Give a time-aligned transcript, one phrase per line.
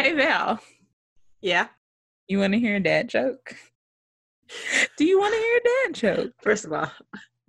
[0.00, 0.60] Hey Val,
[1.40, 1.66] Yeah.
[2.28, 3.56] you want to hear a dad joke?
[4.96, 6.32] Do you want to hear a dad joke?
[6.40, 6.90] First of all,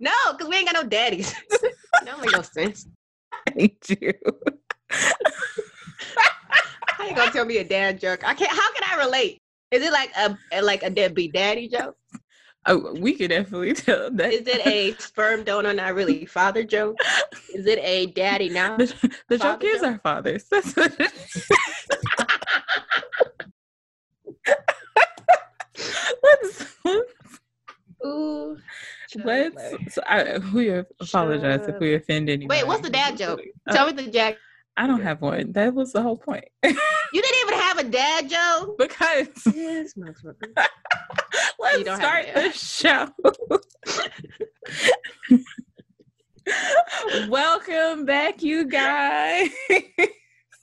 [0.00, 1.32] no, because we ain't got no daddies.
[2.04, 2.88] that make no sense.
[3.32, 4.12] I hate you.
[6.88, 8.26] How you gonna tell me a dad joke?
[8.26, 8.50] I can't.
[8.50, 9.38] How can I relate?
[9.70, 11.96] Is it like a, a like a deadbeat daddy joke?
[12.66, 14.32] Oh, we could definitely tell that.
[14.32, 16.96] Is it a sperm donor not really father joke?
[17.54, 18.76] Is it a daddy now?
[18.76, 18.92] the,
[19.28, 19.84] the joke is joke?
[19.90, 20.44] our fathers.
[20.50, 21.48] That's what it is.
[26.42, 26.76] Let's
[28.04, 28.56] Ooh.
[29.24, 29.94] let's.
[29.94, 32.60] So I, we apologize if we offend anybody.
[32.60, 33.40] Wait, what's the dad joke?
[33.66, 34.36] Uh, Tell me the Jack.
[34.76, 35.52] I don't have one.
[35.52, 36.44] That was the whole point.
[36.62, 38.78] You didn't even have a dad joke.
[38.78, 40.54] because Yes, motherfucker.
[41.60, 43.08] let's start the show.
[47.28, 49.50] Welcome back, you guys.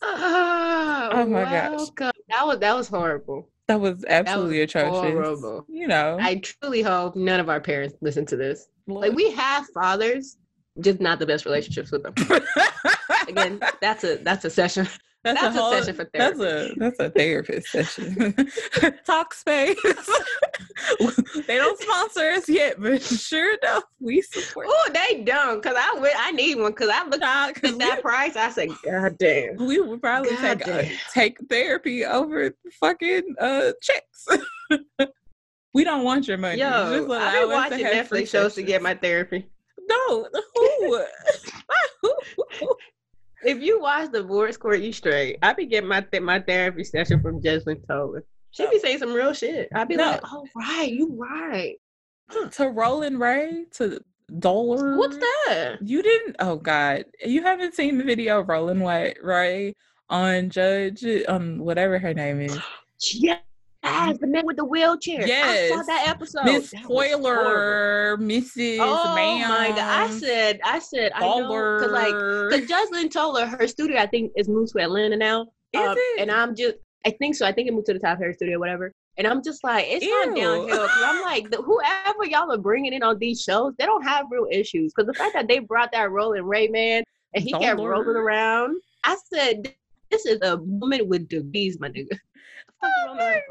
[0.02, 1.70] Oh, Oh my gosh.
[1.78, 2.12] welcome.
[2.30, 3.50] That was that was horrible.
[3.68, 5.00] That was absolutely atrocious.
[5.00, 5.66] horrible.
[5.68, 8.68] You know, I truly hope none of our parents listen to this.
[8.88, 10.38] Like we have fathers,
[10.80, 12.14] just not the best relationships with them.
[13.28, 14.88] Again, that's a that's a session.
[15.24, 18.36] That's, that's a whole, session for That's a that's a therapist session.
[19.06, 19.78] Talk space.
[21.48, 24.68] they don't sponsor us yet, but sure enough, we support.
[24.70, 26.12] Oh, they don't, cause I would.
[26.16, 28.36] I need one, cause I looked Talk, at that price.
[28.36, 29.58] I said, God damn.
[29.58, 34.28] we would probably God take uh, take therapy over fucking uh checks.
[35.74, 36.60] we don't want your money.
[36.60, 39.48] Yo, Just allow I've been watching Netflix shows to get my therapy.
[39.90, 41.06] No, who?
[42.60, 42.76] Who?
[43.44, 45.38] If you watch Divorce Court, you straight.
[45.42, 48.24] I be getting my th- my therapy session from Judge Lynn Toler.
[48.52, 49.70] She be saying some real shit.
[49.74, 50.12] I be No.
[50.12, 51.76] like, oh right, you right.
[52.54, 54.00] to Roland Ray to
[54.40, 54.98] Dollar.
[54.98, 55.78] What's that?
[55.82, 56.38] You didn't?
[56.40, 59.76] Oh God, you haven't seen the video of Roland White Ray
[60.10, 62.58] on Judge on whatever her name is,
[63.14, 63.42] Yes,
[64.20, 65.26] the man with the wheelchair.
[65.28, 65.72] Yes.
[65.72, 66.46] I saw that episode.
[66.46, 67.20] Miss That was horrible.
[67.24, 68.78] Spoiler, Mrs.
[68.82, 69.50] Oh Ma'am.
[69.50, 69.80] my god!
[69.80, 74.08] I said, I said, I know, cause like, cause Jocelyn told her her studio, I
[74.08, 75.48] think, is moved to Atlanta now.
[75.74, 76.22] Is Um, it?
[76.22, 76.76] And I'm just,
[77.06, 77.46] I think so.
[77.46, 78.92] I think it moved to the top of her studio, whatever.
[79.18, 80.68] And I'm just like, it's not downhill.
[80.88, 84.28] Cause I'm like, the, whoever y'all are bringing in on these shows, they don't have
[84.30, 84.94] real issues.
[84.94, 87.04] Cause the fact that they brought that Roland Ray man
[87.34, 87.90] and he kept Dollar.
[87.90, 89.74] rolling around, I said,
[90.12, 92.18] this is a woman with disease, my nigga.
[93.10, 93.42] Oh my?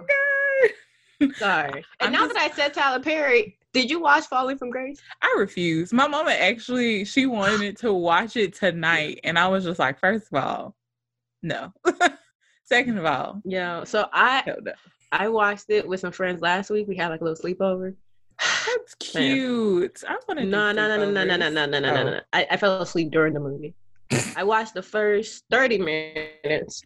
[1.21, 1.31] God.
[1.37, 1.85] Sorry.
[2.01, 5.01] I'm And now just- that I said Tyler Perry, did you watch Falling from Grace?
[5.23, 5.93] I refuse.
[5.93, 10.29] My mama actually she wanted to watch it tonight, and I was just like, first
[10.33, 10.77] of all,
[11.43, 11.73] no.
[12.65, 13.85] Second of all, Yeah.
[13.85, 14.43] So I.
[15.13, 16.89] I watched it with some friends last week.
[16.89, 17.95] We had like a little sleepover.
[18.41, 20.03] That's cute.
[20.09, 20.45] I want to.
[20.45, 22.21] No, no, no, no, no, no, no, no, no, no, no, no.
[22.33, 23.75] I, I fell asleep during the movie.
[24.37, 26.83] I watched the first 30 minutes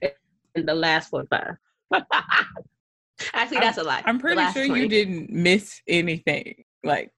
[0.54, 1.54] and the last 45.
[3.34, 4.02] Actually, I'm- that's a lie.
[4.06, 4.80] I'm pretty sure 20.
[4.82, 6.64] you didn't miss anything.
[6.84, 7.10] Like,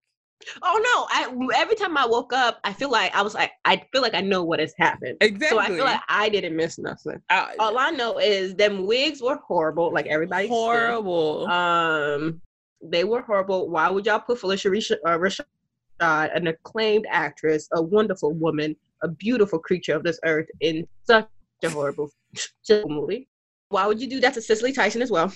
[0.61, 1.07] Oh no!
[1.09, 4.15] I every time I woke up, I feel like I was like I feel like
[4.15, 5.17] I know what has happened.
[5.21, 5.49] exactly.
[5.57, 7.23] So I feel like I didn't miss nothing.
[7.31, 10.49] I- All I know is them wigs were horrible, like everybody.
[10.49, 10.53] said.
[10.53, 11.47] horrible.
[11.47, 12.41] Um,
[12.83, 13.71] they were horrible.
[13.71, 15.45] Why would y'all put Phylicia uh, Rashad,
[16.01, 18.75] an acclaimed actress, a wonderful woman,
[19.05, 21.29] a beautiful creature of this earth, in such
[21.63, 22.11] a horrible
[22.89, 23.29] movie?
[23.73, 25.33] Why would you do that to Cicely Tyson as well?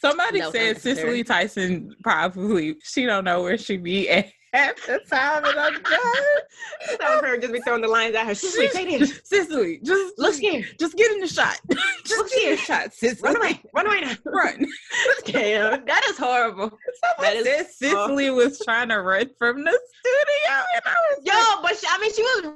[0.00, 0.80] Somebody was said.
[0.80, 5.82] Cicely Tyson probably she don't know where she be at, at the time, and I'm
[5.82, 7.00] done.
[7.00, 8.34] Some of her just be throwing the lines at her.
[8.34, 9.20] Cicely, say this.
[9.24, 10.64] Cicely, just Look here.
[10.78, 11.60] just get in the shot.
[12.04, 13.20] just Look get in the shot, Cicely.
[13.22, 13.60] Run away.
[13.74, 14.14] Run away now.
[14.24, 14.66] Run.
[15.24, 16.70] Damn, that is horrible.
[17.18, 21.62] Someone That said Cicely was trying to run from the studio, and I was Yo,
[21.62, 22.52] but she, I mean, she was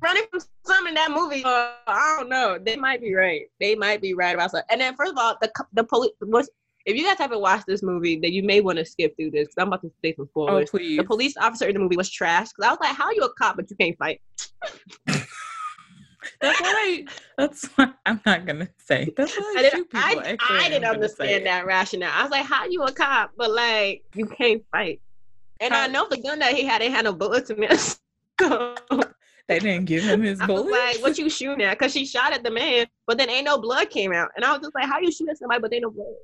[0.00, 1.42] running from something in that movie.
[1.44, 2.58] Uh, I don't know.
[2.58, 3.42] They might be right.
[3.60, 4.66] They might be right about something.
[4.70, 6.12] And then, first of all, the the police.
[6.20, 6.50] Was,
[6.86, 9.48] if you guys haven't watched this movie, then you may want to skip through this
[9.48, 10.70] because I'm about to say some oh spoilers.
[10.70, 10.96] please.
[10.96, 13.32] the police officer in the movie was trash because I was like, "How you a
[13.34, 14.20] cop but you can't fight?"
[16.40, 17.04] That's what I.
[17.36, 19.12] That's what I'm not gonna say.
[19.16, 22.12] That's what I I, didn't, people I, I didn't understand that rationale.
[22.12, 25.00] I was like, "How you a cop but like you can't fight?"
[25.60, 27.98] And I know the gun that he had, it had no bullets in it.
[28.40, 28.76] So
[29.48, 30.70] They didn't give him his bullet.
[30.70, 33.58] like, "What you shooting at?" Because she shot at the man, but then ain't no
[33.58, 35.82] blood came out, and I was just like, "How you shoot at somebody but ain't
[35.82, 36.14] no blood?"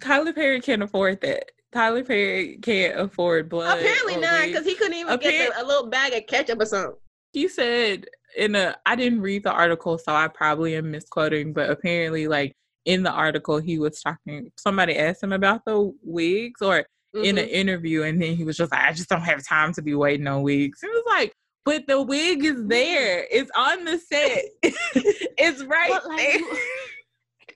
[0.00, 1.50] Tyler Perry can't afford that.
[1.72, 3.78] Tyler Perry can't afford blood.
[3.78, 6.66] Apparently not, because he couldn't even Appar- get the, a little bag of ketchup or
[6.66, 6.96] something.
[7.32, 8.06] he said
[8.36, 12.52] in a I didn't read the article, so I probably am misquoting, but apparently like
[12.84, 16.84] in the article he was talking somebody asked him about the wigs or
[17.14, 17.50] in an Mhm.
[17.50, 20.26] interview and then he was just like, I just don't have time to be waiting
[20.26, 20.80] on wigs.
[20.82, 21.32] It was like,
[21.64, 22.68] but the wig is mm-hmm.
[22.68, 23.26] there.
[23.30, 24.44] It's on the set.
[24.62, 26.40] it's right But, like, there.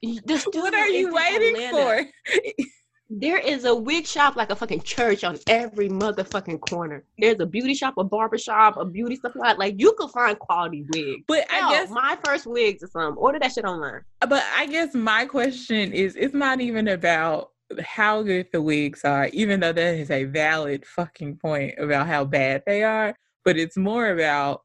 [0.01, 2.11] you- The what are you waiting Atlanta.
[2.25, 2.63] for?
[3.09, 7.05] There is a wig shop like a fucking church on every motherfucking corner.
[7.17, 9.53] There's a beauty shop, a barber shop, a beauty supply.
[9.53, 11.23] Like you can find quality wigs.
[11.25, 14.01] But I guess my first wigs or some Order that shit online.
[14.21, 17.51] Uh, but I guess my question is it's not even about
[17.81, 22.25] how good the wigs are, even though that is a valid fucking point about how
[22.25, 23.15] bad they are,
[23.47, 24.61] but it's more about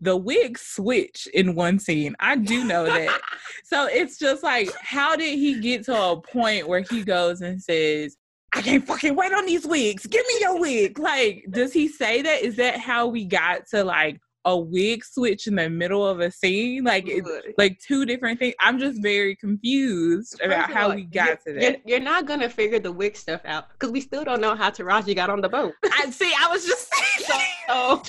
[0.00, 2.16] the wig switch in one scene.
[2.18, 3.20] I do know that.
[3.64, 7.62] so it's just like, how did he get to a point where he goes and
[7.62, 8.16] says,
[8.52, 10.04] I can't fucking wait on these wigs.
[10.06, 10.98] Give me your wig.
[10.98, 12.42] Like, does he say that?
[12.42, 16.32] Is that how we got to like a wig switch in the middle of a
[16.32, 16.82] scene?
[16.82, 17.24] Like, it,
[17.56, 18.54] like two different things.
[18.58, 21.82] I'm just very confused about how all, we got you're, to You're, that.
[21.86, 25.14] you're not gonna figure the wig stuff out because we still don't know how Taraji
[25.14, 25.74] got on the boat.
[25.84, 26.32] I see.
[26.36, 27.04] I was just saying.
[27.66, 28.02] So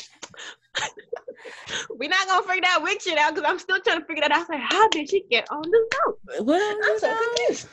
[1.89, 4.31] we're not gonna figure that wig shit out because I'm still trying to figure that
[4.31, 4.37] out.
[4.37, 6.45] I was like, how did she get on the boat?
[6.45, 6.77] What?
[6.85, 7.67] I'm so confused.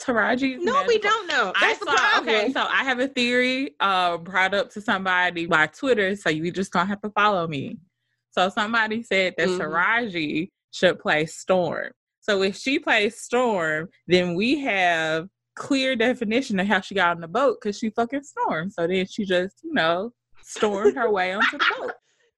[0.00, 0.58] Taraji.
[0.60, 1.52] No, we don't know.
[1.56, 2.20] I That's the saw.
[2.20, 6.50] Okay, so I have a theory uh, brought up to somebody by Twitter, so you
[6.50, 7.78] just gonna have to follow me.
[8.30, 9.58] So somebody said that Mhm.
[9.60, 11.92] Taraji should play Storm.
[12.20, 17.20] So if she plays Storm, then we have clear definition of how she got on
[17.20, 18.72] the boat because she fucking stormed.
[18.72, 20.12] So then she just, you know,
[20.42, 21.92] stormed her way onto the boat.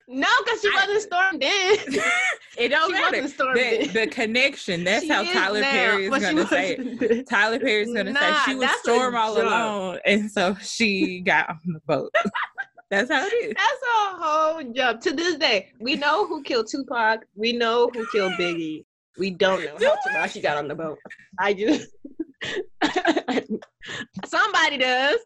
[0.08, 2.00] No, because she I- wasn't stormed in.
[2.58, 3.20] It don't matter.
[3.28, 3.92] The, in.
[3.92, 4.82] the connection.
[4.82, 7.28] That's She how is Tyler now, Perry is gonna say it.
[7.28, 9.44] Tyler Perry's gonna Nah, say she was storm all joke.
[9.44, 12.14] alone, and so she got on the boat.
[12.90, 13.52] That's how it is.
[13.54, 15.02] That's a whole jump.
[15.02, 17.26] To this day, we know who killed Tupac.
[17.34, 18.84] We know who killed Biggie.
[19.18, 20.96] We don't know Do how Taraji got on the boat.
[21.38, 21.88] I just
[24.26, 25.18] somebody does.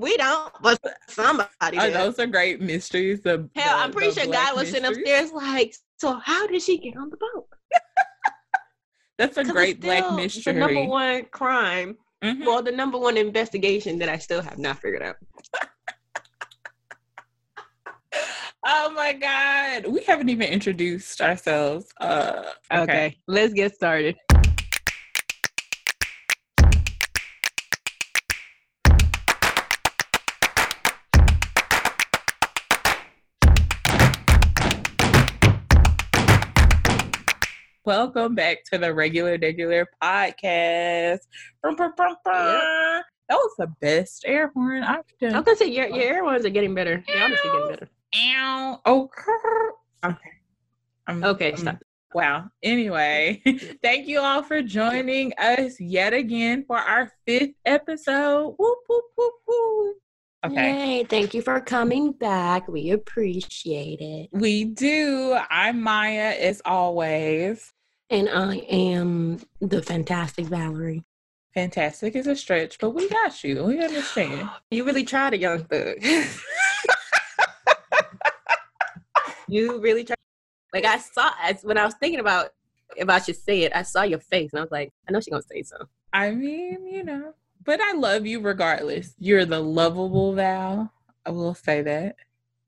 [0.00, 1.92] We don't, but somebody Oh, does.
[1.92, 3.20] those are great mysteries.
[3.22, 6.62] The Hell, the- I'm pretty sure God guy was sitting upstairs like, so how did
[6.62, 7.46] she get on the boat?
[9.18, 10.54] That's a great it's black mystery.
[10.54, 12.44] The number one crime, Mhm.
[12.46, 15.16] well, the number one investigation that I still have not figured out.
[18.62, 21.86] Oh my god, we haven't even introduced ourselves.
[21.98, 23.16] Uh, okay.
[23.26, 24.16] let's get started.
[37.86, 41.20] Welcome back to the regular, regular podcast.
[41.62, 43.02] Brum, brum, brum, brum.
[43.28, 45.34] That was the best air horn I've done.
[45.34, 47.02] I'm gonna say your your air ones are getting better.
[47.06, 47.88] They're honestly getting better.
[48.16, 48.80] Ow.
[48.84, 49.08] Oh,
[50.04, 50.16] okay.
[51.06, 51.78] I'm- Okay, I'm- stop.
[52.12, 52.50] Wow.
[52.62, 53.40] Anyway,
[53.82, 58.56] thank you all for joining us yet again for our fifth episode.
[58.58, 59.96] Whoop, whoop, whoop, whoop.
[60.42, 60.98] Okay.
[60.98, 62.66] Yay, thank you for coming back.
[62.66, 64.30] We appreciate it.
[64.32, 65.38] We do.
[65.50, 67.74] I'm Maya, as always.
[68.08, 71.04] And I am the fantastic Valerie.
[71.52, 73.64] Fantastic is a stretch, but we got you.
[73.64, 74.48] We understand.
[74.70, 75.96] You really tried a young thug.
[79.48, 80.16] you really tried.
[80.72, 82.50] Like I saw as when I was thinking about
[82.96, 85.20] if I should say it, I saw your face and I was like, I know
[85.20, 85.76] she's gonna say so.
[86.12, 87.34] I mean, you know,
[87.64, 89.14] but I love you regardless.
[89.18, 90.92] You're the lovable Val.
[91.26, 92.16] I will say that.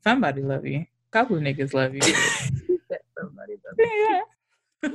[0.04, 0.80] Somebody love you.
[0.80, 2.02] A couple of niggas love you.
[3.18, 4.20] Somebody does.
[4.82, 4.90] yeah.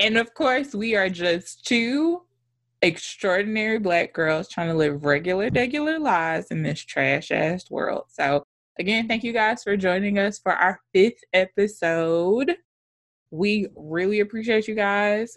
[0.00, 2.22] and of course, we are just two
[2.82, 8.04] extraordinary black girls trying to live regular, regular lives in this trash ass world.
[8.08, 8.44] So,
[8.78, 12.56] again, thank you guys for joining us for our fifth episode.
[13.30, 15.36] We really appreciate you guys.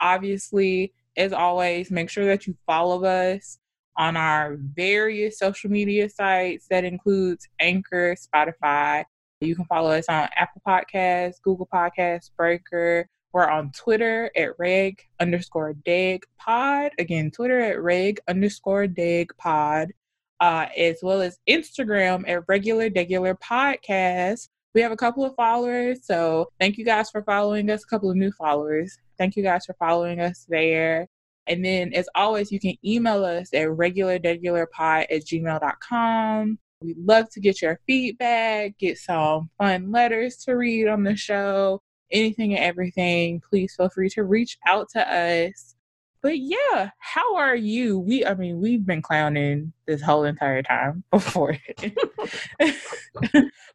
[0.00, 3.58] Obviously, as always, make sure that you follow us
[3.96, 6.66] on our various social media sites.
[6.70, 9.04] That includes Anchor, Spotify.
[9.40, 13.08] You can follow us on Apple Podcasts, Google Podcasts, Breaker.
[13.32, 16.92] We're on Twitter at reg underscore deg pod.
[16.98, 19.88] Again, Twitter at reg underscore deg pod,
[20.40, 24.48] uh, as well as Instagram at regular degular podcast.
[24.74, 27.84] We have a couple of followers, so thank you guys for following us.
[27.84, 28.98] A couple of new followers.
[29.18, 31.06] Thank you guys for following us there.
[31.46, 36.58] And then, as always, you can email us at regulardegularpod at gmail.com.
[36.80, 41.80] We'd love to get your feedback, get some fun letters to read on the show,
[42.10, 43.40] anything and everything.
[43.48, 45.73] Please feel free to reach out to us.
[46.24, 47.98] But yeah, how are you?
[47.98, 51.58] We, I mean, we've been clowning this whole entire time before.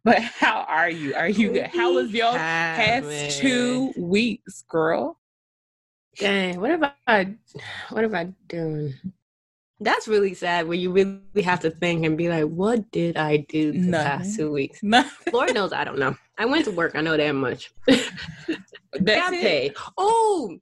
[0.03, 1.13] but how are you?
[1.13, 1.67] Are you good?
[1.67, 5.19] How was your past two weeks, girl?
[6.17, 7.35] Dang, what have I
[7.91, 8.95] what have I done?
[9.79, 13.45] That's really sad when you really have to think and be like, what did I
[13.47, 14.07] do the Nothing.
[14.07, 14.81] past two weeks?
[14.81, 15.33] Nothing.
[15.33, 16.17] Lord knows I don't know.
[16.39, 17.71] I went to work, I know that much.
[17.85, 18.09] That's
[19.03, 19.75] Got paid.
[19.99, 20.57] Oh,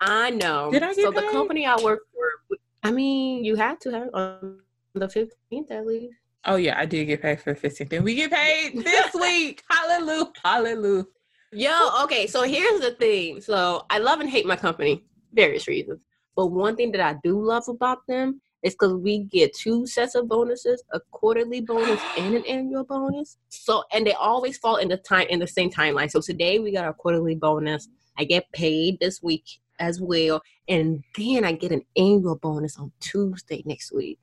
[0.00, 0.70] I know.
[0.72, 4.08] Did I get so the company I work for, I mean, you had to have
[4.14, 4.60] on
[4.94, 6.14] the 15th at least.
[6.46, 7.92] Oh yeah, I did get paid for the 15th.
[7.92, 9.62] And we get paid this week.
[9.68, 10.32] Hallelujah.
[10.42, 11.04] Hallelujah.
[11.52, 13.40] Yo, okay, so here's the thing.
[13.40, 16.00] So I love and hate my company, various reasons.
[16.36, 20.14] But one thing that I do love about them is because we get two sets
[20.14, 23.36] of bonuses, a quarterly bonus and an annual bonus.
[23.50, 26.10] So and they always fall in the time in the same timeline.
[26.10, 27.88] So today we got our quarterly bonus.
[28.18, 29.44] I get paid this week
[29.80, 30.40] as well.
[30.68, 34.18] And then I get an annual bonus on Tuesday next week.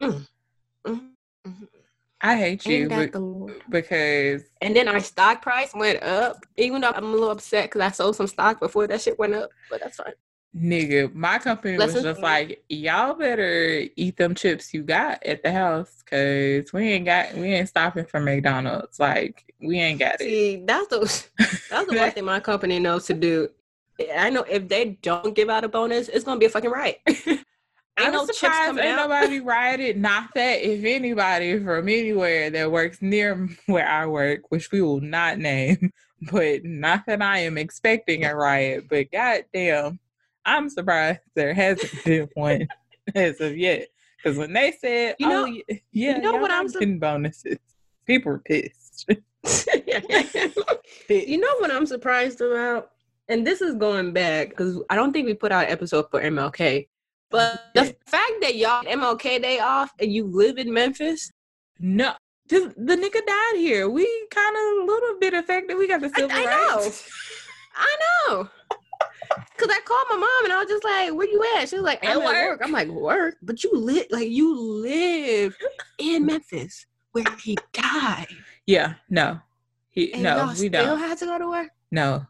[0.00, 0.26] Mm.
[0.86, 1.10] Mm.
[1.46, 1.68] Mhm.
[2.20, 3.62] I hate you be- the Lord?
[3.70, 7.80] because And then our stock price went up, even though I'm a little upset because
[7.80, 10.14] I sold some stock before that shit went up, but that's fine.
[10.56, 12.22] nigga, my company was just learned.
[12.22, 17.34] like, y'all better eat them chips you got at the house because we ain't got
[17.34, 18.98] we ain't stopping for McDonald's.
[18.98, 20.20] Like we ain't got it.
[20.20, 20.98] See, that's the
[21.70, 23.48] that's the one thing my company knows to do.
[24.16, 27.00] I know if they don't give out a bonus, it's gonna be a fucking riot.
[28.00, 29.08] I'm no surprised ain't out.
[29.08, 29.96] nobody rioted.
[29.96, 35.00] Not that if anybody from anywhere that works near where I work, which we will
[35.00, 35.92] not name,
[36.30, 39.98] but not that I am expecting a riot, but goddamn,
[40.44, 42.68] I'm surprised there hasn't been one
[43.16, 43.88] as of yet.
[44.16, 47.58] Because when they said, You know- "Oh yeah, you know what I'm getting bonuses,"
[48.06, 49.06] people were pissed.
[51.08, 52.90] you know what I'm surprised about?
[53.28, 56.20] And this is going back because I don't think we put out an episode for
[56.22, 56.88] MLK.
[57.30, 61.30] But the fact that y'all MLK Day off and you live in Memphis,
[61.78, 62.12] No,
[62.48, 63.88] just, the nigga died here.
[63.90, 65.76] We kind of a little bit affected.
[65.76, 66.44] We got the I, civil I
[66.76, 67.06] rights.
[67.06, 67.96] know, I
[68.30, 68.48] know.
[69.58, 71.84] Cause I called my mom and I was just like, "Where you at?" She was
[71.84, 72.48] like, At "I'm at work.
[72.48, 75.54] work." I'm like, "Work?" But you live like you live
[75.98, 78.28] in Memphis where he died.
[78.66, 79.40] Yeah, no,
[79.90, 80.98] he And no, we still don't.
[80.98, 81.68] had to go to work.
[81.90, 82.24] No,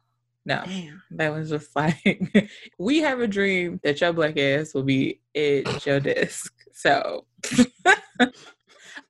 [0.45, 0.63] no.
[0.65, 1.03] Damn.
[1.11, 5.85] That was just like, we have a dream that your black ass will be at
[5.85, 6.55] your desk.
[6.73, 7.27] So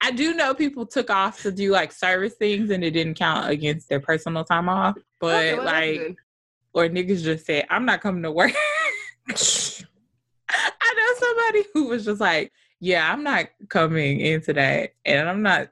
[0.01, 3.51] I do know people took off to do like service things and it didn't count
[3.51, 4.97] against their personal time off.
[5.21, 6.17] But Okay, well, like,
[6.73, 8.53] or niggas just said, I'm not coming to work.
[9.29, 15.43] I know somebody who was just like, yeah, I'm not coming in today and I'm
[15.43, 15.69] not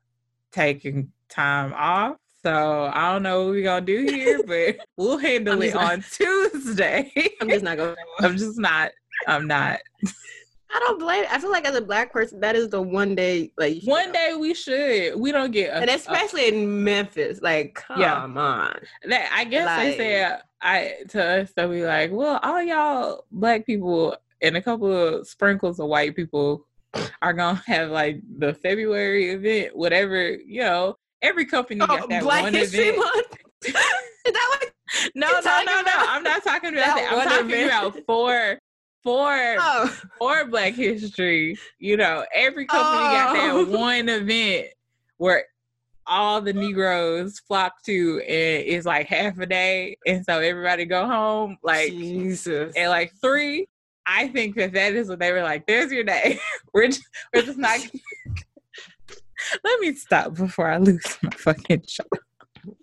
[0.53, 2.17] taking time off.
[2.47, 6.05] So I don't know what we're gonna do here, but we'll handle it not- on
[6.13, 7.11] Tuesday.
[7.41, 7.97] I'm just not going.
[8.21, 8.93] I'm just not.
[9.27, 9.81] I'm not.
[10.73, 11.25] I don't blame.
[11.29, 14.13] I feel like as a black person, that is the one day like One go.
[14.13, 15.19] day we should.
[15.19, 15.71] We don't get.
[15.71, 17.41] A, and a- especially in Memphis.
[17.43, 18.15] Like, come Yeah.
[18.23, 18.77] on.
[19.09, 23.25] that, I guess like- they said I to us they'll be like, well, all y'all
[23.33, 26.65] black people and a couple of sprinkles of white people
[27.23, 30.97] are gonna have like the February event, whatever you know.
[31.23, 32.99] Every company oh, got Oh, that Black one History event.
[32.99, 33.39] Month.
[33.67, 34.71] is that what?
[35.15, 35.93] No, You're no, no, no.
[35.95, 37.13] I'm not talking about that that.
[37.13, 37.67] I'm talking event?
[37.71, 38.59] about for
[39.03, 41.57] for Oh, for Black History.
[41.79, 43.65] You know, every company got Oh.
[43.65, 44.69] that one event
[45.17, 45.45] where
[46.07, 51.07] all the Negroes flock to, and it's like half a day, and so everybody go
[51.07, 52.77] home like Jesus.
[52.77, 53.67] at like three.
[54.07, 55.67] I think that that is what they were like.
[55.67, 56.39] There's your day.
[56.73, 57.03] we're just,
[57.35, 57.81] we're just not.
[59.65, 62.05] Let me stop before I lose my fucking show.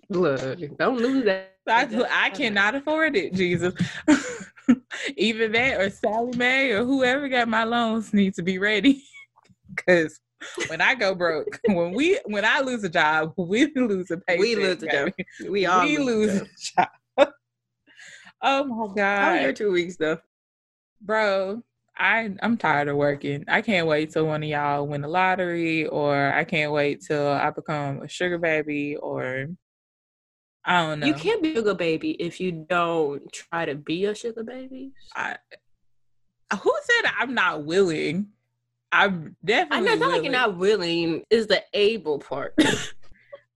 [0.10, 1.53] Look, don't lose that.
[1.67, 3.74] I, I cannot afford it, Jesus.
[5.17, 9.03] Either that or Sallie Mae or whoever got my loans needs to be ready.
[9.88, 10.20] Cause
[10.67, 14.39] when I go broke, when we when I lose a job, we lose a paycheck.
[14.39, 15.13] We lose a job.
[15.50, 17.29] We all we lose a job.
[18.41, 20.20] oh my How are your god, two weeks though?
[21.01, 21.63] bro!
[21.97, 23.45] I I'm tired of working.
[23.47, 27.27] I can't wait till one of y'all win the lottery, or I can't wait till
[27.27, 29.47] I become a sugar baby, or
[30.65, 31.07] I don't know.
[31.07, 34.91] You can't be a sugar baby if you don't try to be a sugar baby.
[35.15, 35.38] I
[36.51, 38.29] uh, who said I'm not willing?
[38.91, 39.85] I'm I definitely.
[39.85, 41.23] know it's not like you're not willing.
[41.29, 42.55] Is the able part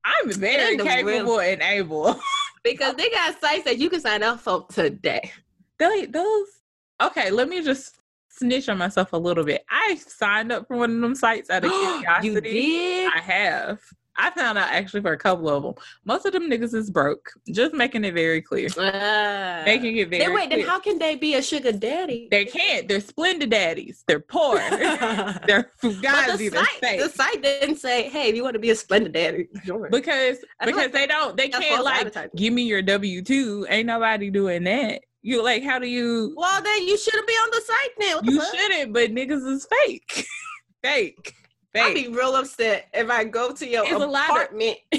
[0.08, 2.20] I'm very capable and able.
[2.63, 5.32] because they got sites that you can sign up for today.
[5.79, 6.48] they, those.
[7.01, 7.97] Okay, let me just
[8.38, 9.65] snitch on myself a little bit.
[9.70, 11.72] I signed up for one of them sites out of
[12.22, 12.27] curiosity.
[12.27, 13.12] you did.
[13.13, 13.79] I have.
[14.20, 15.75] I found out actually for a couple of them.
[16.03, 17.29] Most of them niggas is broke.
[17.51, 18.67] Just making it very clear.
[18.75, 19.62] Ah.
[19.63, 22.27] Making it very then wait, then how can they be a sugar daddy?
[22.32, 22.88] they can't.
[22.88, 24.03] They're Splenda daddies.
[24.08, 24.56] They're poor.
[24.70, 26.38] They're fugazi.
[26.38, 27.00] the They're site, fake.
[27.00, 30.39] the site didn't say, "Hey, if you want to be a Splenda daddy, join." because
[30.65, 33.67] because like they don't they can't like give me your W two.
[33.70, 35.01] Ain't nobody doing that.
[35.28, 38.16] You like how do you well, then you shouldn't be on the site now.
[38.16, 38.56] What the you fuck?
[38.56, 40.26] shouldn't, but niggas is fake.
[40.82, 41.34] fake.
[41.74, 41.84] fake.
[41.84, 44.78] I'd be real upset if I go to your It's a lot of- apartment.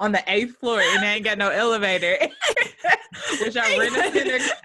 [0.00, 2.16] On the eighth floor and they ain't got no elevator.
[3.40, 3.94] Which I rent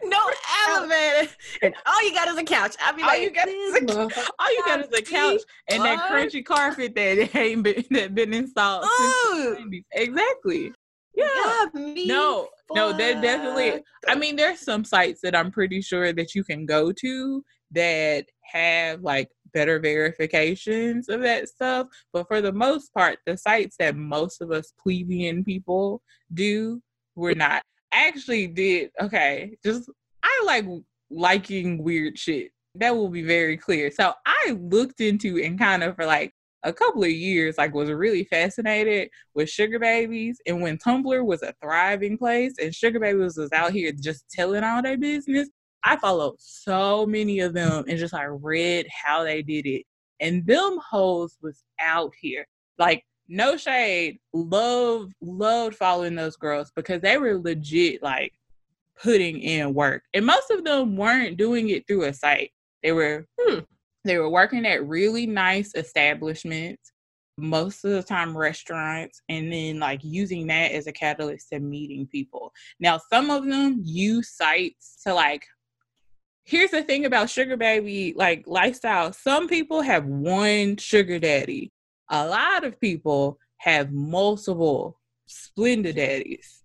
[0.03, 0.31] no
[0.67, 2.75] elevator, and all you got is a couch.
[2.83, 5.83] I be all like, you got is a, all you got is a couch and
[5.85, 9.55] that crunchy carpet that ain't been that been installed since Ooh.
[9.55, 9.83] the 90s.
[9.91, 10.73] Exactly.
[11.19, 11.65] Yeah.
[11.73, 13.83] me No, no, they're definitely.
[14.07, 18.25] I mean, there's some sites that I'm pretty sure that you can go to that
[18.51, 21.87] have like better verifications of that stuff.
[22.13, 26.01] But for the most part, the sites that most of us plebeian people
[26.33, 26.81] do,
[27.15, 27.63] we're not.
[27.91, 29.57] I actually did okay.
[29.63, 29.89] Just
[30.23, 30.65] I like
[31.09, 32.51] liking weird shit.
[32.75, 33.91] That will be very clear.
[33.91, 36.33] So I looked into and kind of for like
[36.63, 40.41] a couple of years, like was really fascinated with sugar babies.
[40.45, 44.63] And when Tumblr was a thriving place and sugar babies was out here just telling
[44.63, 45.49] all their business,
[45.83, 49.83] I followed so many of them and just like read how they did it.
[50.19, 52.45] And them hoes was out here.
[52.77, 58.33] Like, no shade, love, loved following those girls because they were legit like
[59.01, 60.03] putting in work.
[60.13, 62.51] And most of them weren't doing it through a site.
[62.83, 63.59] They were Hmm.
[64.05, 66.91] They were working at really nice establishments,
[67.37, 72.07] most of the time restaurants, and then like using that as a catalyst to meeting
[72.07, 72.51] people.
[72.79, 75.45] Now, some of them use sites to like
[76.49, 79.13] here's the thing about sugar baby like lifestyle.
[79.13, 81.71] Some people have one sugar daddy.
[82.09, 86.63] A lot of people have multiple Splenda daddies.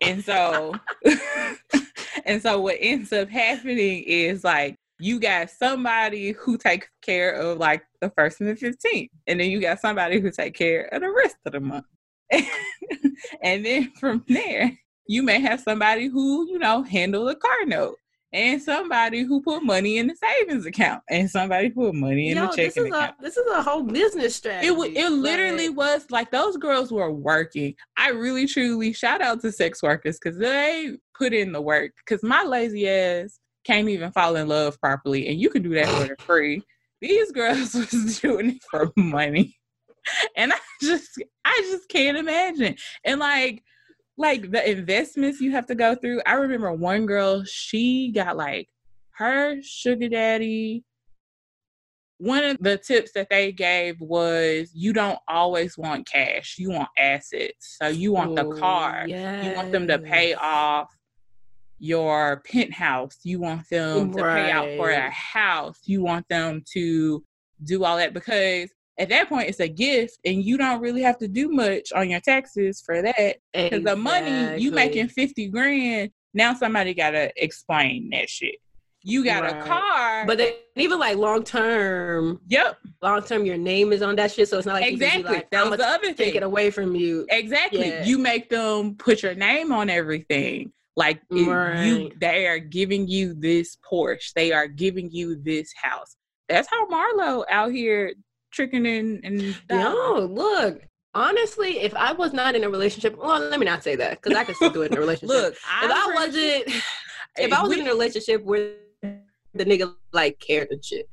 [0.00, 0.74] And so
[2.24, 7.58] and so what ends up happening is like you got somebody who takes care of
[7.58, 11.00] like the first and the 15th and then you got somebody who take care of
[11.00, 11.84] the rest of the month
[13.42, 14.70] and then from there
[15.08, 17.96] you may have somebody who you know handle the car note
[18.32, 22.36] and somebody who put money in the savings account and somebody who put money in
[22.36, 24.68] Yo, the this checking is account a this is a whole business strategy.
[24.68, 27.74] it, wa- it literally was like those girls were working.
[27.98, 31.92] I really truly shout out to sex workers because they put in the work.
[31.98, 35.88] Because my lazy ass can't even fall in love properly, and you can do that
[35.88, 36.62] for free.
[37.00, 39.56] These girls was doing it for money,
[40.36, 41.10] and I just
[41.44, 42.76] I just can't imagine.
[43.04, 43.62] And like
[44.16, 46.20] like the investments you have to go through.
[46.26, 48.68] I remember one girl, she got like
[49.12, 50.84] her sugar daddy
[52.22, 56.88] one of the tips that they gave was you don't always want cash you want
[56.96, 60.88] assets so you want the ooh, car you want them to pay off
[61.82, 63.18] your penthouse.
[63.24, 65.80] You want them to pay out for a house.
[65.84, 67.24] You want them to
[67.64, 71.18] do all that because at that point it's a gift and you don't really have
[71.18, 76.10] to do much on your taxes for that because the money you making 50 grand
[76.34, 78.56] now somebody gotta explain that shit.
[79.04, 83.92] You got a car But then even like long term, yep long term, your name
[83.92, 85.34] is on that shit, so it's not like you can be exactly.
[85.34, 86.34] like, that was the other take thing.
[86.36, 87.26] it away from you.
[87.28, 87.88] Exactly.
[87.88, 88.04] Yeah.
[88.04, 90.72] You make them put your name on everything.
[90.96, 94.32] Like it- you, they are giving you this Porsche.
[94.34, 96.16] They are giving you this house.
[96.48, 98.12] That's how Marlo out here
[98.52, 100.82] tricking and and No, look.
[101.14, 104.36] Honestly, if I was not in a relationship, well, let me not say that because
[104.36, 105.28] I could still do it in a relationship.
[105.36, 105.54] look.
[105.54, 106.64] if I wasn't,
[107.38, 111.08] if I was in a relationship where the nigga like cared and shit,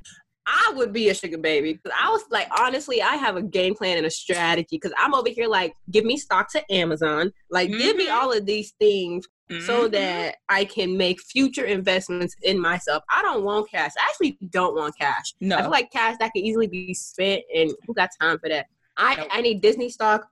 [0.46, 1.76] I would be a sugar baby.
[1.76, 4.80] Cause I was like, honestly, I have a game plan and a strategy.
[4.80, 8.14] Cause I'm over here like, give me stocks to Amazon, like give me Mhm.
[8.14, 9.26] all of these things
[9.66, 9.92] so Mhm.
[9.94, 13.04] that I can make future investments in myself.
[13.10, 13.92] I don't want cash.
[14.00, 15.34] I actually don't want cash.
[15.42, 18.48] no, I feel like cash that can easily be spent, and who got time for
[18.50, 18.68] that?
[18.98, 19.28] I Nope.
[19.32, 20.28] I need Disney stock.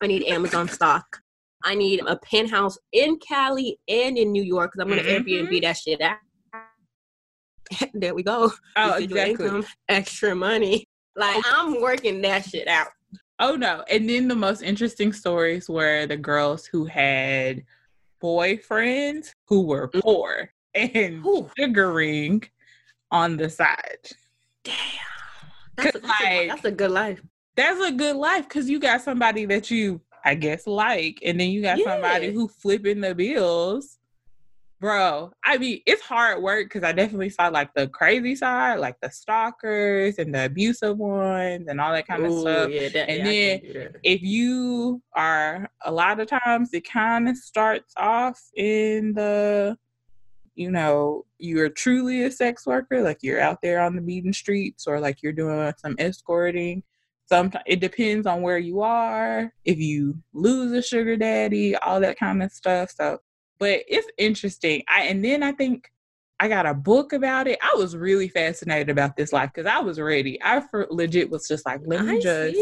[0.00, 1.22] I need Amazon stock.
[1.64, 5.24] I need a penthouse in Cali and in New York because I'm gonna Mhm.
[5.24, 6.18] Airbnb that shit out.
[7.94, 8.50] there we go.
[8.76, 9.46] oh Residual exactly.
[9.46, 10.86] income, extra money.
[11.16, 12.88] Like I'm working that shit out.
[13.40, 13.84] Oh no.
[13.90, 17.64] And then the most interesting stories were the girls who had
[18.20, 20.00] boyfriends who were Mm.
[20.02, 21.50] poor and Whew.
[21.58, 22.42] sugaring
[23.10, 24.08] on the side.
[24.64, 24.74] Damn.
[25.76, 27.22] That's a, that's, a, that's a good life.
[27.56, 31.50] that's a good life because you got somebody that you i guess like and then
[31.50, 33.97] you got somebody who flipping the bills
[34.80, 38.96] bro i mean it's hard work because i definitely saw like the crazy side like
[39.02, 42.70] the stalkers and the abusive ones and all that kind of Ooh, stuff.
[42.70, 43.96] yeah, that, And yeah, I can't do that.
[44.04, 49.76] if you are a lot of times it kind of starts off in the
[50.54, 54.86] you know you're truly a sex worker like you're out there on the beaten streets
[54.86, 56.82] or like you're doing some escorting.
[57.26, 62.18] Sometimes it depends on where you are if you lose a sugar daddy all that
[62.18, 62.90] kind of stuff.
[62.90, 63.18] So
[63.58, 65.90] but it's interesting i and then i think
[66.40, 69.78] i got a book about it i was really fascinated about this life because i
[69.78, 72.58] was ready i for legit was just like let me I just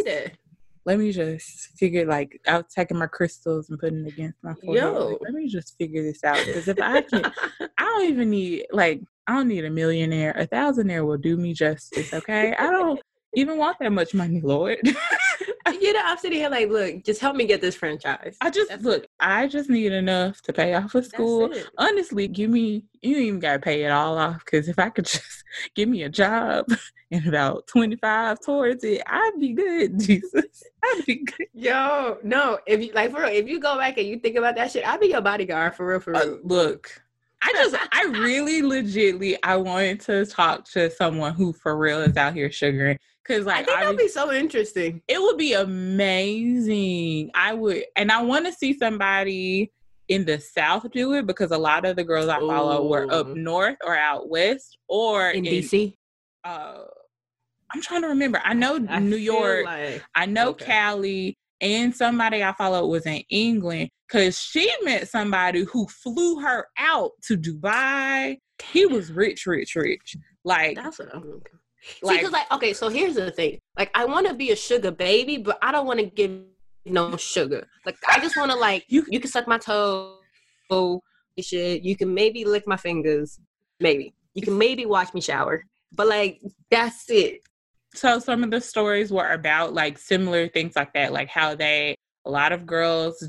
[0.87, 4.55] let me just figure like I was taking my crystals and putting it against my
[4.55, 4.85] forehead.
[4.85, 5.09] Yo.
[5.09, 7.25] Like, let me just figure this out because if I can,
[7.79, 10.31] I don't even need like I don't need a millionaire.
[10.39, 12.15] A thousandaire will do me justice.
[12.15, 13.01] Okay, I don't
[13.35, 14.79] even want that much money, Lord.
[15.73, 18.37] you know, I'm sitting here like, look, just help me get this franchise.
[18.41, 19.05] I just That's look.
[19.05, 19.11] it.
[19.21, 21.53] I just need enough to pay off of school.
[21.79, 22.85] Honestly, give me.
[23.03, 26.09] You even gotta pay it all off because if I could just give me a
[26.09, 26.67] job
[27.11, 29.99] and about twenty five towards it, I'd be good.
[30.01, 31.47] Jesus, I'd be good.
[31.55, 34.57] Yo, no, if you like for real, if you go back and you think about
[34.57, 36.23] that shit, I'll be your bodyguard for real, for real.
[36.23, 37.01] Uh, look,
[37.47, 42.17] I just, I really, legitly, I wanted to talk to someone who for real is
[42.17, 45.01] out here sugaring because like, I think that'd be so interesting.
[45.07, 47.31] it would be amazing.
[47.35, 49.71] I would, and I want to see somebody
[50.09, 53.29] in the South do it because a lot of the girls I follow were up
[53.29, 55.95] north or out west or In DC,
[56.45, 56.83] Uh,
[57.73, 58.41] I'm trying to remember.
[58.45, 59.65] I know I New York.
[59.67, 60.65] like- I know okay.
[60.65, 61.39] Cali.
[61.61, 67.13] And somebody I followed was in England because she met somebody who flew her out
[67.29, 68.39] to Dubai.
[68.63, 70.17] He was rich, rich, rich.
[70.45, 71.59] Like, That's what I'm looking.
[71.83, 73.59] See, like, because like, okay, so here's the thing.
[73.79, 76.41] Like, I want to be a sugar baby, but I don't want to give
[76.85, 77.67] no sugar.
[77.85, 79.21] Like, I just want to like You- you.
[79.21, 80.19] can suck my toe,
[80.71, 81.01] oh
[81.41, 81.83] shit.
[81.83, 83.39] You can maybe lick my fingers,
[83.81, 84.15] maybe.
[84.35, 86.41] You can maybe watch me shower, but like
[86.71, 87.41] that's it.
[87.97, 91.97] So some of the stories were about like similar things like that, like how they
[92.25, 93.23] a lot of girls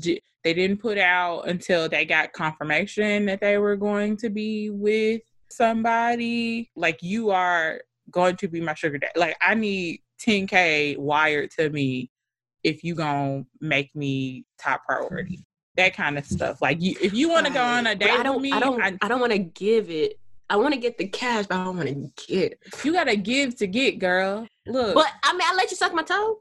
[0.44, 5.22] they didn't put out until they got confirmation that they were going to be with
[5.50, 6.70] somebody.
[6.76, 9.18] Like you are going to be my sugar daddy.
[9.18, 12.10] Like I need 10k wired to me
[12.64, 15.44] if you gonna make me top priority.
[15.76, 16.60] That kind of stuff.
[16.60, 18.36] Like you, if you want to go on a date I don't.
[18.36, 18.82] with me, I don't.
[18.82, 20.18] I- I, don't want to give it.
[20.50, 22.58] I want to get the cash, but I don't want to get.
[22.84, 24.46] you gotta give to get, girl.
[24.68, 26.40] Look, But I mean, I let you suck my toe.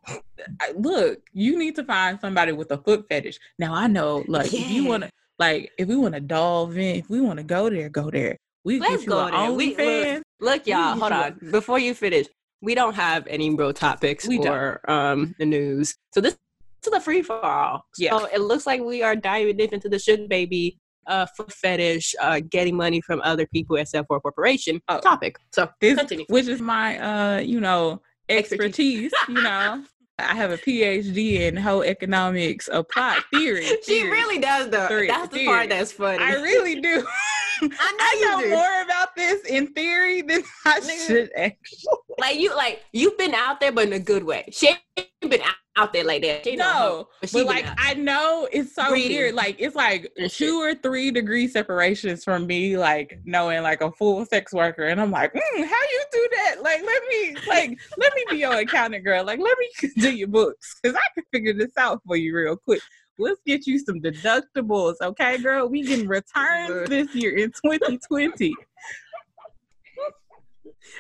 [0.76, 3.40] Look, you need to find somebody with a foot fetish.
[3.60, 5.10] Now I know, like, if you want to,
[5.40, 8.38] like, if we want to dolphin, if we want to go there, go there.
[8.64, 9.52] We Let's get you go there.
[9.54, 10.22] We- OnlyFans.
[10.40, 11.40] Look, y'all, hold on.
[11.52, 12.28] Before you finish,
[12.62, 14.78] we don't have any real topics We don't.
[14.90, 15.96] um the news.
[16.14, 16.38] So this,
[16.84, 17.86] this is a free for all.
[17.98, 18.18] Yeah.
[18.18, 22.14] So it looks like we are diving deep into the sugar baby uh foot fetish,
[22.20, 25.00] uh getting money from other people except for a corporation Oh.
[25.00, 25.38] topic.
[25.54, 26.26] So This, continue.
[26.30, 29.12] which is my, uh, you know, expertise.
[29.28, 29.84] you know,
[30.20, 33.66] I have a PhD in whole economics, applied theory.
[33.66, 34.10] She theory.
[34.12, 34.88] really does though.
[34.88, 35.46] Theory, That's the theory.
[35.48, 36.24] part that's funny.
[36.24, 37.06] I really do.
[37.62, 38.50] I know, you know do.
[38.50, 41.88] more about this in theory than I should actually.
[42.20, 44.46] like you like you've been out there but in a good way.
[44.52, 44.76] She
[45.22, 45.42] been
[45.76, 46.48] out, there like that.
[46.48, 47.66] Ain't no but, but like.
[47.78, 49.18] I know it's so Reading.
[49.18, 49.36] weird.
[49.36, 54.26] Like it's like two or three degree separations from me, like knowing like a full
[54.26, 56.56] sex worker, and I'm like, mm, how you do that?
[56.62, 59.24] Like let me, like let me be your accountant, girl.
[59.24, 62.58] Like let me do your books because I can figure this out for you real
[62.58, 62.82] quick.
[63.20, 65.68] Let's get you some deductibles, okay, girl?
[65.68, 68.54] We can returns this year in 2020.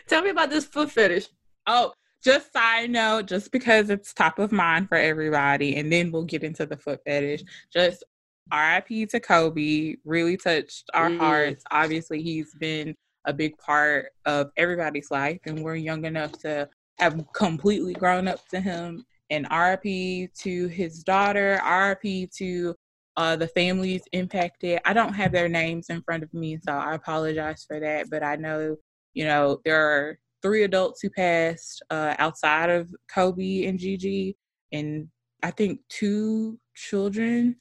[0.08, 1.28] Tell me about this foot fetish.
[1.68, 6.24] Oh, just side note, just because it's top of mind for everybody, and then we'll
[6.24, 7.44] get into the foot fetish.
[7.72, 8.04] Just
[8.52, 11.18] RIP to Kobe, really touched our Mm.
[11.20, 11.64] hearts.
[11.72, 17.22] Obviously, he's been a big part of everybody's life, and we're young enough to have
[17.34, 19.06] completely grown up to him.
[19.30, 22.76] And RIP to his daughter, RIP to
[23.18, 24.80] uh, the families impacted.
[24.86, 28.10] I don't have their names in front of me, so I apologize for that.
[28.10, 28.78] But I know,
[29.14, 34.38] you know, there are three adults who passed uh, outside of Kobe and Gigi,
[34.72, 35.08] and
[35.44, 37.56] I think two children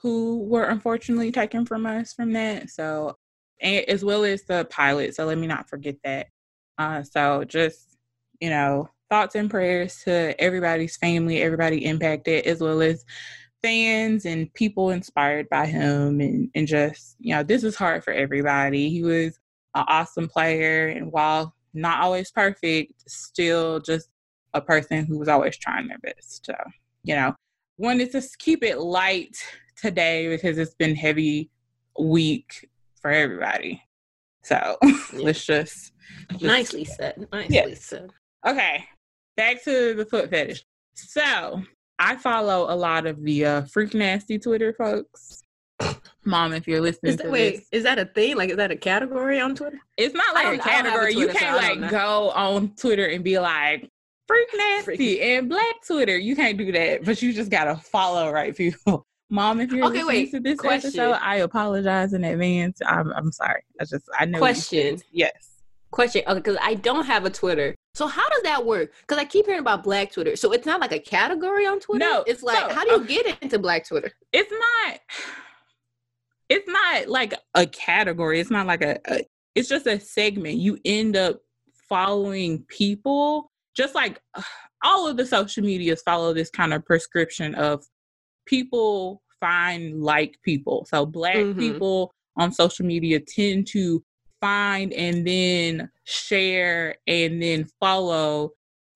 [0.00, 2.70] who were unfortunately taken from us from that.
[2.70, 3.16] So,
[3.60, 5.14] and, as well as the pilot.
[5.16, 6.28] So let me not forget that.
[6.78, 7.98] Uh, so just
[8.40, 13.04] you know, thoughts and prayers to everybody's family, everybody impacted, as well as
[13.62, 18.12] fans and people inspired by him and, and just you know this is hard for
[18.12, 19.36] everybody he was
[19.74, 24.08] an awesome player and while not always perfect still just
[24.54, 26.54] a person who was always trying their best so
[27.04, 27.34] you know
[27.76, 29.36] wanted to keep it light
[29.76, 31.50] today because it's been heavy
[31.98, 32.68] week
[33.00, 33.82] for everybody
[34.48, 34.76] so
[35.12, 35.92] let's just,
[36.32, 37.28] just Nicely said.
[37.32, 37.74] Nicely Yeah.
[37.74, 38.10] said.
[38.46, 38.84] Okay,
[39.36, 40.64] back to the foot fetish.
[40.94, 41.62] So
[41.98, 45.42] I follow a lot of the uh, freak nasty Twitter folks.
[46.24, 48.36] Mom, if you're listening Is to that, wait, this, is that a thing?
[48.36, 49.78] Like, is that a category on Twitter?
[49.96, 51.14] it's not like a don't- I don't have a category.
[51.14, 53.88] you can't don't like go on Twitter and be like
[54.26, 55.20] freak nasty Freak.
[55.22, 56.18] and black Twitter.
[56.18, 59.06] You can't do that, but you just gotta follow right people.
[59.30, 60.88] Mom, if you're Okay, listening wait, to this question.
[60.88, 62.80] episode, I apologize in advance.
[62.86, 63.62] I'm I'm sorry.
[63.80, 65.00] I just I know Question.
[65.12, 65.62] Yes.
[65.90, 66.22] Question.
[66.26, 67.74] Okay, because I don't have a Twitter.
[67.94, 68.92] So how does that work?
[69.00, 70.36] Because I keep hearing about Black Twitter.
[70.36, 72.04] So it's not like a category on Twitter.
[72.04, 73.22] No, it's like so, how do you okay.
[73.22, 74.12] get into Black Twitter?
[74.32, 75.00] it's not
[76.48, 80.78] it's not like a category it's not like a, a it's just a segment you
[80.84, 81.40] end up
[81.88, 84.20] following people just like
[84.84, 87.84] all of the social medias follow this kind of prescription of
[88.46, 91.58] people find like people so black Mhm.
[91.58, 94.02] people on social media tend to
[94.40, 98.50] find and then share and then follow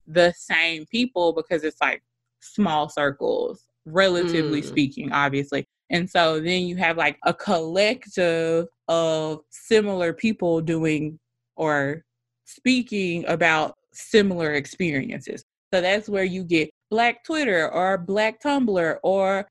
[0.07, 2.01] the same people because it's like
[2.39, 4.65] small circles relatively Mm.
[4.65, 11.19] speaking obviously and so then you have like a collective of similar people doing
[11.55, 12.03] or
[12.45, 15.43] speaking about similar experiences.
[15.73, 19.47] So that's where you get black twitter or black tumblr or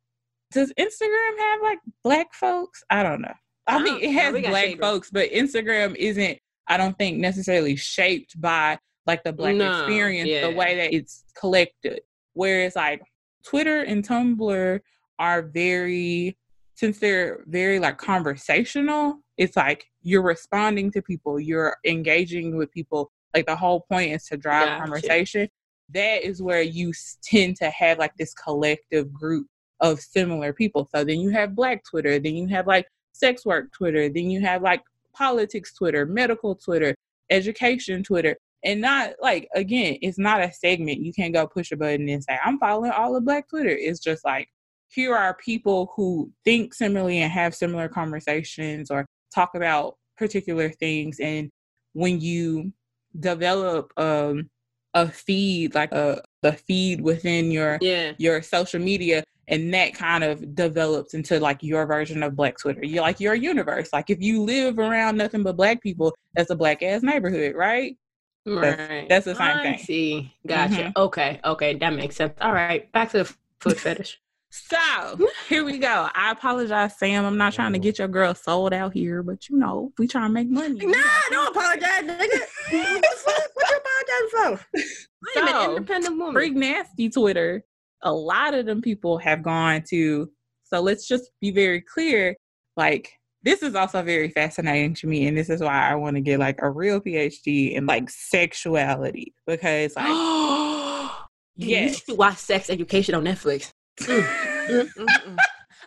[0.52, 2.84] does instagram have like black folks?
[2.90, 3.32] I don't know.
[3.66, 8.40] I mean it has got black folks but instagram isn't i don't think necessarily shaped
[8.40, 12.00] by like the black No, experience the way that it's collected.
[12.34, 13.02] Whereas like
[13.44, 14.80] twitter and tumblr
[15.18, 16.36] are very
[16.74, 23.10] since they're very like conversational it's like you're responding to people you're engaging with people.
[23.34, 24.80] Like the whole point is to drive Gotcha.
[24.80, 25.48] conversation.
[25.94, 29.46] That is where you tend to have like this collective group
[29.80, 30.88] of similar people.
[30.94, 34.40] So then you have black twitter then you have like sex work twitter then you
[34.40, 34.82] have like
[35.14, 36.94] politics twitter medical twitter
[37.30, 38.36] education twitter.
[38.64, 41.00] And not like again it's not a segment.
[41.00, 43.70] You can't go push a button and say i'm following all of black twitter.
[43.70, 44.48] It's just like
[44.92, 51.18] here are people who think similarly and have similar conversations or talk about particular things
[51.20, 51.50] and
[51.94, 52.72] when you
[53.20, 54.48] develop um
[54.94, 58.12] a feed like a the feed within your Yeah.
[58.18, 62.84] your social media and that kind of develops into like your version of black twitter
[62.84, 66.56] you're like your universe like if you live around nothing but black people that's a
[66.56, 67.96] black ass neighborhood right
[68.44, 69.08] That's- Right.
[69.08, 69.78] that's the same I thing.
[69.78, 70.34] see.
[70.46, 70.74] Gotcha.
[70.74, 70.92] Mhm.
[70.96, 71.40] Okay.
[71.44, 71.74] Okay.
[71.78, 72.34] That makes sense.
[72.40, 72.90] All right.
[72.90, 74.20] Back to the foot fetish.
[74.54, 76.08] So here we go.
[76.14, 77.24] I apologize, Sam.
[77.24, 80.28] I'm not trying to get your girl sold out here, but you know, we trying
[80.28, 80.78] to make money.
[80.84, 80.98] Nah,
[81.30, 82.40] don't apologize, nigga.
[82.70, 83.50] what the fuck?
[83.54, 85.38] What you apologizing for?
[85.38, 86.34] I'm an independent woman.
[86.34, 87.64] Freak nasty Twitter.
[88.02, 90.30] A lot of them people have gone to.
[90.64, 92.36] So let's just be very clear.
[92.76, 93.10] Like
[93.42, 96.38] this is also very fascinating to me, and this is why I want to get
[96.38, 100.08] like a real PhD in like sexuality because like
[101.56, 103.72] You yes, should watch Sex Education on Netflix.
[104.00, 104.86] I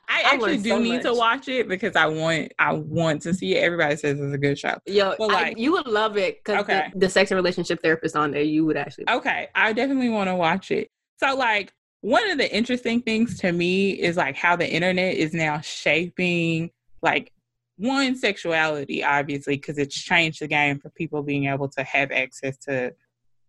[0.07, 3.33] I actually learned do so need to watch it because I want I want to
[3.33, 3.63] see it.
[3.63, 4.77] Everybody says it's a good show.
[4.85, 6.89] Yo, But, I- like- you would love it because Okay.
[6.93, 9.09] the, the sex and relationship therapist on there, you would actually.
[9.09, 10.89] Okay, I definitely want to watch it.
[11.17, 15.33] So, like, one of the interesting things to me is like how the internet is
[15.33, 16.69] now shaping,
[17.01, 17.31] like,
[17.77, 22.57] one sexuality, obviously, because it's changed the game for people being able to have access
[22.59, 22.93] to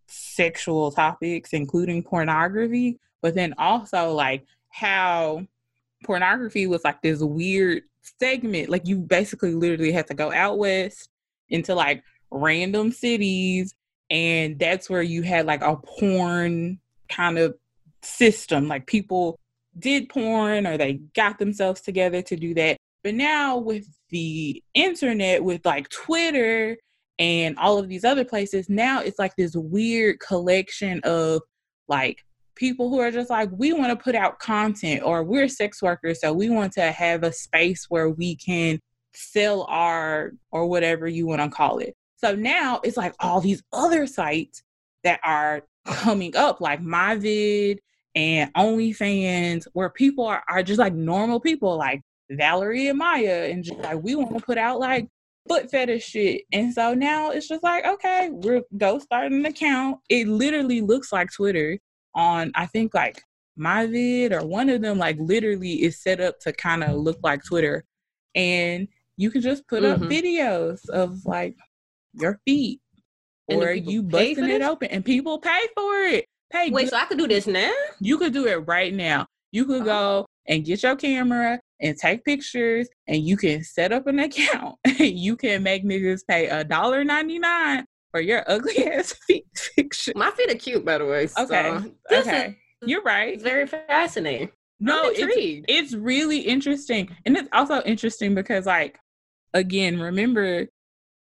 [0.07, 5.45] sexual topics, including pornography, but then also like how
[6.05, 7.83] pornography was like this weird
[8.21, 8.69] segment.
[8.69, 11.09] Like, you basically literally had to go out west
[11.49, 13.75] into like random cities
[14.09, 17.53] and that's where you had like a porn kind of
[18.01, 19.37] system like people
[19.77, 25.43] did porn or they got themselves together to do that but now with the internet
[25.43, 26.77] with like twitter
[27.19, 31.41] and all of these other places now it's like this weird collection of
[31.87, 32.25] like
[32.57, 36.19] people who are just like we want to put out content or we're sex workers
[36.21, 38.79] so we want to have a space where we can
[39.13, 43.63] sell our or whatever you want to call it so now it's like all these
[43.71, 44.63] other sites
[45.03, 47.77] that are coming up, like MyVid
[48.15, 53.63] and OnlyFans, where people are, are just like normal people, like Valerie and Maya, and
[53.63, 55.07] just like we want to put out like
[55.47, 56.41] foot fetish shit.
[56.51, 59.99] And so now it's just like, okay, we're go start an account.
[60.09, 61.79] It literally looks like Twitter
[62.17, 63.21] on, I think like
[63.55, 67.19] my vid or one of them, like literally is set up to kind of look
[67.23, 67.85] like Twitter.
[68.35, 70.09] And you can just put up Mhm.
[70.11, 71.55] videos of like
[72.13, 72.81] your feet
[73.47, 76.25] or you busting it open and people pay for it.
[76.51, 77.71] Pay Wait, good- so I could do this now?
[77.99, 79.25] you could do it right now.
[79.51, 84.07] You could go and get your camera and take pictures and you can set up
[84.07, 84.75] an account.
[84.99, 90.13] you can make niggas pay a dollar ninety nine for your ugly ass feet picture.
[90.15, 91.27] My feet are cute, by the way.
[91.27, 91.77] so Okay.
[92.11, 92.57] okay.
[92.85, 93.41] You're right.
[93.41, 94.49] very fascinating.
[94.79, 98.99] No, it's it's really interesting and it's also interesting because like
[99.53, 100.67] again remember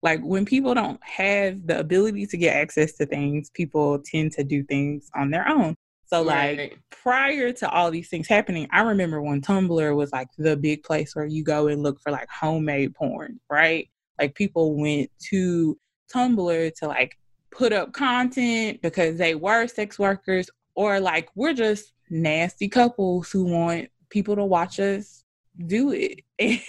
[0.03, 4.43] like when people don't have the ability to get access to things people tend to
[4.43, 5.73] do things on their own
[6.05, 6.77] so like Right.
[6.91, 11.15] prior to all these things happening i remember when tumblr was like the big place
[11.15, 13.87] where you go and look for like homemade porn right
[14.19, 15.77] like people went to
[16.13, 17.17] tumblr to like
[17.51, 23.45] put up content because they were sex workers or like we're just nasty couples who
[23.45, 25.23] want people to watch us
[25.67, 26.21] do it.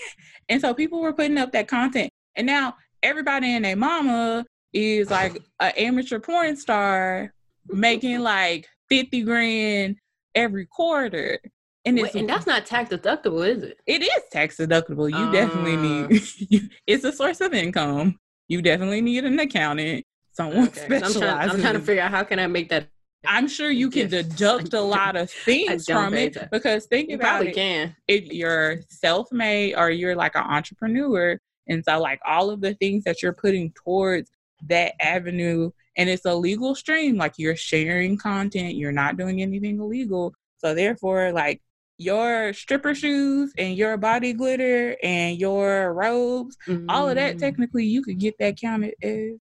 [0.48, 2.10] and so people were putting up that content.
[2.36, 7.32] And now everybody and their mama is like an amateur porn star
[7.68, 9.96] making like 50 grand
[10.34, 11.38] every quarter.
[11.84, 13.78] And, Wait, and that's not tax deductible, is it?
[13.86, 15.08] It is tax deductible.
[15.08, 18.18] You uh, definitely need it's a source of income.
[18.48, 20.84] You definitely need an accountant, someone okay.
[20.84, 21.16] specialized.
[21.16, 22.88] I'm trying, I'm trying to figure out how can I make that
[23.26, 27.46] I'm sure you can deduct a lot of things from it because think you about
[27.46, 27.54] it.
[27.54, 27.94] Can.
[28.08, 33.04] If you're self-made or you're like an entrepreneur, and so like all of the things
[33.04, 34.30] that you're putting towards
[34.68, 37.16] that avenue, and it's a legal stream.
[37.16, 40.32] Like you're sharing content, you're not doing anything illegal.
[40.58, 41.60] So therefore, like
[41.98, 46.88] your stripper shoes and your body glitter and your robes, mm-hmm.
[46.90, 47.40] all of that mm.
[47.40, 49.32] technically you could get that counted as.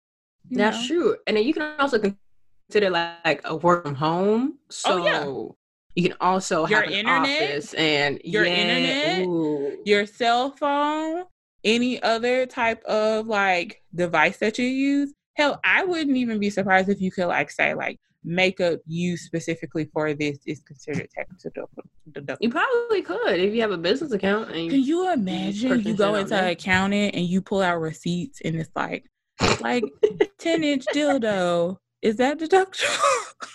[0.51, 0.87] That's know.
[0.87, 4.59] true, and then you can also consider like a work from home.
[4.69, 6.03] So oh, yeah.
[6.03, 9.79] you can also your have an internet, office and your yeah, internet, ooh.
[9.87, 11.25] your cell phone,
[11.65, 15.15] any other type of like device that you use.
[15.35, 19.85] Hell, I wouldn't even be surprised if you could like say like makeup used specifically
[19.93, 22.37] for this is considered tax deductible.
[22.41, 24.49] You probably could if you have a business account.
[24.49, 28.71] Can you imagine you go into an accountant and you pull out receipts and it's
[28.75, 29.05] like
[29.61, 29.85] like
[30.39, 33.01] 10 inch dildo is that deductible?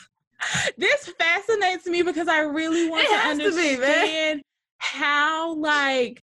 [0.77, 4.43] this fascinates me because I really want to understand to be,
[4.77, 6.21] how like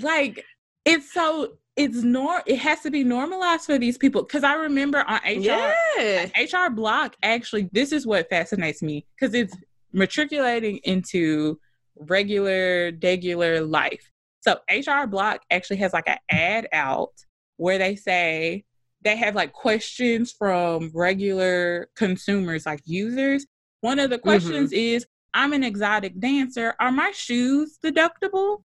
[0.00, 0.44] like
[0.84, 5.04] it's so it's nor it has to be normalized for these people because I remember
[5.06, 6.28] on HR yeah.
[6.36, 9.56] H&R Block actually this is what fascinates me because it's
[9.92, 11.58] matriculating into
[11.96, 14.10] regular regular life.
[14.40, 17.12] So H&R Block actually has like an ad out
[17.56, 18.64] where they say
[19.02, 23.46] they have like questions from regular consumers, like users.
[23.80, 24.96] One of the questions mm-hmm.
[24.96, 26.74] is, I'm an exotic dancer.
[26.80, 28.62] Are my shoes deductible?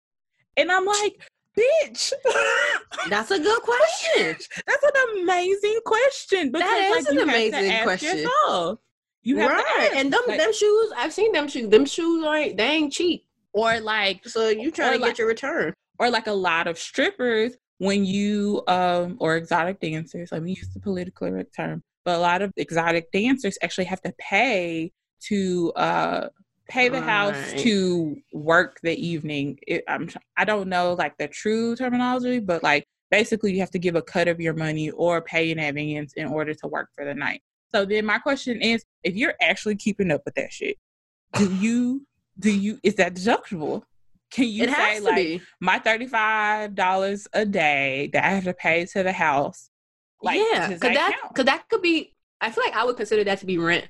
[0.58, 2.13] And I'm like, bitch.
[3.10, 4.38] That's a good question.
[4.68, 6.52] That's an amazing question.
[6.52, 8.18] Because, that is like, an amazing question.
[8.20, 8.80] Yourself.
[9.24, 9.91] You have right.
[9.96, 11.70] and them like, them shoes, I've seen them shoes.
[11.70, 13.26] Them shoes aren't they ain't cheap.
[13.54, 15.74] Or like so you trying to like, get your return.
[15.98, 20.70] Or like a lot of strippers when you um or exotic dancers let me use
[20.74, 25.74] the politically correct term but a lot of exotic dancers actually have to pay to
[25.76, 26.28] uh
[26.67, 27.60] pay the All house right.
[27.60, 32.86] to work the evening it, i'm i don't know like the true terminology but like
[33.12, 36.28] basically you have to give a cut of your money or pay in advance in
[36.28, 37.41] order to work for the night
[37.73, 40.78] so then my question is if you're actually keeping up with that shit
[41.34, 42.06] do you
[42.39, 43.84] do you is that deductible
[44.32, 45.41] can you say like be.
[45.62, 49.69] my thirty-five dollars a day that I have to pay to the house?
[50.21, 52.13] Like, yeah, because that because that could be.
[52.41, 53.88] I feel like I would consider that to be rent.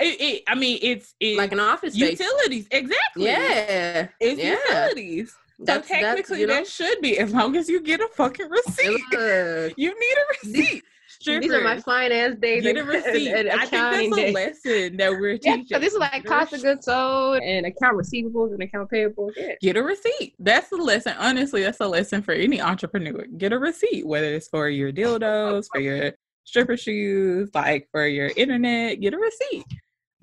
[0.00, 2.18] It, it, I mean, it's, it's like an office space.
[2.18, 2.66] utilities.
[2.70, 3.26] Exactly.
[3.26, 4.56] Yeah, it's yeah.
[4.68, 5.34] utilities.
[5.60, 8.48] That's, so technically, you know, that should be as long as you get a fucking
[8.48, 9.00] receipt.
[9.76, 11.42] you need a receipt strippers.
[11.48, 12.62] These are my finance days.
[12.62, 13.28] Get a receipt.
[13.28, 15.66] And, and I think that's a lesson that we're teaching.
[15.68, 19.32] Yeah, so this is like cost of goods sold and account receivables and account payables.
[19.36, 19.54] Yeah.
[19.60, 20.34] Get a receipt.
[20.38, 21.14] That's the lesson.
[21.18, 23.24] Honestly, that's a lesson for any entrepreneur.
[23.38, 26.12] Get a receipt, whether it's for your dildos, for your
[26.44, 29.00] stripper shoes, like for your internet.
[29.00, 29.64] Get a receipt.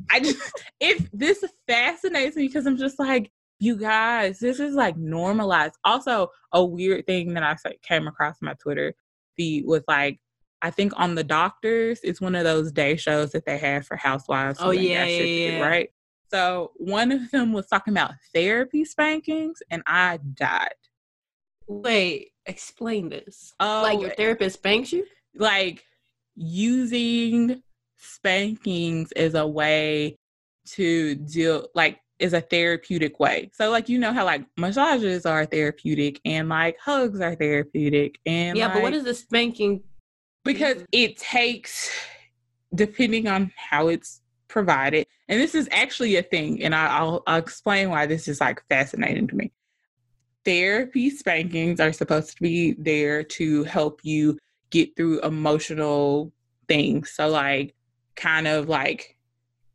[0.09, 0.39] I just
[0.79, 5.75] if this fascinates me because I'm just like, you guys, this is like normalized.
[5.83, 8.95] Also, a weird thing that I came across my Twitter
[9.37, 10.19] feed was like
[10.61, 13.97] I think on the doctors, it's one of those day shows that they have for
[13.97, 14.59] housewives.
[14.61, 15.89] Oh yeah, yeah, yeah, right.
[16.29, 20.69] So one of them was talking about therapy spankings, and I died.
[21.67, 23.53] Wait, explain this.
[23.59, 25.05] Oh, like your eh therapist spanks you?
[25.35, 25.83] Like
[26.35, 27.63] using
[28.01, 30.17] spankings is a way
[30.65, 33.49] to deal, like is a therapeutic way.
[33.53, 38.57] So like you know how like massages are therapeutic and like hugs are therapeutic and
[38.57, 39.83] yeah, like, but what is the spanking?
[40.43, 41.91] Because it takes
[42.73, 47.89] depending on how it's provided and this is actually a thing and I'll, I'll explain
[47.89, 49.51] why this is like fascinating to me.
[50.43, 54.37] Therapy spankings are supposed to be there to help you
[54.71, 56.31] get through emotional
[56.67, 57.11] things.
[57.11, 57.75] So like
[58.21, 59.17] kind of like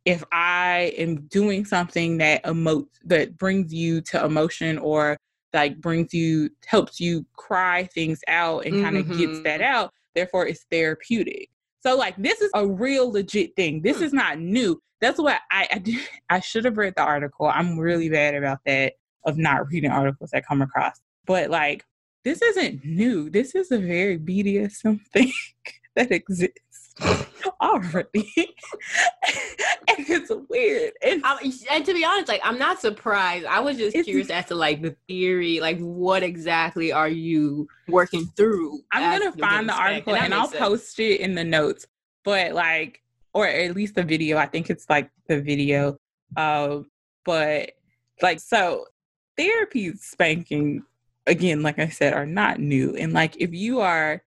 [0.05, 5.17] if i am doing something that emotes that brings you to emotion or
[5.53, 9.17] like brings you helps you cry things out and kind of mm-hmm.
[9.17, 11.49] gets that out therefore it's therapeutic.
[11.79, 13.81] So like this is a real legit thing.
[13.81, 14.03] This hmm.
[14.03, 14.81] is not new.
[14.99, 17.45] That's what I I, did, I should have read the article.
[17.47, 18.93] I'm really bad about that
[19.23, 20.99] of not reading articles that come across.
[21.25, 21.85] But like
[22.25, 23.29] this isn't new.
[23.29, 25.31] This is a very BDSM thing
[25.95, 26.59] that exists.
[27.61, 28.31] already.
[29.87, 30.93] and it's weird.
[31.03, 31.37] Um,
[31.71, 33.45] and to be honest, like I'm not surprised.
[33.45, 38.25] I was just curious as to like the theory, like what exactly are you working
[38.35, 38.79] through?
[38.91, 40.59] I'm gonna find the article that and I'll sense.
[40.59, 41.87] post it in the notes.
[42.23, 43.01] But like,
[43.33, 44.37] or at least the video.
[44.37, 45.97] I think it's like the video.
[46.35, 46.79] Uh,
[47.25, 47.71] but
[48.21, 48.85] like, so
[49.37, 50.83] therapy spanking
[51.27, 52.95] again, like I said, are not new.
[52.95, 54.23] And like, if you are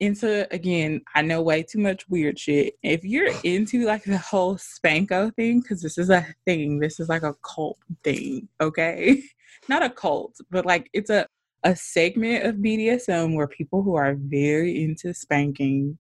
[0.00, 2.74] into again, I know way too much weird shit.
[2.82, 7.08] If you're into like the whole spanko thing, because this is a thing, this is
[7.08, 9.22] like a cult thing, okay?
[9.68, 11.26] Not a cult, but like it's a
[11.62, 15.98] a segment of BDSM where people who are very into spanking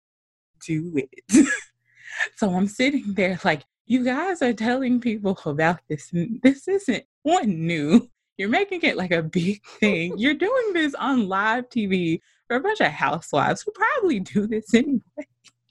[0.66, 1.46] do it.
[2.36, 6.10] so I'm sitting there like, you guys are telling people about this.
[6.12, 8.08] and This isn't one new.
[8.38, 10.16] You're making it like a big thing.
[10.16, 12.20] You're doing this on live TV
[12.54, 15.00] a bunch of housewives who probably do this anyway.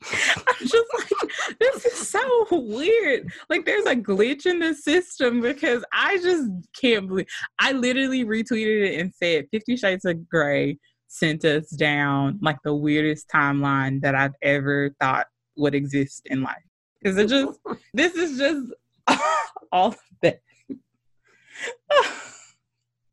[0.04, 3.32] I'm just like, this is so weird.
[3.50, 7.28] Like, there's a glitch in the system because I just can't believe.
[7.60, 12.74] I literally retweeted it and said Fifty Shades of Grey sent us down like the
[12.74, 15.28] weirdest timeline that I've ever thought
[15.58, 16.64] would exist in life.
[17.02, 17.60] Because it just,
[17.94, 18.74] this is just
[19.72, 20.40] all of that.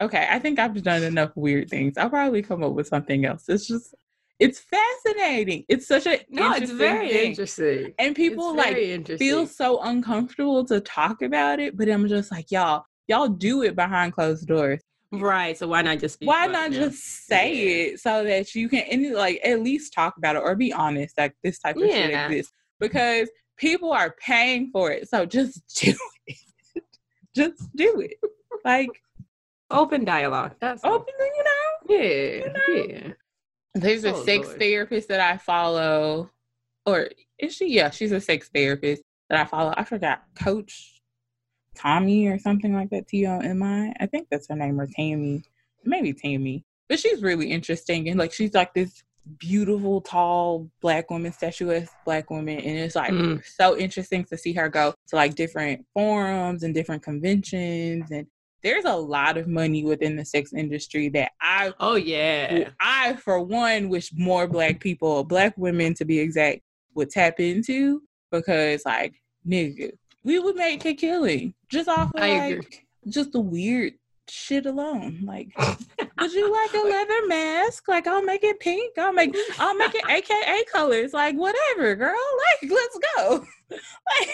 [0.01, 1.97] okay, I think I've done enough weird things.
[1.97, 3.45] I'll probably come up with something else.
[3.49, 3.95] It's just,
[4.39, 5.65] it's fascinating.
[5.69, 7.31] It's such a No, it's very thing.
[7.31, 7.93] interesting.
[7.99, 8.77] and people like
[9.19, 11.77] feel so uncomfortable to talk about it.
[11.77, 14.81] But I'm just like, y'all, y'all do it behind closed doors.
[15.11, 15.57] right.
[15.59, 16.77] So why not just Why not now?
[16.77, 17.85] just say Yeah.
[17.93, 21.17] it so that you can and like at least talk about it or be honest
[21.19, 25.09] like this type of shit exists because people are paying for it.
[25.09, 25.95] So just do
[26.27, 26.37] it.
[27.35, 28.19] just do it.
[28.65, 28.91] Like
[29.71, 30.55] open dialogue?
[30.61, 31.97] That's open, you know.
[31.97, 33.13] Yeah, yeah.
[33.75, 34.59] There's a Oh, sex Lord.
[34.61, 36.31] therapist that I follow,
[36.87, 37.73] or is she?
[37.75, 39.73] Yeah, she's a sex therapist that I follow.
[39.77, 41.01] I forgot, Coach
[41.75, 43.07] Tommy or something like that.
[43.09, 43.93] T O M I.
[44.01, 45.43] I think that's her name, or Tammy.
[45.85, 46.65] Maybe Tammy.
[46.89, 49.03] But she's really interesting, and like she's like this
[49.39, 53.45] beautiful, tall black woman, statuesque black woman, and it's like Mm.
[53.45, 58.27] so interesting to see her go to like different forums and different conventions and.
[58.63, 62.71] There's a lot of money within the sex industry that I Oh yeah.
[62.81, 66.61] I, for one, wish more black people, black women to be exact,
[66.95, 69.15] would tap into because, like,
[69.47, 69.93] nigga,
[70.25, 72.81] we would make a killing just off of I like agree.
[73.09, 73.95] just the weird
[74.29, 75.21] shit alone.
[75.25, 75.49] Like,
[76.21, 77.89] would you like a leather mask?
[77.89, 78.99] Like, I'll make it pink.
[78.99, 81.13] I'll make I'll make it AKA colors.
[81.13, 82.15] Like, whatever, girl.
[82.63, 83.45] Like, let's go.
[83.71, 84.29] like,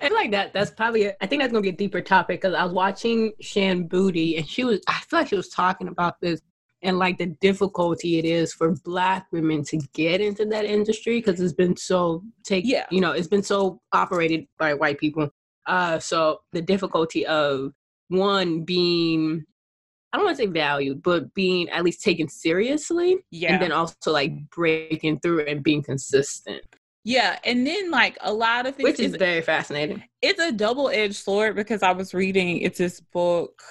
[0.00, 0.52] I feel like that.
[0.52, 1.06] That's probably.
[1.06, 4.38] A, I think that's gonna be a deeper topic because I was watching Shan Boody
[4.38, 4.80] and she was.
[4.86, 6.40] I feel like she was talking about this
[6.82, 11.40] and like the difficulty it is for Black women to get into that industry because
[11.40, 12.64] it's been so take.
[12.66, 12.86] Yeah.
[12.90, 15.30] You know, it's been so operated by white people.
[15.66, 17.72] Uh, so the difficulty of
[18.08, 19.44] one being.
[20.10, 23.52] I don't want to say valued, but being at least taken seriously, yeah.
[23.52, 26.62] and then also like breaking through and being consistent,
[27.08, 27.38] yeah.
[27.42, 30.04] And then like a lot of things which is very fascinating.
[30.20, 33.62] it's a double-edged sword because I was reading it's this book.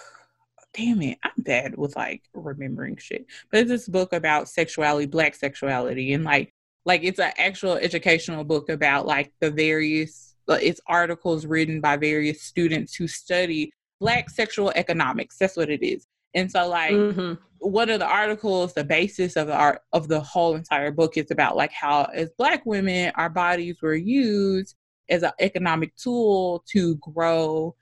[0.73, 3.27] Damn it, I'm bad with like remembering shit.
[3.51, 6.51] But it's this book about sexuality, black sexuality, and like
[6.85, 11.95] like it's an actual educational book about like the various uh, it's articles written by
[11.95, 15.37] various students who study black sexual economics.
[15.37, 16.07] That's what it is.
[16.33, 17.37] And so like Mhm.
[17.59, 21.31] one of the articles, the basis of the art of the whole entire book is
[21.31, 24.75] about like how as black women, our bodies were used
[25.09, 27.75] as an economic tool to grow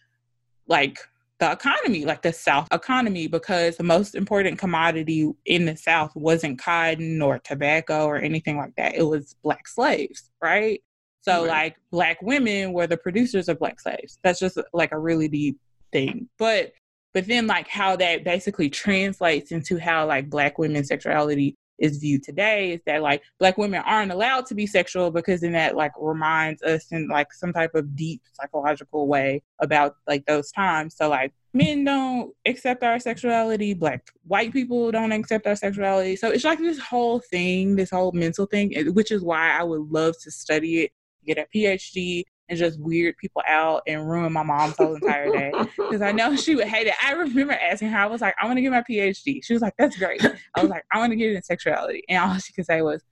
[0.68, 1.00] like
[1.39, 6.58] the economy, like the South economy, because the most important commodity in the South wasn't
[6.58, 8.96] cotton or tobacco or anything like that.
[8.96, 10.82] It was black slaves, right?
[11.22, 11.48] So Right.
[11.50, 14.18] like black women were the producers of black slaves.
[14.24, 15.60] That's just like a really deep
[15.91, 16.30] thing.
[16.38, 16.72] But
[17.16, 22.24] but then like how that basically translates into how like black women's sexuality is viewed
[22.24, 25.93] today is that like black women aren't allowed to be sexual because then that like
[25.97, 30.97] reminds us in like some type of deep psychological way about like those times.
[30.97, 36.18] So like men don't accept our sexuality black white people don't accept our sexuality.
[36.18, 39.63] So it's like this whole thing this whole mental thing eh, which is why i
[39.63, 40.91] would love to study it
[41.26, 45.52] get a phd and just weird people out and ruin my mom's whole entire day
[45.78, 46.93] because I know she would hate it.
[47.04, 49.43] I remember asking her, I was like, I want to get my PhD.
[49.43, 50.24] She was like, That's great.
[50.56, 52.04] I was like, I want to get it in sexuality.
[52.10, 53.04] And all she could say was,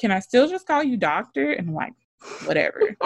[0.00, 1.52] Can I still just call you doctor?
[1.52, 1.94] And I'm like,
[2.44, 2.80] Whatever.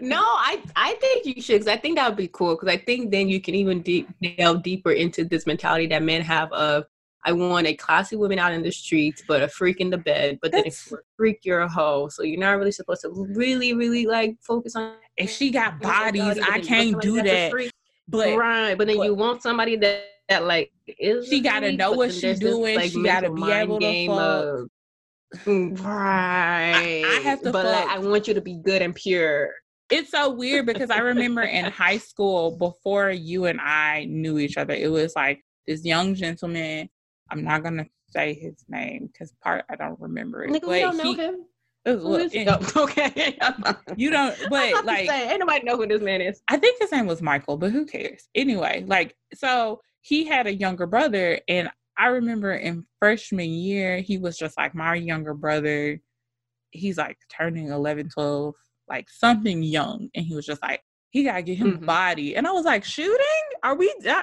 [0.00, 2.76] no, I I think you should because I think that would be cool because I
[2.76, 4.08] think then you can even deep,
[4.38, 6.84] delve deeper into this mentality that men have of
[7.28, 10.38] I want a classy woman out in the streets, but a freak in the bed.
[10.40, 12.08] But then if you're a freak, you're a hoe.
[12.08, 16.22] So you're not really supposed to really, really like focus on If she got bodies,
[16.22, 17.52] I then you want can't do that.
[18.08, 21.78] But right, but then but- you want somebody that, that like is She gotta freak,
[21.78, 22.76] know what she's this, doing.
[22.76, 24.20] like, She gotta be able to game fuck.
[24.20, 24.68] of-
[25.44, 27.04] Mm, right.
[27.04, 27.88] I have to but like.
[27.88, 29.50] I want you to be good and pure.
[29.90, 34.56] it's so weird because I remember in high school before you and I knew each
[34.56, 36.88] other, it was like this young gentleman.
[37.30, 40.50] I'm not gonna say his name because part I don't remember it.
[40.50, 41.44] Nigga, but we don't know he- him.
[41.84, 42.38] it was- Who well, is he?
[42.40, 43.38] and Oh, okay.
[43.96, 46.40] you don't, but like say, ain't nobody know who this man is.
[46.48, 48.28] I think his name was Michael, but who cares?
[48.34, 54.18] Anyway, like, so he had a younger brother, and I remember in freshman year, he
[54.18, 56.00] was just like my younger brother.
[56.70, 58.54] He's like turning 11, 12,
[58.88, 60.08] like something young.
[60.14, 61.86] And he was just like, he got to get him a Mhm.
[61.86, 62.36] body.
[62.36, 63.18] And I was like, shooting?
[63.64, 63.92] Are we?
[64.02, 64.22] di-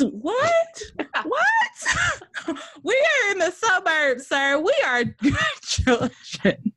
[0.00, 0.82] What?
[1.24, 2.56] what?
[2.82, 4.58] we are in the suburbs, sir.
[4.58, 5.04] We are
[5.62, 6.72] children.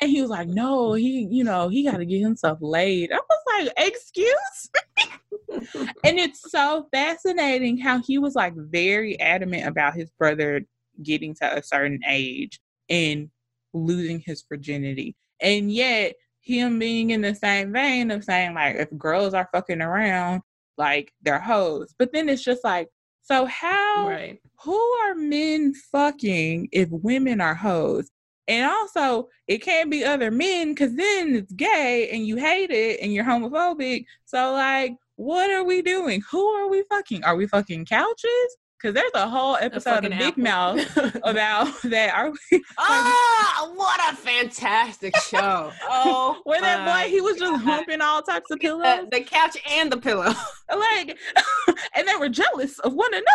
[0.00, 3.12] And he was like, no, he, you know, he got to get himself laid.
[3.12, 5.04] I was like, excuse me?
[6.04, 10.62] and it's so fascinating how he was like very adamant about his brother
[11.02, 13.30] getting to a certain age and
[13.72, 15.16] losing his virginity.
[15.40, 19.82] And yet, him being in the same vein of saying, like, if girls are fucking
[19.82, 20.42] around,
[20.78, 21.94] like, they're hoes.
[21.98, 22.88] But then it's just like,
[23.22, 24.40] so how Right.
[24.64, 28.10] who are men fucking if women are hoes?
[28.46, 33.00] And also, it can't be other men because then it's gay and you hate it
[33.02, 34.06] and you're homophobic.
[34.24, 36.22] So, like, what are we doing?
[36.30, 37.24] Who are we fucking?
[37.24, 38.56] Are we fucking couches?
[38.80, 42.14] Because there's a whole episode of Big Mouth about that.
[42.14, 42.62] Are we?
[42.78, 45.72] oh, what a fantastic show!
[45.82, 49.08] Oh, Where that boy, he was just humping all types of pillows.
[49.10, 50.32] the couch and the pillow.
[50.70, 51.18] Like,
[51.96, 53.26] and they were jealous of one another.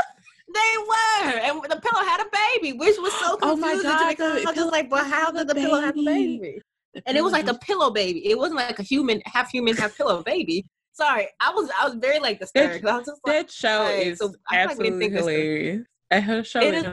[0.54, 2.30] They were, and the pillow had a
[2.62, 3.42] baby, which was so confusing.
[3.44, 4.42] Oh my God, to me.
[4.44, 6.38] the I was just like, but how did a the pillow have a baby.
[6.40, 6.62] baby?
[7.06, 8.30] And it was like a pillow baby.
[8.30, 10.66] It wasn't like a human, half human, half pillow baby.
[10.94, 12.84] Sorry, I was I was very like disturbed.
[12.84, 15.34] was like, That show Right, is so I feel like absolutely think this through.
[15.34, 15.88] hilarious.
[16.12, 16.86] Her show it is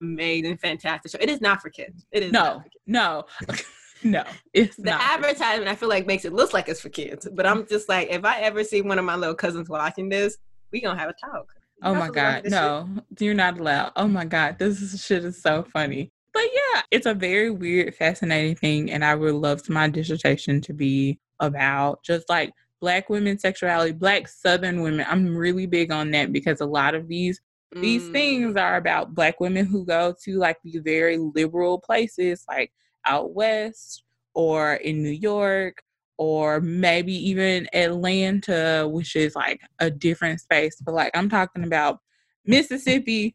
[0.00, 1.18] amazing, fantastic show.
[1.20, 2.06] It is not for kids.
[2.10, 3.24] It is no, no,
[4.02, 4.24] no.
[4.52, 5.00] It's The not.
[5.00, 8.08] advertisement I feel like makes it look like it's for kids, but I'm just like,
[8.10, 10.36] if I ever see one of my little cousins watching this,
[10.72, 11.46] we gonna have a talk.
[11.82, 13.92] Oh You're my not supposed to watch god, no, you're not allowed.
[13.94, 16.10] Oh my god, this is, shit is so funny.
[16.32, 20.72] But yeah, it's a very weird, fascinating thing, and I would love my dissertation to
[20.72, 25.06] be about just like black women's sexuality, black Southern women.
[25.08, 27.40] I'm really big on that because a lot of these
[27.72, 27.82] shit.
[27.82, 28.12] these Mm.
[28.12, 32.72] things are about black women who go to like these very liberal places like
[33.06, 34.02] out west
[34.34, 35.82] or in New York
[36.18, 40.76] or maybe even Atlanta, which is like a different space.
[40.84, 42.00] But like I'm talking about
[42.44, 43.34] Mississippi,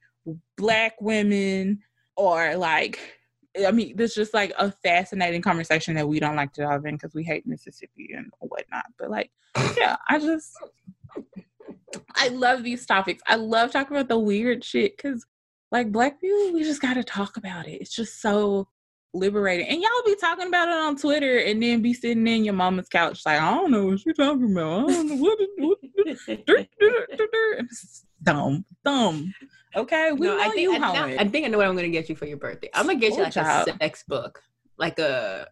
[0.58, 1.80] black women,
[2.18, 3.00] or like
[3.66, 6.96] I mean, there's just like a fascinating conversation that we don't like to dive in
[6.96, 8.86] because we hate Mississippi and whatnot.
[8.98, 9.32] But like,
[9.78, 10.52] yeah, I just
[12.16, 13.22] I love these topics.
[13.28, 15.26] I love talking about the weird shit because,
[15.72, 17.82] like, black people, we just got to talk about it.
[17.82, 18.68] It's just so
[19.14, 19.68] liberating.
[19.68, 22.90] And y'all be talking about it on Twitter and then be sitting in your mama's
[22.90, 24.90] couch, like, I don't know what you're talking about.
[24.90, 25.40] I don't know what.
[25.58, 25.78] what
[26.08, 29.34] it's dumb, dumb.
[29.76, 31.16] Okay, we No, know I think you I.
[31.20, 32.70] I think I know what I'm gonna get you for your birthday.
[32.74, 33.68] I'm gonna get you like child.
[33.70, 34.42] a sex book,
[34.78, 35.48] like a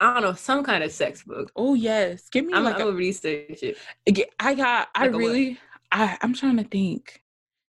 [0.00, 1.50] I don't know, some kind of sex book.
[1.56, 4.30] Oh yes, give me I'm, like I'm a gonna research it.
[4.38, 5.58] I got I Like really
[5.90, 7.22] I I'm trying to think.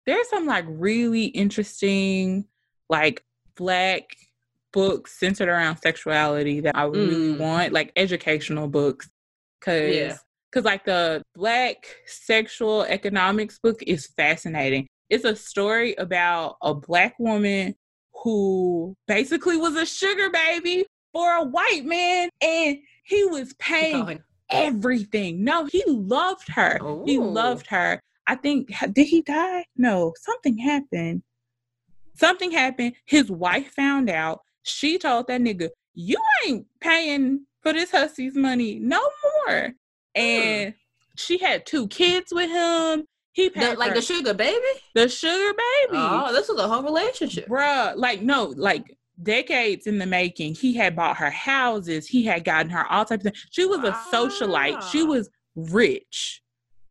[0.05, 2.45] There's some like really interesting
[2.89, 3.23] like
[3.55, 4.15] black
[4.71, 7.37] books centered around sexuality that I really Mm.
[7.39, 9.09] want, like educational books.
[9.61, 10.17] Cause Yeah.
[10.53, 14.87] cause like the black sexual economics book is fascinating.
[15.09, 17.75] It's a story about a black woman
[18.23, 24.23] who basically was a sugar baby for a white man and he was paying Going,
[24.51, 25.43] everything.
[25.43, 26.79] No, he loved her.
[27.05, 27.21] He Oh.
[27.23, 27.99] loved her.
[28.27, 29.65] I think did he die?
[29.75, 31.23] No, something happened.
[32.15, 32.93] Something happened.
[33.05, 34.41] His wife found out.
[34.63, 39.73] She told that nigga, "You ain't paying for this hussy's money no more."
[40.13, 40.75] And
[41.15, 43.05] she had two kids with him.
[43.39, 44.65] He paid the, like the sugar baby?
[44.95, 45.93] the sugar baby.
[45.93, 47.47] Oh, this was a whole relationship.
[47.47, 50.55] Bruh, like no, like decades in the making.
[50.55, 52.07] He had bought her houses.
[52.07, 53.47] He had gotten her all types of things.
[53.51, 54.81] She was a socialite.
[54.91, 55.05] She Ah.
[55.05, 56.41] was rich.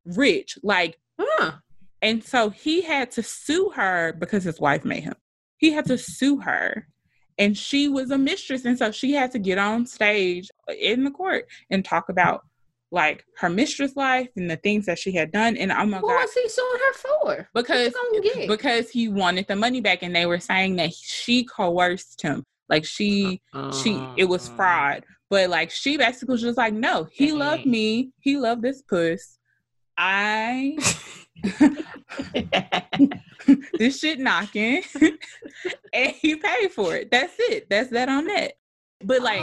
[0.04, 0.58] Rich.
[0.62, 1.52] Like, Huh.
[2.00, 5.14] and so he had to sue her because his wife made him.
[5.58, 6.88] He had to sue her.
[7.38, 8.64] And she was a mistress.
[8.64, 10.48] And so she had to get on stage
[10.80, 12.44] in the court and talk about
[12.90, 15.56] like her mistress life and the things that she had done.
[15.56, 17.48] And oh my What god, was he suing her for?
[17.54, 18.48] because What get?
[18.48, 22.84] because he wanted the money back, and they were saying that she coerced him, like
[22.84, 23.40] she
[23.72, 25.04] she it was Uh, fraud.
[25.30, 27.70] But like she basically was just like, no, he loved Mm.
[27.70, 29.38] me, he loved this puss.
[29.98, 30.78] I
[33.78, 34.82] this shit knocking,
[35.92, 37.10] and he paid for it.
[37.10, 37.68] That's it.
[37.68, 38.54] That's that on that.
[39.04, 39.42] But like.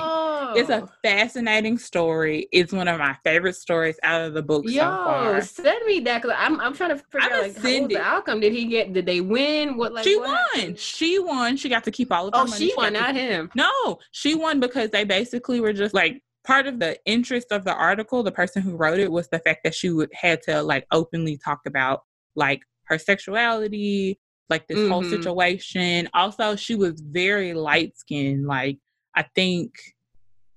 [0.57, 0.89] It's a Oh.
[1.03, 2.47] fascinating story.
[2.51, 5.41] It's one of my favorite stories out of the book so far.
[5.41, 6.21] send me that.
[6.21, 8.39] Cause I'm, I'm trying to figure out like, was the outcome.
[8.39, 8.93] Did he get?
[8.93, 9.75] Did they win?
[9.75, 10.03] What like?
[10.05, 10.75] she what won.
[10.75, 11.57] She won.
[11.57, 12.69] She got to keep all of Oh, money.
[12.69, 13.49] she won, not to- him.
[13.55, 17.73] No, she won because they basically were just like part of the interest of the
[17.73, 18.23] article.
[18.23, 21.37] The person who wrote it was the fact that she would had to like openly
[21.43, 22.03] talk about
[22.35, 25.09] like her sexuality, like this whole Mhm.
[25.09, 26.07] situation.
[26.13, 28.45] Also, she was very light skinned.
[28.47, 28.77] Like
[29.16, 29.72] I think.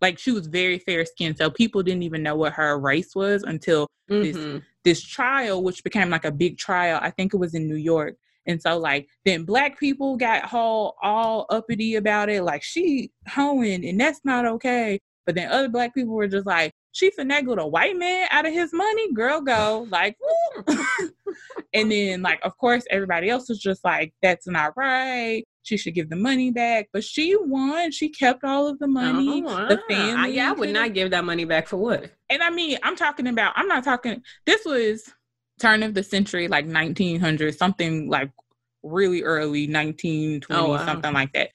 [0.01, 3.43] Like she was very fair skinned, so people didn't even know what her race was
[3.43, 4.63] until This- Mhm.
[4.85, 6.99] this trial, which became like a big trial.
[7.03, 8.15] I think it was in New York.
[8.47, 13.85] And so like then black people got all all uppity about it, like she hoeing
[13.87, 14.99] and that's not okay.
[15.27, 18.53] But then other black people were just like, she finagled a white man out of
[18.55, 19.87] his money, girl go.
[19.91, 20.17] Like
[21.75, 25.45] and then like of course everybody else was just like, that's not right.
[25.69, 26.89] She should give the money back.
[26.93, 27.91] But she won.
[27.93, 29.45] She kept all of the money.
[29.47, 30.15] Oh, the family.
[30.15, 32.11] I, yeah, I would not give that money back for what?
[32.31, 35.11] and I mean, I'm talking about, I'm not talking, this was
[35.61, 38.31] turn of the century, like 1900, something like
[38.83, 40.85] really early, 1920, Oh, wow.
[40.87, 41.51] something like that.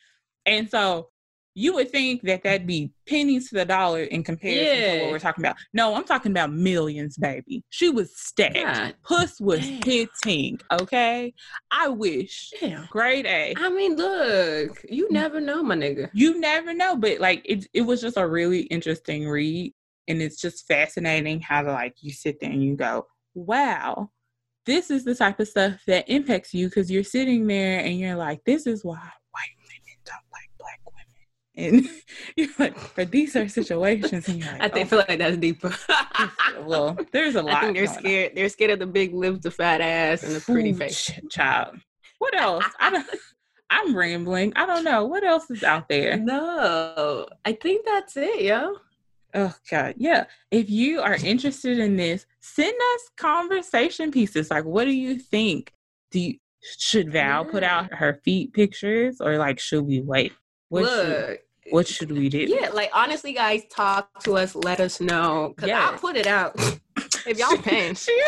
[0.45, 1.09] And so
[1.55, 5.19] you would think that that'd be pennies to the dollar in comparison to what we're
[5.19, 5.55] talking about.
[5.73, 7.63] No, I'm talking about millions, baby.
[7.69, 8.55] She was stacked.
[8.55, 9.81] God Puss was damn.
[9.83, 11.33] hitting, okay?
[11.71, 12.51] I wish.
[12.59, 12.87] damn.
[12.89, 13.53] Grade A.
[13.57, 15.11] I mean, look, you mm.
[15.11, 16.09] never know, my nigga.
[16.13, 19.73] you never know but like it, it was just a really interesting read
[20.07, 24.09] and it's just fascinating how to like you sit there and you go wow
[24.65, 28.15] this is the type of stuff that impacts you because you're sitting there and you're
[28.15, 28.99] like this is why
[29.31, 31.05] white women don't like black women
[31.55, 31.87] and
[32.35, 35.73] you're like for these are situations and like I think oh, feel like that's deeper.
[36.63, 38.03] well there's a lot I think they're going on.
[38.03, 38.31] scared.
[38.35, 41.05] They're scared of the big lips, the fat ass, and the pretty Ooh, face.
[41.05, 41.77] ch- child
[42.19, 43.05] what else i don't
[43.69, 48.41] i'm rambling i don't know what else is out there No, I think that's it,
[48.43, 48.77] yo.
[49.35, 50.25] Oh God, yeah.
[50.51, 54.51] If you are interested in this, send us conversation pieces.
[54.51, 55.73] Like, what do you think?
[56.11, 56.35] Do you
[56.77, 60.33] should Val put out her feet pictures, or like should we wait?
[60.69, 61.39] What Look,
[61.71, 62.39] what should we do?
[62.39, 64.55] yeah, like honestly, guys, talk to us.
[64.55, 66.53] Let us know because I'll put it out
[67.25, 67.95] if y'all paying.
[67.95, 68.19] She,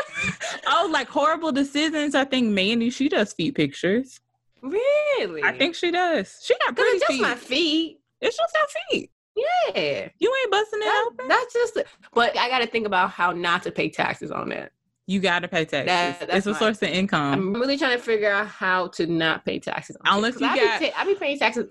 [0.68, 2.16] oh, like horrible decisions.
[2.16, 4.20] I think Mandy she does feet pictures.
[4.62, 5.44] Really?
[5.44, 6.40] I think she does.
[6.44, 7.22] She got pretty it's just feet.
[7.22, 8.00] my feet.
[8.22, 9.12] It's just her feet.
[9.36, 11.28] Yeah, You ain't busting it that, open.
[11.28, 11.78] that's just.
[12.14, 14.72] But I got to think about how not to pay taxes on that.
[15.08, 15.86] You got to pay taxes.
[15.88, 17.34] That- that's it's a source of income.
[17.34, 19.98] I'm really trying to figure out how to not pay taxes.
[20.06, 20.42] On Unless it.
[20.42, 21.66] you I got- be ta- I be paying taxes.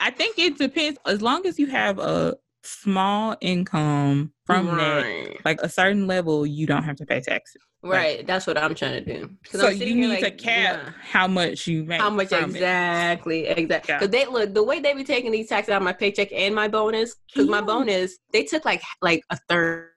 [0.00, 0.98] I think it depends.
[1.06, 6.66] As long as you have a small income from that, like a certain level, you
[6.66, 7.62] don't have to pay taxes.
[7.80, 9.30] Right, that's what I'm trying to do.
[9.50, 10.92] So you need to like, cap yeah.
[11.00, 12.00] how much you make.
[12.00, 12.56] how much from it.
[12.56, 13.98] exactly exactly Yeah.
[13.98, 16.54] because they look the way they be taking these taxes out of my paycheck and
[16.54, 19.90] my bonus because my bonus they took like like a third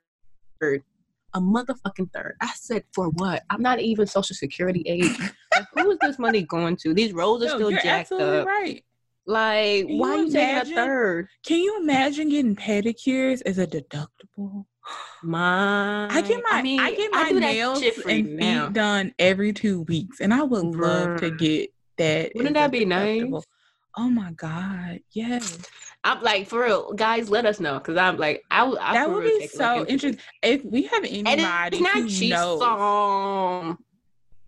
[1.34, 5.18] a motherfucking third i said for what i'm not even social security age
[5.56, 8.84] like, who is this money going to these rolls are still jacked absolutely up right.
[9.32, 13.66] Like Can why you you taking a third Can you imagine getting pedicures as a
[13.68, 14.66] deductible?
[15.24, 18.70] my I get my I, mean, get my that nails and feet now.
[18.70, 22.32] done every two weeks, and I would love to get that.
[22.36, 23.32] Wouldn't that be nice?
[23.98, 25.60] Oh my god, yes.
[26.04, 29.10] i'm like for real guys let us know because i'm like i, would- I that
[29.10, 30.22] would be take a look so interesting.
[30.42, 33.78] If we have and anybody it's not who cheap knows,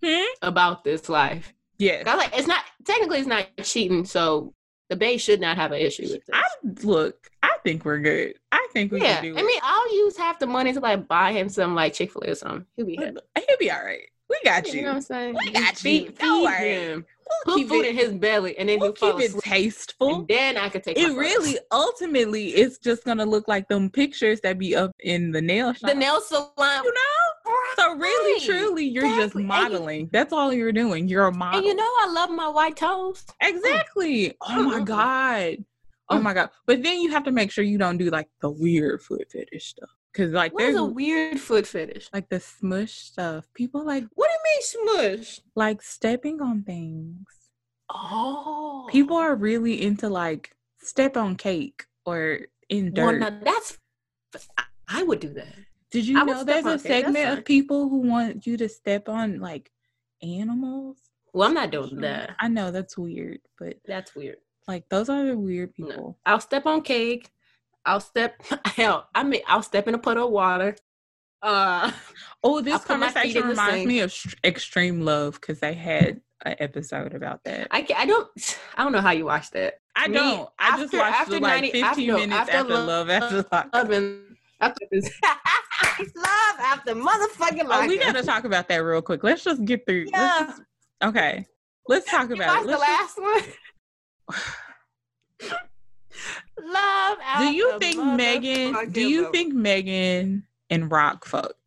[0.04, 0.24] Hmm?
[0.42, 2.04] about this life yeah.
[2.06, 4.54] I was like, it's not technically it's not cheating, so
[4.94, 6.30] the Bay should not have an issue with this.
[6.34, 6.44] I
[6.84, 7.30] look.
[7.42, 8.36] I think we're good.
[8.52, 9.46] I think we yeah, can do I it.
[9.46, 12.32] mean, I'll use half the money to like buy him some like Chick Fil A
[12.32, 12.66] or something.
[12.78, 13.18] He'll be happy.
[13.48, 14.02] He'll be all right.
[14.30, 14.82] We got You you.
[14.84, 15.36] know what I'm saying?
[15.36, 16.12] We got feed, you.
[16.12, 16.70] Don't feed worry.
[16.76, 17.06] him.
[17.46, 20.16] We'll Put keep food it, in his belly, and then we'll he'll keep it tasteful.
[20.20, 24.40] And then I could take It really, ultimately, it's just gonna look like them pictures
[24.42, 25.90] that be up in the nail shop.
[25.90, 26.84] the nail salon.
[26.84, 27.33] you know.
[27.76, 28.42] So really, Right.
[28.46, 29.42] truly, you're just Exactly.
[29.44, 30.10] You- modeling.
[30.14, 31.08] That's all you're doing.
[31.08, 31.60] You're a model.
[31.60, 33.26] And you know, I love my white toes.
[33.42, 34.34] exactly.
[34.42, 35.58] Oh my god.
[36.10, 36.24] Oh Mm.
[36.24, 36.50] my god.
[36.66, 39.66] But then you have to make sure you don't do like the weird foot fetish
[39.70, 42.10] stuff, because like What there's a weird foot fetish?
[42.14, 43.46] like the smush stuff.
[43.54, 45.40] People like What do you mean smush?
[45.56, 47.26] like stepping on things.
[47.90, 52.40] Oh, People are really into like step on cake or
[52.70, 53.20] in Well, dirt.
[53.20, 53.78] now that's.
[54.88, 55.56] I would do that.
[55.94, 59.40] Did you I know there's a segment of people who want you to step on
[59.40, 59.72] like
[60.22, 60.98] animals?
[61.34, 62.36] Well, I'm not doing that.
[62.40, 64.38] I know that's weird, but That's weird.
[64.68, 65.88] like those are the weird No.
[65.88, 66.20] people.
[66.26, 67.30] I'll step on cake.
[67.86, 68.42] I'll step.
[68.66, 70.76] Hell, I mean, I'll step in a puddle of water.
[71.42, 71.92] Uh,
[72.44, 73.88] Oh, this I'll put my feet conversation reminds sink.
[73.88, 74.14] me of
[74.44, 77.68] Extreme Love because they had an episode about that.
[77.72, 78.30] I I don't.
[78.78, 79.76] I don't know how you watch that.
[79.96, 80.50] I Me, don't.
[80.60, 83.46] I just watched after it like 90 15 after- minutes after after, Love- Love After.
[83.74, 83.90] Love
[84.64, 85.10] after this.
[86.16, 89.24] love after motherfucking Oh, we gotta talk about that real quick.
[89.24, 90.06] Let's just get through.
[90.12, 90.22] Yeah.
[90.40, 90.62] Let's just,
[91.04, 91.46] okay,
[91.88, 92.68] let's talk You about it.
[92.68, 93.44] the Let's last one.
[96.64, 97.18] love.
[97.20, 98.92] just- do you think Megan?
[98.92, 101.63] Do you think Megan and Rock fucked?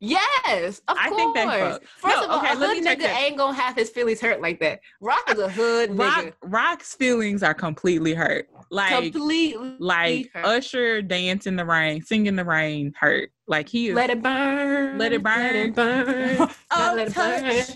[0.00, 1.34] Yes, of I course.
[1.34, 1.86] think fucked.
[1.98, 4.40] First No, of all, okay, a hood nigga that- ain't gonna have his feelings hurt
[4.40, 4.80] like that.
[5.00, 5.98] Rock is a hood nigga.
[5.98, 8.48] Rock Rock's feelings are completely hurt.
[8.70, 10.44] Like Completely like hurt.
[10.44, 13.30] Usher dance in the rain, sing in the rain hurt.
[13.48, 14.98] Like he is Let it burn.
[14.98, 15.42] Let it burn.
[15.42, 16.48] Let it burn.
[16.70, 17.14] Oh, let it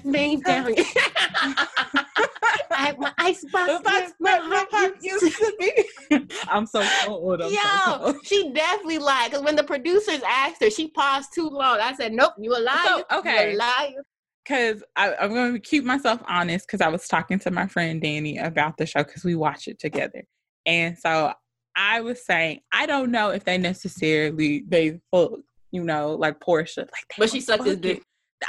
[0.03, 0.13] burn.
[0.13, 0.75] Me down.
[2.71, 3.71] I my icebox.
[3.71, 6.29] If I is my smell my heart heart used used to be.
[6.49, 7.43] I'm so cold.
[7.43, 8.17] I'm so Yo, cold.
[8.25, 9.31] she definitely lied.
[9.31, 11.79] Because when the producers asked her, she paused too long.
[11.81, 12.79] I said, "Nope, you a liar.
[12.85, 13.51] So, okay.
[13.51, 14.05] you a liar."
[14.45, 18.39] Because I'm going to keep myself honest because I was talking to my friend Danny
[18.39, 20.25] about the show because we watch it together.
[20.67, 21.33] And so
[21.77, 26.81] I was saying, I don't know if they necessarily, they fucked, you know, like Portia.
[26.81, 28.03] Like But she was sucked his dick.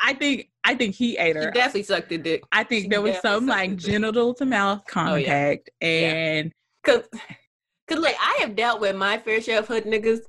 [0.03, 1.51] I think, I think he ate She her.
[1.51, 2.43] definitely sucked the dick.
[2.51, 5.27] I think she there was some like genital to mouth Oh, yeah.
[5.53, 5.69] contact.
[5.81, 6.51] And
[6.85, 7.03] Cause,
[7.87, 10.19] cause look, I have dealt with my fair share of hood niggas.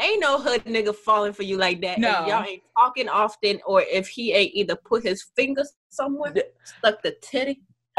[0.00, 1.98] Ain't no hood nigga falling for you like that.
[1.98, 2.08] No.
[2.22, 6.42] If y'all ain't talking often, or if he ain't either put his fingers somewhere, D-
[6.64, 7.62] stuck the titty,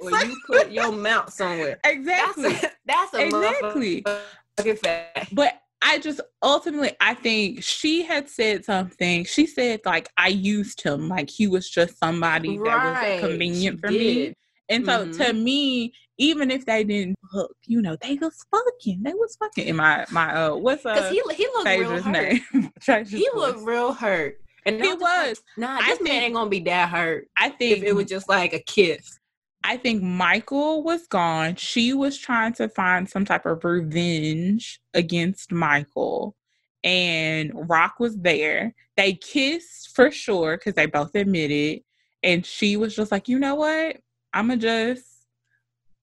[0.00, 1.78] or you put your mouth somewhere.
[1.84, 2.54] That's exactly.
[2.56, 4.02] a, that's a Exactly.
[4.02, 5.34] motherfucking fact.
[5.34, 9.24] But I just ultimately, I think she had said something.
[9.24, 13.90] She said like I used him, like he was just somebody that was convenient for
[13.90, 14.34] me.
[14.68, 15.16] And so Mhm.
[15.18, 19.02] to me, even if they didn't fuck, you know, they was fucking.
[19.02, 19.66] They was fucking.
[19.66, 20.96] In my my uh, what's up?
[20.96, 22.40] Cause he he looked real hurt.
[23.08, 24.38] He looked real hurt.
[24.64, 25.42] And He just like, was.
[25.56, 28.06] nah, I this man think- ain't gonna be that hurt I think if it was
[28.06, 29.18] just like a kiss.
[29.64, 31.56] I think Michael was gone.
[31.56, 36.36] She was trying to find some type of revenge against Michael.
[36.84, 38.74] And Rock was there.
[38.96, 41.82] They kissed for sure because they both admitted.
[42.22, 43.98] And she was just like, you know what?
[44.34, 45.11] I'ma just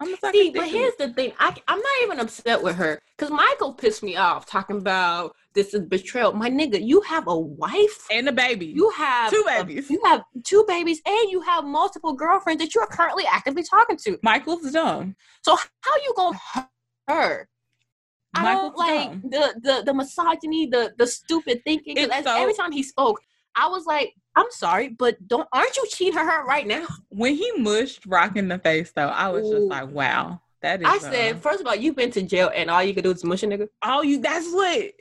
[0.02, 1.34] I'm gonna See, but here's the thing.
[1.40, 5.74] I, I'm not even upset with her because Michael pissed me off talking about this
[5.74, 6.32] is betrayal.
[6.32, 8.08] My nigga, you have a wife.
[8.10, 8.68] and a baby.
[8.68, 9.90] You have Two a- babies.
[9.90, 13.98] you have two babies, and you have multiple girlfriends that you are currently actively talking
[14.06, 14.18] to.
[14.24, 15.16] Michael's dumb.
[15.42, 16.68] So how you gonna hurt
[17.10, 17.50] her?
[18.36, 19.22] I Michael's don't like dumb.
[19.30, 21.98] the, the the misogyny, the the stupid thinking.
[21.98, 23.20] so- every time he spoke,
[23.56, 26.88] I was like, I'm sorry, but don't aren't you cheating her right now?
[27.10, 29.52] When he mushed Rock in the face though, I was Ooh.
[29.52, 30.42] just like, wow.
[30.62, 32.94] That is I uh, said, first of all, you've been to jail, and all you
[32.94, 33.70] could do is mush a nigga.
[33.82, 34.92] Oh you that's what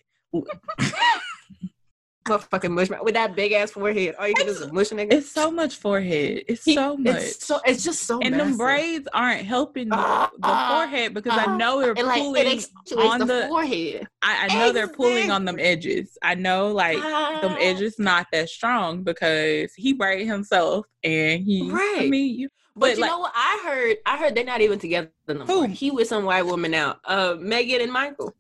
[2.28, 4.14] motherfucking mush with that big ass forehead.
[4.18, 5.12] All you can do is mush nigga.
[5.12, 6.44] it's so much forehead.
[6.48, 7.16] It's He- so much.
[7.16, 8.48] It's so it's just so and massive.
[8.48, 10.02] them braids aren't helping the, the
[10.42, 11.56] ah, forehead because I ah.
[11.56, 12.60] know they're like pulling.
[12.98, 14.06] on the, the- forehead.
[14.22, 16.16] I, I know they're pulling on them edges.
[16.22, 17.04] I know like them
[17.52, 21.70] Ah, edges not that strong because he braided himself and he.
[21.70, 21.96] Right.
[22.00, 23.32] I mean, you, But, but you like know what?
[23.34, 25.46] I heard I heard they're not even together no more.
[25.46, 25.62] Who?
[25.64, 26.96] He with some white woman now.
[27.04, 28.34] Uh Megan and Michael.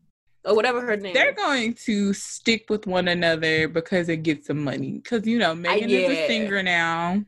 [0.48, 1.12] Or whatever her name.
[1.14, 1.36] they're is.
[1.36, 4.92] going to stick with one another because it gets some money.
[4.92, 6.08] Because you know Megan is yeah.
[6.08, 7.22] a singer now.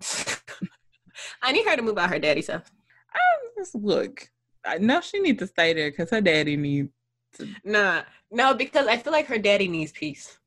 [1.42, 2.66] I need her to move out her daddy's house.
[2.66, 4.28] Um, I just look.
[4.66, 6.90] I know she needs to stay there because her daddy needs.
[7.64, 8.02] Nah.
[8.30, 10.38] No, because I feel like her daddy needs peace.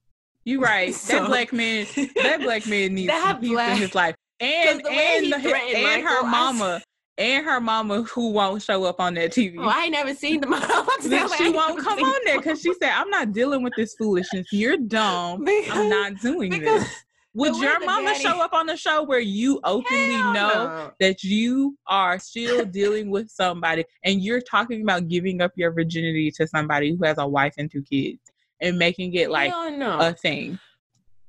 [0.44, 0.94] You right.
[0.96, 1.86] So- that black man.
[2.22, 4.16] That black man needs That peace black- in his life.
[4.40, 6.82] And the and he the, threatened and her mama
[7.18, 9.56] and her mama who won't show up on that TV.
[9.60, 10.48] Oh, I ain't never seen the
[11.08, 14.48] Then she won't come on there because she said, "I'm not dealing with this foolishness.
[14.52, 15.46] You're dumb.
[15.48, 17.04] I'm not doing because this."
[17.34, 20.92] Would your mama daddy- show up on the show where you openly Hell know no.
[21.00, 26.30] that you are still dealing with somebody and you're talking about giving up your virginity
[26.32, 28.20] to somebody who has a wife and two kids
[28.60, 29.98] and making it like no.
[30.00, 30.60] a thing?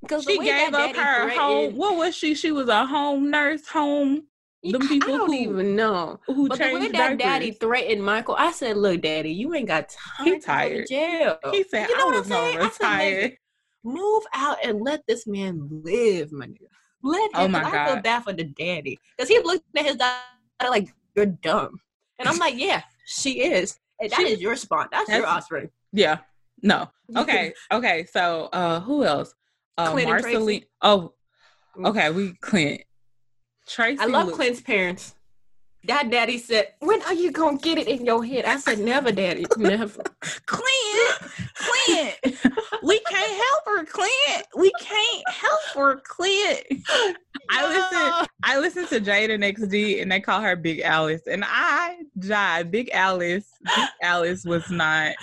[0.00, 1.76] Because She gave up her home.
[1.76, 2.34] What was she?
[2.34, 4.24] She was a home nurse, home
[4.62, 6.20] them people I don't who- even know.
[6.26, 9.88] who But the way that daddy threatened Michael, I said, "Look, daddy, you ain't got
[9.88, 12.56] time He to go to jail." He said, You know "I what was I'm saying?
[12.58, 13.36] gonna I said,
[13.84, 16.66] Move out and let this man live, my nigga.
[17.02, 17.30] Let him.
[17.34, 20.20] Oh my I feel bad for the daddy because he looked at his daughter
[20.70, 21.80] like you're dumb,
[22.20, 24.90] and I'm like, yeah, she is, and that She- is your spot.
[24.92, 25.70] That's, your offspring.
[25.92, 26.18] Yeah,
[26.62, 26.88] No.
[27.16, 27.52] Okay.
[27.72, 28.06] Okay.
[28.12, 29.34] So uh who else?
[29.76, 29.92] Uh.
[29.92, 30.64] Marcelino.
[30.80, 31.12] Oh,
[31.84, 32.82] okay, we Clint.
[33.66, 34.00] Tracy.
[34.00, 35.14] I love Clint's parents.
[35.84, 39.10] That daddy said, "When are you gonna get it in your head?" I said, "Never,
[39.10, 40.02] daddy, never."
[40.46, 41.18] Clint,
[41.56, 42.36] Clint,
[42.84, 44.46] we can't help her, Clint.
[44.56, 46.62] We can't help her, Clint.
[47.50, 48.28] I listen.
[48.44, 52.70] I listen to Jada XD, and they call her Big Alice, and I died.
[52.70, 55.14] Big Alice, Big Alice was not.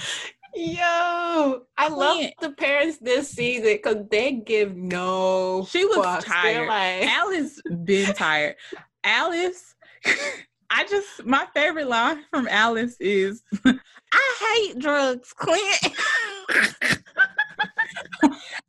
[0.62, 5.66] Yo, I love the parents this season because they give no.
[5.70, 6.26] She was fucks.
[6.26, 6.68] Tired.
[6.68, 8.58] like, Alice been tired.
[9.06, 9.74] Alice,
[10.70, 15.64] I just my favorite line from Alice is, "I hate drugs, Clint."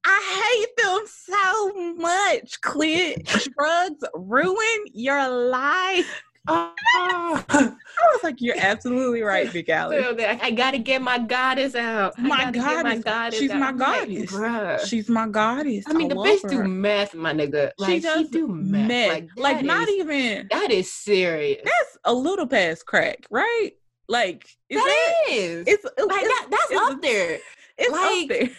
[0.05, 3.27] I hate them so much, Clint.
[3.27, 6.23] Drugs ruin your life.
[7.49, 10.05] I was like, you're absolutely right, Big Alice.
[10.21, 12.19] So I gotta get my goddess out.
[12.19, 13.05] My gotta get goddess.
[13.05, 13.59] goddess She's out.
[13.61, 14.89] my I'm like, goddess.
[14.89, 15.85] She's my goddess.
[15.89, 16.69] I mean, the love bitch do her.
[16.69, 17.71] meth, my nigga.
[17.79, 19.09] Like, she does do meth.
[19.13, 20.49] Like, Like, that not even.
[20.51, 21.61] That is serious.
[21.65, 23.71] That's a little past crack, right?
[24.09, 25.33] Like, is That that?
[25.33, 25.65] is.
[25.69, 26.47] It's like it's, that.
[26.51, 27.39] That's it's- up there.
[27.79, 28.51] it's like, up there.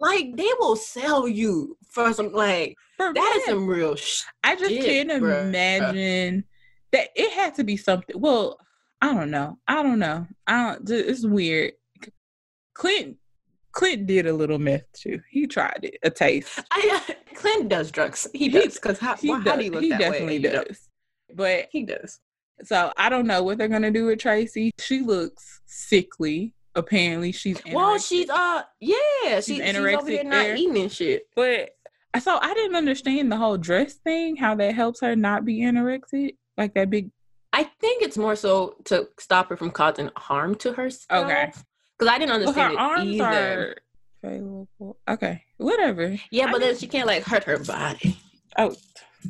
[0.00, 2.32] Like they will sell you for some.
[2.32, 6.44] Like For that is some real sh- I just can't imagine
[6.92, 8.18] that it had to be something.
[8.20, 8.58] Well,
[9.00, 9.58] I don't know.
[9.66, 10.26] I don't know.
[10.46, 10.90] I don't.
[10.90, 11.72] It's weird.
[12.74, 13.16] Clint
[13.72, 15.20] Clint did a little meth too.
[15.30, 16.60] He tried it, a taste.
[16.70, 18.28] I, Clint does drugs.
[18.34, 18.74] He does.
[18.74, 20.44] Because how, He, does, how do you look he that definitely way?
[20.44, 20.88] You does.
[21.34, 22.20] But He does.
[22.64, 24.70] so I don't know what they're gonna do with Tracy.
[24.78, 26.54] She looks sickly.
[26.74, 30.56] Apparently, she's Well, she's uh yeah, she, she's, over anorexic there not there.
[30.56, 31.24] eating shit.
[31.36, 31.70] But
[32.20, 34.36] so I didn't understand the whole dress thing.
[34.36, 37.10] How that helps her not be anorexic, like that big.
[37.52, 41.24] I think it's more so to stop her from causing harm to herself.
[41.26, 41.52] Okay.
[41.98, 43.76] Because I didn't Well, her understand it arms either.
[44.24, 44.66] are.
[45.08, 46.16] Okay, whatever.
[46.30, 48.16] Yeah, I but then mean- she can't like hurt her body.
[48.56, 48.74] Oh,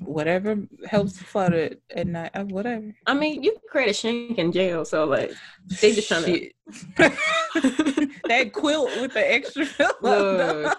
[0.00, 0.56] whatever
[0.86, 2.30] helps it at night.
[2.34, 2.94] uh, whatever.
[3.06, 5.32] I mean, you can create a shank in jail, so like
[5.80, 6.50] They just tryna-
[6.96, 9.66] to that quilt with the extra
[10.00, 10.72] pillow.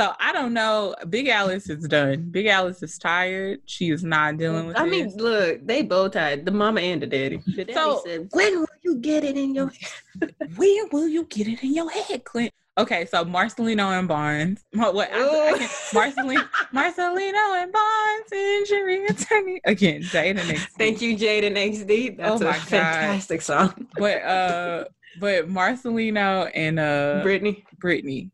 [0.00, 0.94] So I don't know.
[1.10, 2.28] Big Alice is done.
[2.30, 3.60] Big Alice is tired.
[3.66, 4.80] She is not dealing with it.
[4.80, 4.92] I this.
[4.92, 7.42] mean, look, they both tied the mama and the daddy.
[7.44, 9.70] The daddy So- said, "When will you get it in your?"
[10.56, 12.50] when will you get it in your head, Clint?
[12.78, 14.64] Okay, so Marcelino and Barnes.
[14.72, 14.94] What?
[14.94, 15.58] what I, I
[15.92, 19.60] Marcelino, Marcelino and Barnes, injury attorney.
[19.66, 20.68] Again, Jada next.
[20.78, 22.16] Thank you, Jaden XD.
[22.16, 22.54] That's Oh a God.
[22.62, 23.86] fantastic song.
[23.98, 24.84] But uh,
[25.20, 27.64] but Marcelino and uh, Brittany.
[27.78, 28.30] Brittany.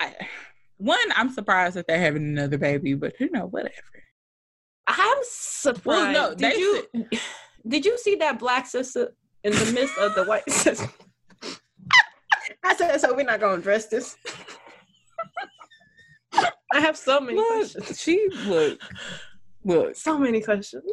[0.00, 0.14] I,
[0.78, 3.74] one, I'm surprised that they're having another baby, but who know, whatever.
[4.86, 6.14] I'm surprised.
[6.16, 6.86] no, did they you
[7.68, 9.12] did you see that black sister
[9.44, 10.88] in the midst of the white sister?
[12.64, 14.16] I said, so we're not gonna address this.
[16.72, 18.00] I have so many Look, questions.
[18.00, 18.80] she look,
[19.64, 19.96] look.
[19.96, 20.84] So many questions.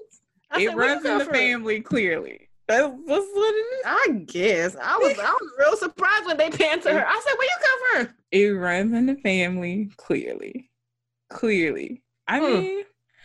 [0.51, 1.33] I it said, runs in the from?
[1.33, 2.44] family clearly.
[2.67, 3.81] That's, that's what it is.
[3.85, 7.05] I guess I was I was real surprised when they panned to her.
[7.07, 10.69] I said, "Where you come from?" It runs in the family clearly.
[11.29, 12.03] Clearly.
[12.27, 12.45] I Hmm.
[12.45, 12.83] mean,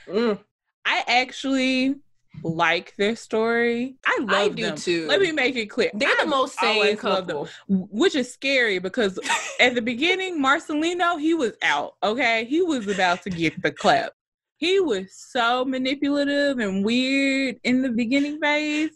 [0.08, 0.38] Mm,
[0.84, 1.94] I actually
[2.42, 3.96] like their story.
[4.06, 4.76] I love I do them.
[4.76, 5.06] too.
[5.06, 5.90] Let me make it clear.
[5.94, 7.46] They're the I've most sane loved them.
[7.46, 7.48] couple.
[7.68, 9.18] which is scary because
[9.60, 11.94] at the beginning, Marcelino, he was out.
[12.02, 14.12] Okay, he was about to get the clap.
[14.56, 18.90] He was so manipulative and weird in the beginning phase,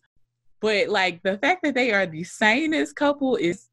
[0.64, 3.68] but like the fact that they are the sanest couple is,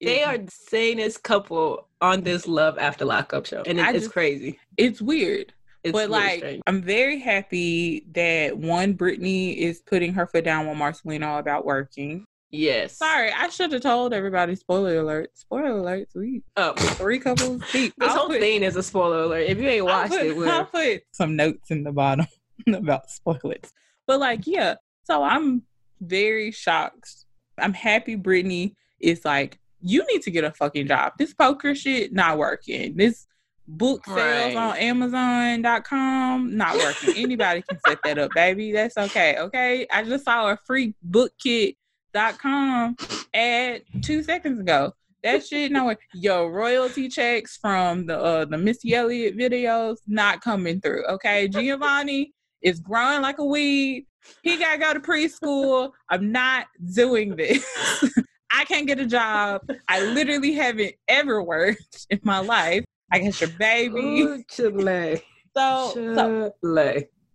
[0.00, 3.92] They is- are the sanest couple on this Love After Lockup show, and it- I
[3.92, 4.58] it's crazy.
[4.76, 5.52] It's weird.
[5.82, 6.62] It's but really like strange.
[6.66, 12.24] I'm very happy that one Brittany is putting her foot down with Marcelino about working.
[12.50, 12.96] yes.
[12.96, 14.54] Sorry, I should have told everybody.
[14.56, 15.30] Spoiler alert!
[15.34, 16.08] Spoiler alert!
[16.14, 17.94] We Oh, three couples deep.
[17.98, 19.46] this I'll whole put- thing is a spoiler alert.
[19.48, 22.26] If you ain't I'll watched put, it, I'll put some notes in the bottom
[22.66, 23.72] about spoilers.
[24.06, 24.74] But like, yeah.
[25.04, 25.62] So I'm
[26.00, 27.24] very shocked.
[27.58, 31.12] I'm happy Brittany is like, you need to get a fucking job.
[31.18, 32.96] This poker shit not working.
[32.96, 33.26] This
[33.68, 34.56] book sales Right.
[34.56, 37.14] on Amazon.com not working.
[37.16, 38.72] Anybody can set that up, baby.
[38.72, 39.36] That's okay.
[39.38, 39.86] Okay.
[39.92, 40.94] I just saw a free
[42.14, 42.96] bookkit.com
[43.34, 44.92] ad two seconds ago.
[45.22, 45.96] That shit no way.
[46.14, 51.04] Yo, royalty checks from the uh, the Missy Elliott videos not coming through.
[51.06, 52.32] Okay, Giovanni
[52.62, 54.06] is growing like a weed.
[54.42, 55.92] He gotta go to preschool.
[56.08, 57.64] I'm not doing this.
[58.52, 59.62] I can't get a job.
[59.88, 62.84] I literally haven't ever worked in my life.
[63.12, 64.22] I got your baby.
[64.22, 65.22] Ooh, Chile.
[65.56, 66.52] So, so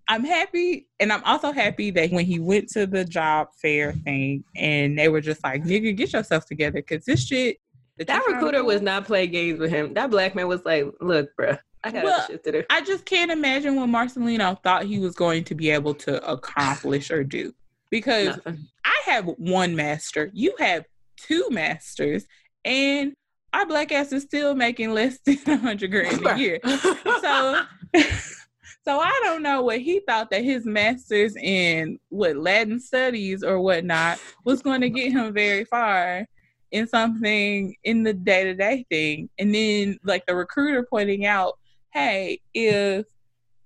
[0.07, 4.43] I'm happy, and I'm also happy that when he went to the job fair thing,
[4.55, 7.57] and they were just like, "Nigga, get yourself together," because this shit
[7.97, 9.93] that, that you're trying to recruiter was not playing games with him.
[9.93, 13.05] That black man was like, "Look, bruh, I got Well, shit to do." I just
[13.05, 17.53] can't imagine what Marcelino thought he was going to be able to accomplish or do.
[17.89, 18.67] Because Nothing.
[18.85, 20.85] I have one master, you have
[21.17, 22.25] two masters,
[22.63, 23.13] and
[23.53, 26.59] our black ass is still making less than a hundred grand a year.
[27.21, 27.61] So
[28.83, 33.59] so I don't know what he thought that his masters in what Latin studies or
[33.59, 36.25] whatnot was going to get him very far
[36.71, 39.29] in something in the day to day thing.
[39.37, 41.59] And then like the recruiter pointing out,
[41.93, 43.05] hey, if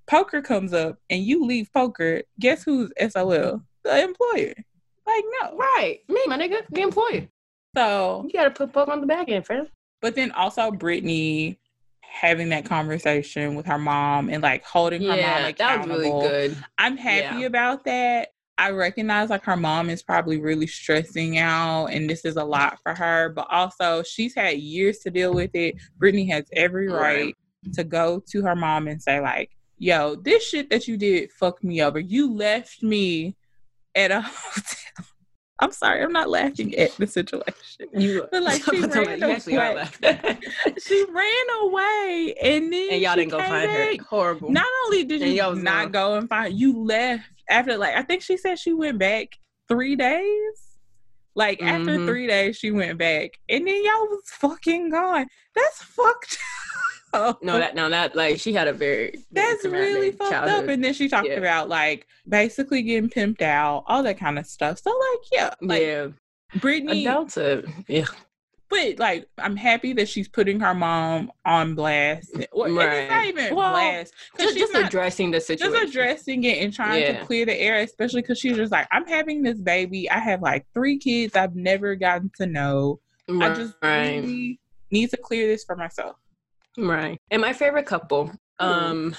[0.07, 3.61] poker comes up and you leave poker, guess who's SOL?
[3.83, 4.53] The employer.
[5.07, 5.55] Like no.
[5.57, 7.27] right, me, my nigga, the employer.
[7.75, 9.67] So You gotta put poker on the back end, friend.
[10.01, 11.59] but then also Brittany
[12.01, 16.09] having that conversation with her mom and like holding her mom Yeah, that was really
[16.09, 16.57] good.
[16.77, 17.45] I'm happy Yeah.
[17.47, 18.29] about that.
[18.57, 22.79] I recognize like her mom is probably really stressing out and this is a lot
[22.81, 25.75] for her, but also she's had years to deal with it.
[25.97, 27.35] Brittany has every Right.
[27.73, 31.63] To go to her mom and say, like, yo, this shit that you did fucked
[31.63, 31.99] me over.
[31.99, 33.35] You left me
[33.95, 35.05] at a hotel.
[35.59, 37.87] I'm sorry, I'm not laughing at the situation.
[37.93, 39.39] You, But, like, she ran away.
[39.39, 43.97] She ran away and then and y'all didn't go find back.
[43.99, 44.03] her.
[44.09, 44.51] Horrible.
[44.51, 45.91] Not only did And you not gone.
[45.91, 49.29] go and find, you left after like I think she said she went back
[49.69, 50.61] three days.
[51.37, 52.05] Like after Mhm.
[52.05, 55.27] three days, she went back, and then y'all was fucking gone.
[55.53, 56.37] That's fucked.
[57.41, 60.67] No, that no, that like she had a very, that's really fucked up.
[60.67, 61.35] And then she talked Yeah.
[61.35, 64.79] about like basically getting pimped out, all that kind of stuff.
[64.79, 66.07] So like, yeah, like yeah,
[66.59, 67.71] Brittany, adulthood.
[67.87, 68.05] Yeah,
[68.69, 72.33] but like I'm happy that she's putting her mom on blast.
[72.33, 73.27] And it's not Right.
[73.29, 74.13] even Well, blast.
[74.37, 75.73] just, she's just not- addressing the situation.
[75.79, 77.19] just addressing it and trying Yeah.
[77.19, 80.09] to clear the air, especially because she's just like, I'm having this baby.
[80.09, 82.99] I have like three kids I've never gotten to know.
[83.29, 84.59] I just really
[84.91, 86.15] need to clear this for myself.
[86.77, 87.17] Right.
[87.31, 89.15] And my favorite couple, um,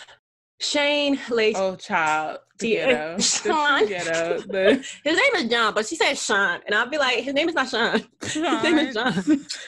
[0.61, 1.59] Shane Lacey.
[1.61, 2.39] Oh, child.
[2.59, 2.87] The Yeah.
[2.87, 3.19] ghetto.
[3.21, 3.87] Sean.
[3.87, 4.41] ghetto.
[4.49, 7.49] The His name is John, but she said Sean, and I'll be like, his name
[7.51, 8.01] is not Sean.
[8.27, 8.45] Sean.
[8.61, 9.13] His name is John.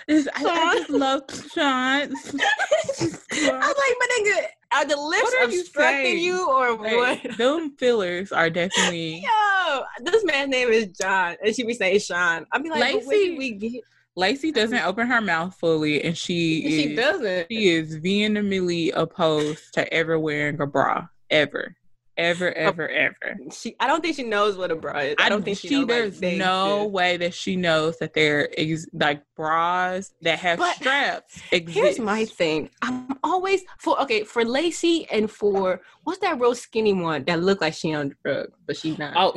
[0.08, 1.22] It's- I, I just love
[1.52, 1.62] Sean.
[1.62, 6.18] I was like, my nigga, are the lips What are you obstructing saying?
[6.24, 7.18] you or what?
[7.18, 9.22] Hey, them fillers are definitely.
[9.22, 12.46] Yo, this man's name is John, and she be saying Sean.
[12.52, 13.82] I'd be like, but where Lacey- did we get?
[14.18, 17.46] Lacey doesn't open her mouth fully, and she She is, doesn't.
[17.50, 21.76] She is vehemently opposed to ever wearing a bra, ever,
[22.16, 23.36] ever, oh, ever, ever.
[23.52, 25.14] She, I don't think she knows what a bra is.
[25.20, 25.86] I don't think she, knows.
[25.86, 26.90] There's they no exist.
[26.90, 31.40] way that she knows that there is like bras that have But straps.
[31.52, 31.78] Exist.
[31.78, 32.70] Here's my thing.
[32.82, 37.60] I'm always for okay for Lacey and for what's that real skinny one that looked
[37.60, 39.14] like she on drugs, but she's not.
[39.16, 39.32] Oh,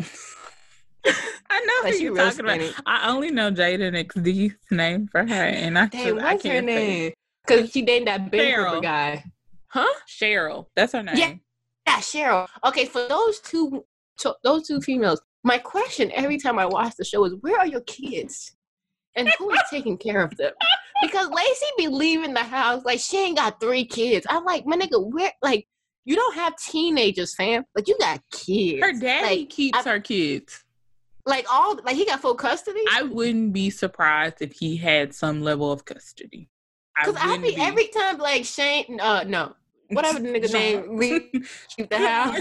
[1.06, 2.62] I know Like, who you're talking about.
[2.86, 6.44] I only know Jaden XD's name for her, and I, Dang, just, I her can't
[6.44, 7.14] say name?
[7.48, 8.56] Because she dated that Ben.
[8.64, 9.24] Cooper guy.
[9.68, 9.94] Huh?
[10.08, 10.68] Cheryl.
[10.76, 11.16] That's her name.
[11.18, 11.34] Yeah.
[11.88, 12.48] Yeah, Cheryl.
[12.66, 13.84] Okay, for those two,
[14.20, 17.68] to, those two females, my question every time I watch the show is, where are
[17.68, 18.56] your kids?
[19.16, 20.54] And who is taking care of them?
[21.02, 24.26] Because Lacey be leaving the house like she ain't got three kids.
[24.30, 25.32] I'm like, my nigga, where?
[25.42, 25.68] Like,
[26.06, 27.64] you don't have teenagers, fam.
[27.76, 28.82] Like, you got kids.
[28.84, 30.64] Her daddy Like, keeps I- her kids.
[31.26, 32.82] Like all, like he got full custody.
[32.92, 36.50] I wouldn't be surprised if he had some level of custody.
[37.00, 39.56] Because I, wouldn't be every time like Shane, uh, no,
[39.90, 41.30] whatever the nigga name leave
[41.78, 42.40] leave the house,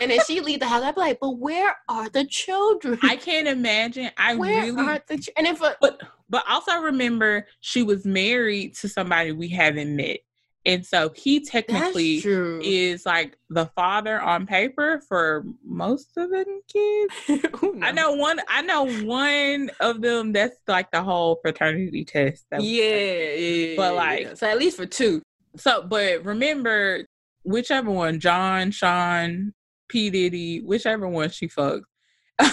[0.00, 0.82] and then she leave the house.
[0.82, 2.98] I'd be like, but where are the children?
[3.02, 4.10] I can't imagine.
[4.16, 8.04] I where really, are the ch- and if a, but but also remember she was
[8.04, 10.20] married to somebody we haven't met,
[10.66, 12.16] and so he technically
[12.62, 17.52] is like the father on paper for most of the kids.
[17.82, 18.40] I know one.
[18.48, 20.32] I know one of them.
[20.32, 22.44] That's like the whole fraternity test.
[22.50, 24.34] that Yeah, yeah, But, like- yeah.
[24.34, 25.22] so at least for two.
[25.56, 27.06] So, but remember,
[27.42, 29.52] whichever one, John, Sean,
[29.88, 31.86] P Diddy, whichever one she fucked,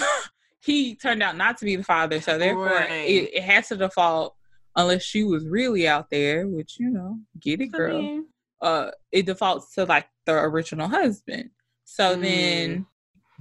[0.62, 2.20] he turned out not to be the father.
[2.20, 2.90] So therefore, Right.
[3.08, 4.34] it, it has to default
[4.78, 8.02] unless she was really out there, which you know, get it, I girl.
[8.02, 8.26] mean,
[8.62, 11.50] Uh, it defaults to like the original husband.
[11.84, 12.22] So Mm.
[12.22, 12.86] then,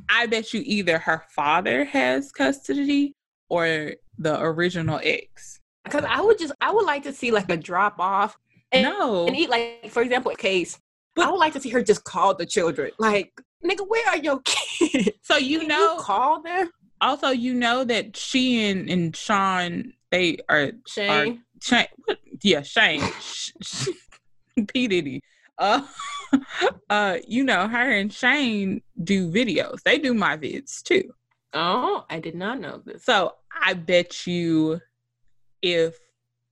[0.10, 3.16] I bet you either her father has custody
[3.50, 5.60] or the original ex.
[5.84, 8.38] Because I would just, I would like to see like a drop off
[8.72, 10.78] and, no, and eat like, for example, case.
[11.16, 12.92] But- I would like to see her just call the children.
[13.00, 13.32] Like,
[13.66, 15.10] nigga, where are your kids?
[15.24, 16.70] so you Can know, you call them,
[17.02, 21.44] also you know that she and, and Sean they are Shane.
[21.62, 22.20] Shane, what?
[22.44, 23.88] yeah Shane Sh- Sh-
[24.68, 25.22] P Diddy
[25.58, 25.86] uh
[26.90, 31.14] uh you know her and Shane do videos they do my vids too
[31.54, 33.04] Oh, I did not know this.
[33.06, 33.34] so
[33.64, 34.80] I bet you
[35.62, 35.98] if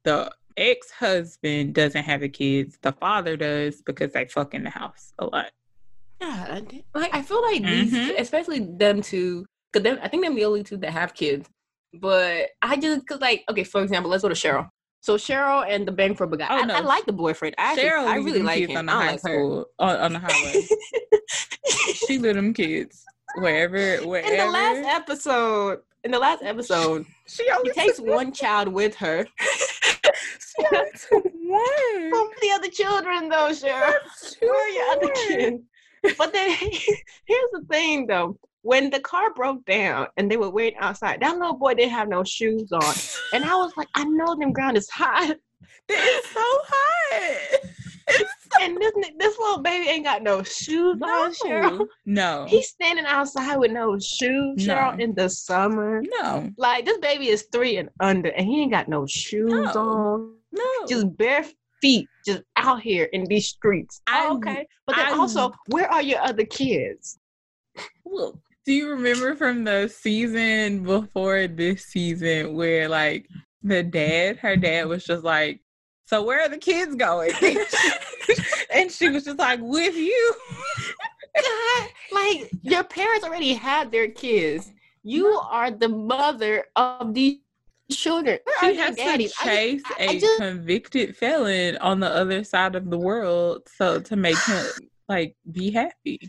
[0.05, 2.77] the ex husband doesn't have the kids.
[2.81, 5.51] The father does because they fuck in the house a lot.
[6.21, 8.19] Yeah, I like I feel like these, Mhm.
[8.19, 11.49] especially them two, because I think them the only two that have kids.
[11.93, 14.69] But I just cause like okay, for example, let's go to Cheryl.
[15.01, 16.47] So Cheryl and the Bang for guy.
[16.49, 16.73] Oh, I, no.
[16.73, 17.55] I like the boyfriend.
[17.57, 18.77] I actually, Cheryl I really like him.
[18.77, 20.67] on the I high like school on, on the highway.
[21.93, 23.05] she let them kids
[23.35, 24.31] wherever wherever.
[24.31, 29.27] in the last episode, in the last episode, she only takes one child with her.
[30.57, 32.09] She only took one.
[32.09, 33.93] From the other children, though, Cheryl.
[34.39, 35.63] Where are your other kids?
[36.17, 38.37] But then here's the thing, though.
[38.65, 42.07] When the car broke down and they were waiting outside, that little boy didn't have
[42.09, 42.95] no shoes on,
[43.31, 45.37] and I was like, I know them ground is hot,
[45.89, 47.59] It's so hot.
[48.07, 51.77] It's and this this little baby ain't got no shoes on, Cheryl.
[51.77, 51.87] no.
[52.41, 52.45] No.
[52.47, 55.03] He's standing outside with no shoes, Cheryl, No.
[55.03, 56.01] in the summer.
[56.19, 56.49] No.
[56.57, 59.71] Like this baby is three and under, and he ain't got no shoes No.
[59.75, 60.35] on.
[60.51, 60.87] No.
[60.87, 61.45] just bare
[61.83, 64.01] feet just out here in these streets.
[64.07, 64.65] I- oh, okay.
[64.87, 67.19] But then I- also, where are your other kids?
[68.03, 73.27] Well, do you remember from the season before this season where like
[73.61, 75.61] the dad, her dad was just like,
[76.07, 77.31] So where are the kids going?
[78.73, 80.33] and she was just like, With you.
[81.35, 84.71] God, like your parents already had their kids.
[85.03, 87.37] You are the mother of these
[87.91, 88.39] children.
[88.43, 89.27] Where She has to?
[89.27, 93.99] Chase I- I a just- convicted felon on the other side of the world so
[93.99, 94.65] to make him
[95.09, 96.19] like be happy.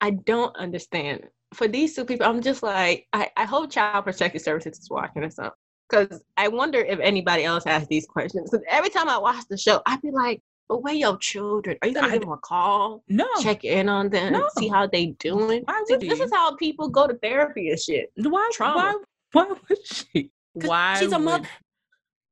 [0.00, 1.28] I don't understand.
[1.54, 5.22] For these two people, I'm just like, I, I hope Child Protective Services is watching
[5.24, 5.52] or something.
[5.88, 8.50] Because I wonder if anybody else has these questions.
[8.50, 11.76] Because every time I watch the show, I'd be like, but where your children?
[11.82, 13.04] Are you going I to give them a call?
[13.08, 13.26] No.
[13.42, 14.32] Check in on them?
[14.32, 14.48] No.
[14.56, 15.62] See how they doing?
[15.66, 16.24] Why See, would this he?
[16.24, 18.10] is how people go to therapy and shit.
[18.16, 18.98] Why trauma.
[19.32, 20.30] why why would she?
[20.54, 21.48] Why she's a would- mother.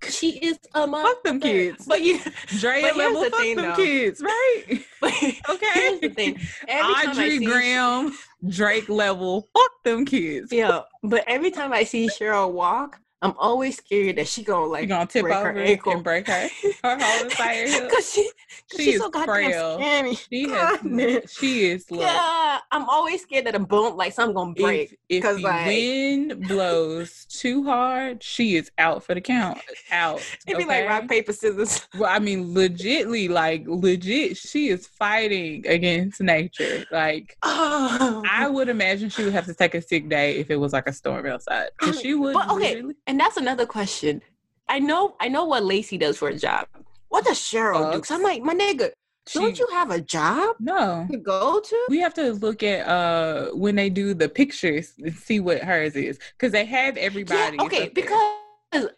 [0.09, 1.09] She is a mother.
[1.09, 1.85] Fuck them kids.
[1.87, 2.19] But you,
[2.59, 3.77] Drea But level the fuck thing, them though.
[3.77, 4.65] kids, right?
[5.49, 5.67] Okay.
[5.75, 6.39] here's the thing.
[6.69, 8.13] Every I Aubrey Graham,
[8.49, 10.53] Drake level, fuck them kids.
[10.53, 14.83] Yeah, but every time I see Cheryl walk, I'm always scared that she gonna like
[14.83, 15.93] You gonna tip break over her ankle.
[15.93, 16.49] and break her
[16.83, 17.91] her whole entire hip.
[17.91, 18.33] Cause she, cause
[18.79, 19.75] She she's is so goddamn frail.
[19.79, 20.15] scary.
[20.15, 22.01] She has she is look.
[22.01, 24.93] Yeah, I'm always scared that a bone like something gonna break.
[24.93, 29.59] If, if 'cause, the like- wind blows too hard, she is out for the count.
[29.93, 30.23] Out.
[30.47, 31.87] It'd be like rock paper scissors.
[31.99, 36.85] Well, I mean, legitly, like legit, she is fighting against nature.
[36.91, 38.23] Like Oh.
[38.29, 40.87] I would imagine she would have to take a sick day if it was like
[40.89, 41.69] a storm outside.
[41.79, 42.33] Because she would.
[42.33, 44.23] But, okay, literally- and that's another question.
[44.69, 46.69] I know, I know what Lacey does for a job.
[47.09, 47.99] What does Cheryl do?
[48.01, 48.93] 'Cause I'm like, my nigga,
[49.35, 51.09] don't you have a job No.
[51.11, 51.87] to go to?
[51.89, 55.97] We have to look at uh when they do the pictures and see what hers
[55.97, 57.57] is because they have everybody.
[57.57, 58.91] Yeah, okay, because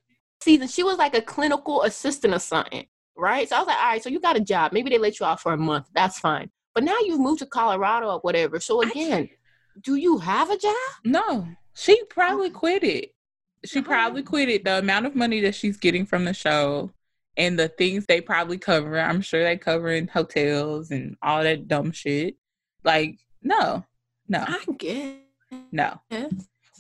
[0.43, 2.87] season she was like a clinical assistant or something,
[3.17, 3.49] right?
[3.49, 4.73] So I was like, all right, so you got a job.
[4.73, 5.87] Maybe they let you out for a month.
[5.95, 6.51] That's fine.
[6.75, 8.61] But now you've moved to Colorado or whatever.
[8.61, 9.31] So again,
[9.83, 10.75] do you have a job?
[11.05, 13.15] no, she probably quit it.
[13.65, 14.65] She probably quit it.
[14.65, 16.91] The amount of money that she's getting from the show
[17.37, 18.99] and the things they probably cover.
[18.99, 22.37] I'm sure they covering hotels and all that dumb shit.
[22.85, 23.85] Like no,
[24.29, 25.17] no, I guess.
[25.71, 26.01] no.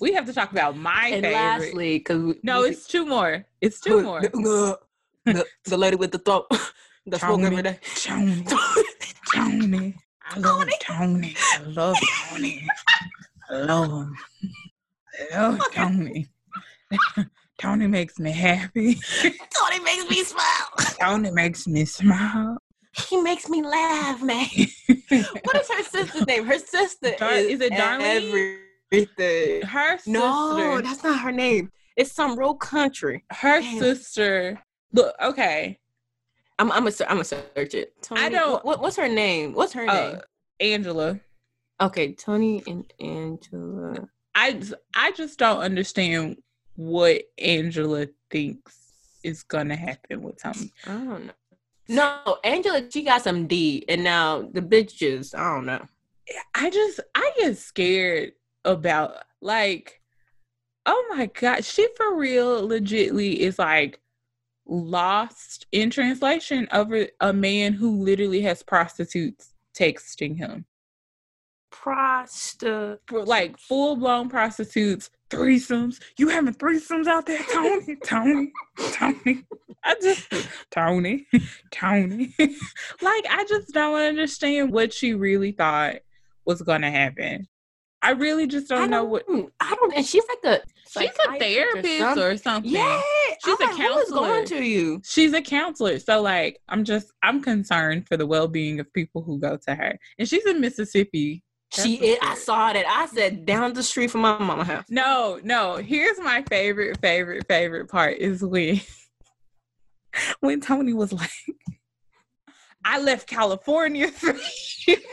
[0.00, 1.32] We have to talk about my And favorite.
[1.32, 3.44] lastly, because no, it's two more.
[3.60, 4.20] It's two more.
[4.20, 4.78] the,
[5.26, 6.46] the, the lady with the throat,
[7.06, 7.44] the Tony.
[7.46, 7.78] every day.
[7.96, 8.44] Tony.
[9.34, 9.94] Tony.
[10.24, 11.36] I love Tony.
[11.54, 11.96] I love
[12.30, 12.66] Tony.
[13.50, 14.16] I love him.
[15.30, 16.28] I love Tony.
[17.82, 18.94] Tony makes me happy.
[19.22, 20.68] Tony makes me smile.
[21.00, 22.56] Tony makes me smile.
[23.08, 24.46] He makes me laugh, man.
[25.08, 26.44] what is her sister's name?
[26.46, 28.58] Her sister Dar- is, is it Darlene?
[28.92, 29.62] Everything.
[29.62, 30.10] Her sister.
[30.12, 31.72] No, that's not her name.
[31.96, 33.24] It's some real country.
[33.32, 33.78] her Damn.
[33.80, 34.62] sister.
[34.92, 35.76] Look, okay.
[36.60, 38.00] I'm I'm gonna I'm gonna search it.
[38.00, 39.54] Tony, I don't- What, what's her name?
[39.54, 40.20] What's her Uh, name?
[40.60, 41.18] Angela.
[41.80, 44.06] Okay, Tony and Angela.
[44.36, 44.62] I
[44.94, 46.36] I just don't understand
[46.76, 48.78] what Angela thinks
[49.22, 50.72] is gonna happen with Tony.
[50.86, 51.32] I don't know.
[51.88, 55.34] No, Angela, she got some D, and now the bitches.
[55.34, 55.86] I don't know.
[56.54, 58.32] I just I get scared
[58.64, 60.00] about like
[60.86, 64.00] oh my god, she for real legitly is like
[64.66, 70.64] lost in translation over a man who literally has prostitutes texting him.
[73.06, 76.00] For like full blown prostitutes, threesomes.
[76.18, 77.96] You having threesomes out there, Tony?
[78.04, 78.52] Tony,
[78.92, 79.44] Tony.
[79.84, 80.32] I just
[80.70, 81.26] Tony,
[81.70, 82.34] Tony.
[82.38, 85.96] like I just don't understand what she really thought
[86.44, 87.48] was gonna happen.
[88.02, 89.24] I really just don't, know what
[89.60, 89.94] I don't.
[89.94, 92.22] And she's like a she's a psychiatrist or therapist something.
[92.22, 92.72] or something.
[92.72, 93.00] Yeah,
[93.44, 95.00] She's I'm a like, who is going to you?
[95.04, 96.00] She's a counselor.
[96.00, 99.74] So like I'm just I'm concerned for the well being of people who go to
[99.74, 99.96] her.
[100.18, 101.44] And she's in Mississippi.
[101.74, 102.18] That's she is.
[102.22, 102.86] I saw that.
[102.86, 104.84] I said down the street from my mama house.
[104.90, 105.76] No, no.
[105.76, 108.80] Here's my favorite, favorite, favorite part is when
[110.40, 111.30] when Tony was like,
[112.84, 114.34] I left California for
[114.86, 114.96] you.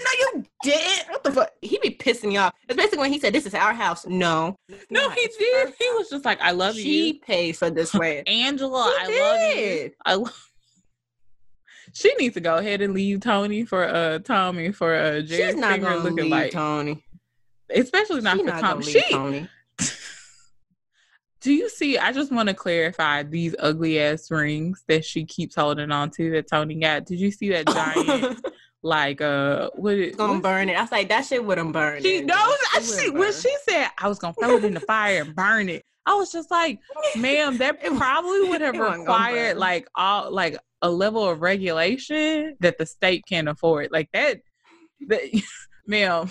[0.00, 1.10] No, you didn't.
[1.10, 1.50] What the fuck?
[1.60, 2.54] He be pissing me off.
[2.66, 4.56] It's basically when he said, "This is our house." No,
[4.88, 5.74] No, he did.
[5.78, 7.12] He was just like, I love she you.
[7.12, 8.22] She paid for this way.
[8.26, 9.90] Angela, She I love you.
[10.06, 10.49] I love
[11.92, 15.56] she needs to go ahead and leave Tony for uh Tommy for uh Jerry She's
[15.56, 17.04] not gonna looking leave like Tony.
[17.74, 18.82] especially not She for not Tommy.
[18.82, 19.48] gonna She Tony.
[21.40, 21.96] do you see?
[21.98, 26.30] I just want to clarify these ugly ass rings that she keeps holding on to
[26.32, 27.06] that Tony got.
[27.06, 28.44] Did you see that giant
[28.82, 30.76] like uh what it gonna burn it.
[30.76, 32.02] I was like, that shit wouldn't burn.
[32.02, 32.26] She it.
[32.26, 35.34] knows she wouldn't when she said I was gonna throw it in the fire and
[35.34, 35.84] burn it.
[36.06, 36.80] I was just like,
[37.16, 41.40] ma'am, that probably would have it wasn't gonna required like all like a level of
[41.40, 43.88] regulation that the state can't afford.
[43.90, 44.40] Like that,
[45.08, 45.20] that
[45.86, 46.30] ma'am,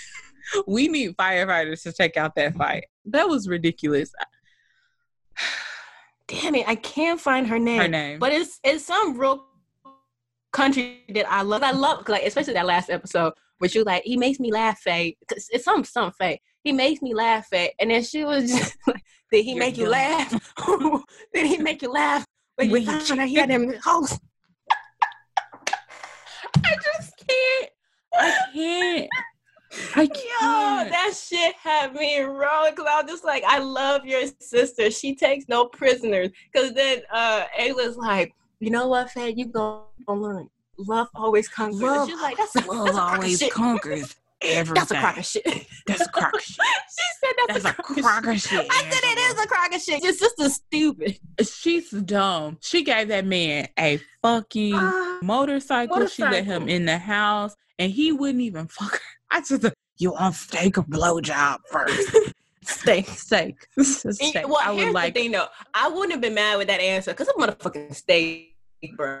[0.66, 2.84] we need firefighters to take out that fight.
[3.06, 4.12] That was ridiculous.
[6.28, 7.80] Damn it, I can't find her name.
[7.80, 8.18] Her name.
[8.18, 9.44] But it's it's some real
[10.52, 11.62] country that I love.
[11.62, 14.78] I love like especially that last episode where she was like, he makes me laugh,
[14.80, 15.16] Faye.
[15.30, 16.40] It's some some Faye.
[16.64, 17.72] He makes me laugh, Faye.
[17.78, 20.54] And then she was just like, did he You're make you laugh?
[21.34, 22.24] did he make you laugh?
[22.56, 24.18] When When you you found out he them hoes.
[26.64, 27.70] I just can't.
[28.14, 29.08] I can't.
[29.96, 30.90] I can't.
[30.90, 34.90] that shit had me rolling because I was just like, I love your sister.
[34.90, 36.28] She takes no prisoners.
[36.52, 40.48] Because then uh Ayla's like, you know what, Faye, you gonna learn.
[40.78, 41.80] Love always conquers.
[41.80, 44.14] And Love- She's like, that's, that's Love a always conquers
[44.44, 44.74] everything.
[44.74, 45.44] That's a crock of shit.
[45.86, 46.56] That's a crock of shit.
[46.92, 48.66] She said that's, That's a a crock, crock of shit.
[48.70, 50.02] I said it is a crock of shit.
[50.02, 51.18] Your sister's stupid.
[51.42, 52.58] She's dumb.
[52.60, 56.06] She gave that man a fucking ah, motorcycle.
[56.06, 58.98] She let him in the house, and he wouldn't even fuck her.
[59.30, 59.64] I just
[59.98, 62.16] you want steak or blowjob first?
[62.64, 63.08] Steak.
[63.08, 63.66] steak.
[63.80, 64.46] steak.
[64.46, 65.14] Well, I would here's like.
[65.14, 65.46] the thing though.
[65.74, 68.54] I wouldn't have been mad with that answer because a motherfucking steak,
[68.96, 69.20] bro.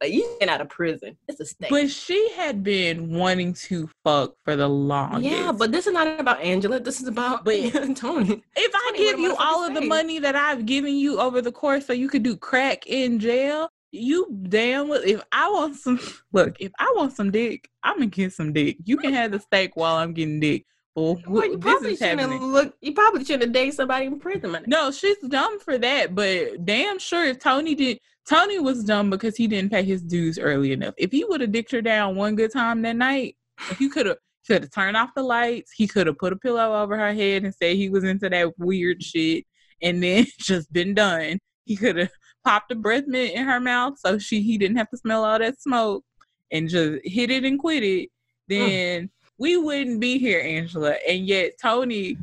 [0.00, 1.16] Like you get out of prison.
[1.28, 1.70] It's a steak.
[1.70, 5.24] But she had been wanting to fuck for the longest.
[5.24, 6.78] Yeah, but this is not about Angela.
[6.80, 7.54] This is about But-
[7.96, 8.42] Tony.
[8.56, 11.52] if I Tony, give you all of the money that I've given you over the
[11.52, 15.98] course so you could do crack in jail, you damn well if I want some
[16.32, 18.76] look, if I want some dick, I'm gonna get some dick.
[18.84, 20.66] You can have the steak while I'm getting dick.
[20.94, 22.42] Well, Well, you this probably is shouldn't happening.
[22.42, 22.74] look.
[22.80, 24.56] You probably shouldn't date somebody in prison.
[24.66, 27.98] No, she's dumb for that, but damn sure if Tony did
[28.28, 30.94] Tony was dumb because he didn't pay his dues early enough.
[30.98, 33.36] If he would have dicked her down one good time that night,
[33.70, 36.36] if he could have could have turned off the lights, he could have put a
[36.36, 39.44] pillow over her head and said he was into that weird shit
[39.82, 41.38] and then just been done.
[41.64, 42.10] He could have
[42.44, 45.38] popped a breath mint in her mouth so she he didn't have to smell all
[45.38, 46.04] that smoke
[46.52, 48.08] and just hit it and quit it.
[48.08, 48.10] Mm.
[48.48, 50.94] Then we wouldn't be here, Angela.
[51.08, 52.16] And yet Tony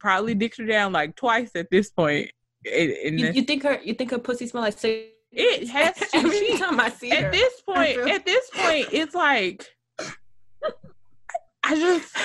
[0.00, 2.30] probably dicked her down like twice at this point.
[2.66, 3.80] And, and You, the- you think her?
[3.84, 5.14] You think her pussy smell like steak?
[5.32, 6.16] It has to.
[6.16, 9.66] Every She, time I see her, at this point, feel- at this point, it's like
[11.64, 12.16] I just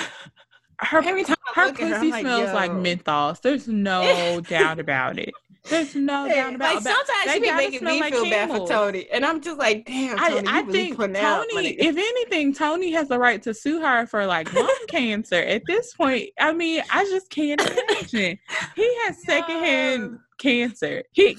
[0.80, 3.40] her every time her her, pussy like, smells like menthols.
[3.40, 5.32] There's no doubt about it.
[5.70, 6.82] There's no doubt about like it.
[6.84, 10.18] sometimes she be making me like feel bad for Tony, and I'm just like, damn,
[10.18, 13.80] I, Tony, I really think out, Tony, if anything, Tony has the right to sue
[13.80, 15.36] her for like lung cancer.
[15.36, 18.38] At this point, I mean, I just can't imagine.
[18.76, 21.02] He has secondhand cancer.
[21.12, 21.36] He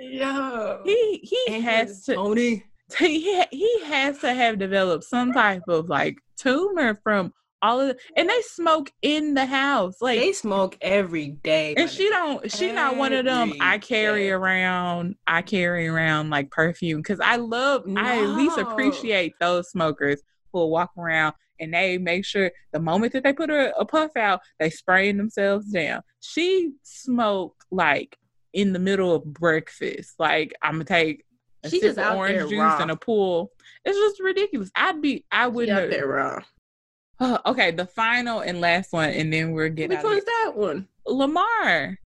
[0.00, 2.64] Yo, he he And has to Tony.
[2.98, 7.32] he he has to have developed some type of like tumor from
[7.62, 11.90] all of the, and they smoke in the house like They smoke every day, and
[11.90, 14.30] she don't she not one of them i carry day.
[14.30, 20.22] around i carry around like perfume because i love i at least appreciate those smokers
[20.52, 24.16] will walk around and they make sure the moment that they put a, a puff
[24.16, 28.16] out they spraying themselves down she smoked like
[28.52, 31.24] in the middle of breakfast like i'm gonna take
[31.62, 32.82] a She sip just of orange juice raw.
[32.82, 33.52] in a pool
[33.84, 36.40] it's just ridiculous i'd be i wouldn't out there raw.
[37.20, 40.88] Oh, okay the final and last one and then we're getting Which one's that one?
[41.06, 41.98] lamar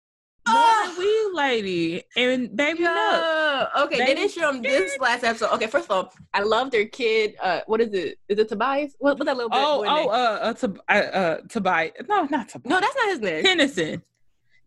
[0.46, 0.82] Ah!
[0.84, 2.92] Mormon Weave lady and baby Nook.
[2.92, 3.66] Yeah.
[3.78, 5.50] Okay, they Baby didn't show him this last episode.
[5.54, 7.36] Okay, first of all, I love their kid.
[7.40, 8.18] Uh, what is it?
[8.28, 8.94] Is it Tobias?
[8.98, 9.50] What, what's that little?
[9.52, 10.08] Oh, boy oh, name?
[10.08, 10.54] uh, uh,
[10.88, 11.92] uh, uh, Tobias.
[12.08, 12.70] No, not Tobias.
[12.70, 13.44] no, that's not his name.
[13.44, 14.02] Tennyson.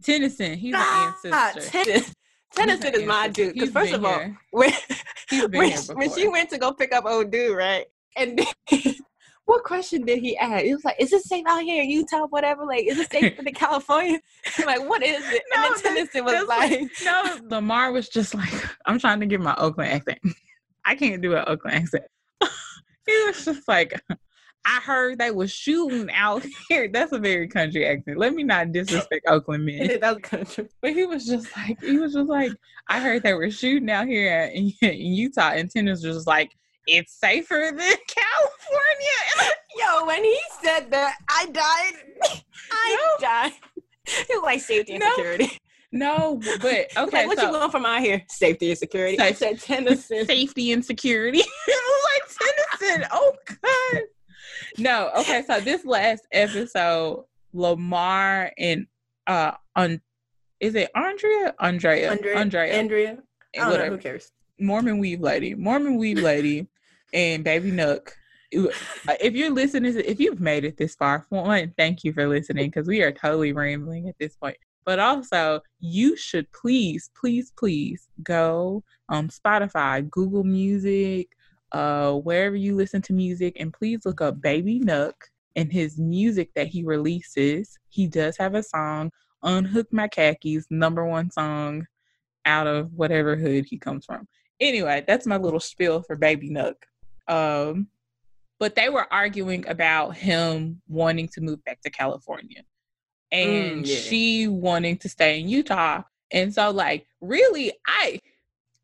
[0.03, 0.57] Tennyson.
[0.57, 1.72] He's Ah, an ancestor.
[1.84, 2.14] Tennyson.
[2.56, 3.53] Tennyson is my dude.
[3.53, 4.22] Because first of all,
[4.52, 4.73] when
[5.49, 7.85] when, when she went to go pick up old dude, right?
[8.15, 8.47] And then
[9.46, 10.66] what question did he ask?
[10.66, 12.26] It was like, is it safe out here in Utah?
[12.28, 12.66] Whatever.
[12.66, 14.20] Like, is it safe in California?
[14.66, 15.44] like, what is it?
[15.56, 18.54] No, and then Tennyson was like, no, Lamar was just like,
[18.86, 20.20] I'm trying to get my Oakland accent.
[20.84, 22.06] I can't do an Oakland accent.
[23.06, 24.02] he was just like,
[24.68, 26.90] I heard they were shooting out here.
[26.92, 28.18] That's a very country accent.
[28.18, 30.00] Let me not disrespect Oakland men.
[30.02, 30.68] That's country.
[30.82, 32.52] But he was just like, he was just like,
[32.88, 36.58] I heard they were shooting out here in, in Utah, and Tennyson was just like,
[36.88, 39.52] it's safer than California.
[39.78, 42.41] Yo, when he said that, I died.
[42.72, 43.28] I No.
[43.28, 43.52] died.
[44.30, 45.10] Was like safety and No.
[45.16, 45.60] security.
[45.91, 48.22] No, but Okay, okay, what so you want from out here?
[48.30, 49.20] Safety and security.
[49.20, 50.26] I said Tennyson.
[50.26, 51.40] safety and security.
[51.40, 52.38] like
[52.80, 53.07] Tennyson.
[53.14, 53.34] Oh
[53.64, 54.02] God.
[54.78, 58.88] No, okay, so this last episode, Lamar and
[59.28, 60.02] uh on
[60.60, 61.53] is it Andrea?
[61.60, 62.12] Andrea.
[62.12, 62.36] Andrea.
[62.38, 62.74] Andrea.
[62.74, 63.18] Andrea.
[63.56, 63.90] I don't know.
[63.91, 64.32] Who cares?
[64.60, 66.68] Mormon Weave Lady, Mormon Weave Lady,
[67.14, 68.15] and Baby Nook.
[68.52, 72.88] If you're listening, if you've made it this far, one, thank you for listening because
[72.88, 74.57] we are totally rambling at this point.
[74.86, 81.27] But also, you should please, please, please go on Spotify, Google Music,
[81.72, 85.15] uh, wherever you listen to music, and please look up Baby Nook
[85.56, 87.77] and his music that he releases.
[87.90, 89.11] He does have a song,
[89.41, 91.88] Unhook My Khakis, number one song
[92.45, 94.27] out of whatever hood he comes from.
[94.60, 96.86] Anyway, that's my little spiel for Baby Nook.
[97.27, 97.88] Um,
[98.60, 102.64] but they were arguing about him wanting to move back to California
[103.31, 103.95] and Mm, yeah.
[103.95, 106.03] she wanting to stay in Utah.
[106.31, 108.19] And so, like, really, I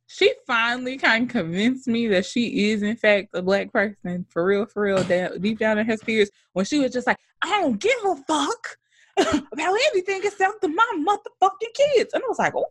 [0.07, 4.43] she finally kind of convinced me that she is in fact a black person for
[4.43, 6.31] real, for real, down, deep down in her spirits.
[6.51, 8.77] When she was just like, I don't give a fuck
[9.17, 12.65] about anything except my motherfucking kids, and I was like, oh,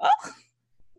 [0.00, 0.30] oh.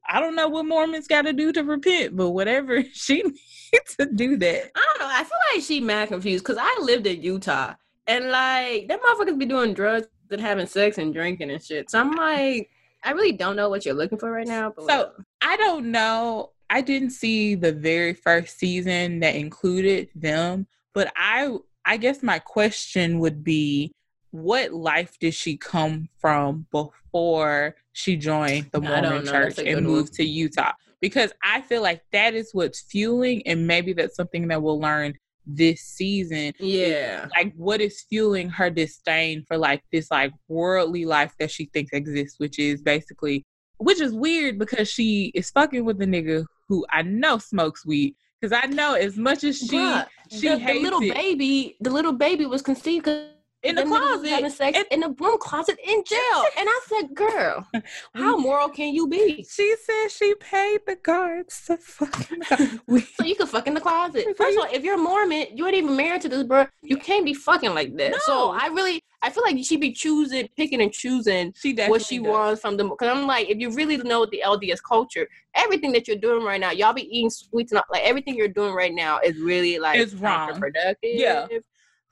[0.10, 3.22] I don't know what Mormons got to do to repent, but whatever she
[3.74, 4.72] needs to do that.
[4.76, 5.14] I don't know.
[5.14, 7.76] I feel like she mad confused because I lived in Utah
[8.08, 11.90] and like that motherfuckers be doing drugs and having sex and drinking and shit.
[11.90, 12.70] So I'm like,
[13.04, 14.74] I really don't know what you're looking for right now.
[14.76, 15.26] But So whatever.
[15.42, 16.52] I don't know.
[16.70, 21.56] I didn't see the very first season that included them, but I
[21.86, 23.92] I guess my question would be
[24.32, 30.24] what life did she come from before she joined the Mormon church and moved to
[30.24, 30.74] Utah?
[31.02, 35.14] Because I feel like that is what's fueling, and maybe that's something that we'll learn
[35.52, 41.34] this season yeah, like what is fueling her disdain for like this like worldly life
[41.40, 43.44] that she thinks exists, which is basically
[43.78, 48.16] which is weird because she is fucking with a nigga who I know smokes weed.
[48.40, 51.14] Because I know as much as she Bruh, she the, the little it.
[51.14, 53.26] baby, the little baby was conceived 'cause
[53.64, 54.30] in the them closet.
[54.30, 56.44] having sex and- in the broom closet in jail.
[56.58, 57.68] And I said, girl,
[58.16, 59.44] how moral can you be?
[59.50, 62.42] She said she paid the guards to fucking
[63.18, 64.26] So you could fuck in the closet.
[64.38, 66.68] First of all, if you're a Mormon, you ain't even married to this bro.
[66.82, 68.16] You can't be fucking like that.
[68.22, 72.20] So I really, I feel like she be choosing, picking and choosing she what she
[72.20, 72.28] does.
[72.28, 72.86] wants from the.
[72.86, 76.62] Because I'm like, if you really know the LDS culture, everything that you're doing right
[76.62, 79.78] now, y'all be eating sweets and all- like everything you're doing right now is really
[79.80, 80.50] like It's wrong.
[80.52, 80.96] counterproductive.
[81.04, 81.48] Yeah.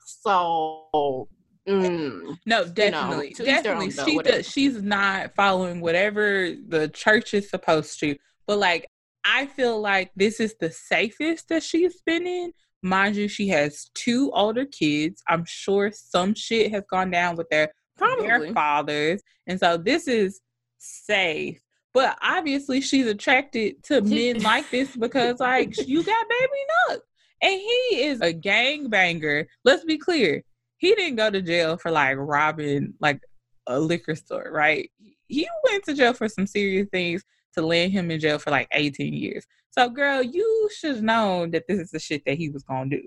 [0.04, 1.28] So.
[1.68, 3.86] Mm, No, definitely, each their definitely.
[3.98, 8.16] own, she does, she's not following whatever the church is supposed to.
[8.46, 8.86] But like,
[9.24, 12.52] I feel like this is the safest that she's been in.
[12.82, 15.22] Mind you, she has two older kids.
[15.28, 18.26] I'm sure some shit has gone down with their probably.
[18.26, 20.40] their fathers, and so this is
[20.78, 21.60] safe.
[21.92, 27.02] But obviously, she's attracted to men like this because, like, you got baby Nook,
[27.42, 29.46] and he is a gang banger.
[29.64, 30.44] Let's be clear,
[30.78, 33.20] he didn't go to jail for like robbing like
[33.66, 34.90] a liquor store, right?
[35.28, 37.22] He went to jail for some serious things
[37.54, 39.44] to land him in jail for like 18 years.
[39.70, 42.90] So, girl, you should have known that this is the shit that he was gonna
[42.90, 43.02] do.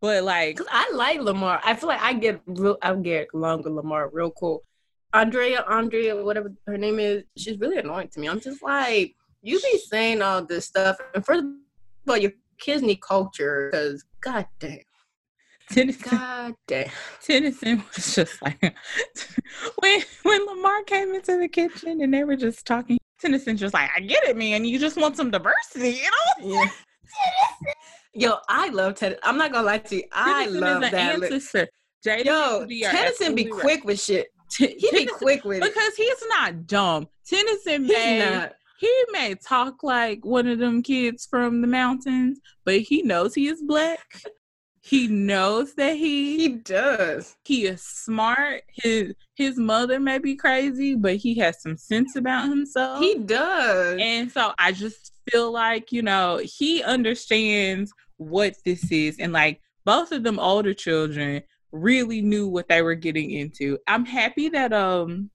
[0.00, 1.60] But like, I like Lamar.
[1.64, 2.76] I feel like I get real.
[2.82, 4.62] I get along with Lamar real cool.
[5.12, 8.28] Andrea, Andrea, whatever her name is, she's really annoying to me.
[8.28, 11.50] I'm just like, you be saying all this stuff, and first of
[12.08, 13.70] all, your kids need culture.
[13.72, 14.78] Cause god damn,
[15.70, 16.90] Tennyson, god damn.
[17.22, 18.60] Tennyson was just like
[19.80, 22.98] when when Lamar came into the kitchen and they were just talking.
[23.20, 24.64] Tennyson's just like, I get it, man.
[24.64, 26.00] You just want some diversity,
[26.42, 26.64] you know?
[26.64, 26.70] Yeah.
[28.14, 29.18] Yo, I love Ted.
[29.22, 30.02] I'm not gonna lie to you.
[30.12, 31.22] I Tennyson love is an that.
[31.22, 31.68] ancestor.
[32.06, 33.60] Jada Yo, and Judy are Tennyson be right.
[33.60, 34.28] quick with shit.
[34.50, 35.72] T- He be quick with it.
[35.74, 37.08] because he's not dumb.
[37.26, 38.52] Tennyson He's may not.
[38.78, 43.48] he may talk like one of them kids from the mountains, but he knows he
[43.48, 43.98] is black.
[44.88, 47.36] He knows that he He does.
[47.44, 48.62] he is smart.
[48.72, 53.00] His his mother may be crazy, but he has some sense about himself.
[53.00, 53.98] He does.
[54.00, 59.60] and so I just feel like, you know, he understands what this is and like
[59.84, 63.78] both of them older children really knew what they were getting into.
[63.86, 65.30] I'm happy that um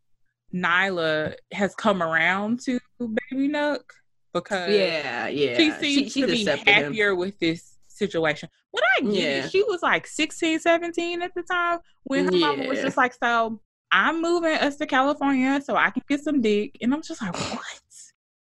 [0.53, 3.93] Nyla has come around to Baby Nook
[4.34, 5.57] because Yeah, yeah.
[5.57, 6.84] she seems to be accepted him.
[6.85, 8.49] happier with this situation.
[8.71, 9.47] What I get Yeah.
[9.47, 13.59] She was like 16, 17 at the time when her mama was just like, so
[13.91, 16.77] I'm moving us to California so I can get some dick.
[16.81, 17.59] And I'm just like, what?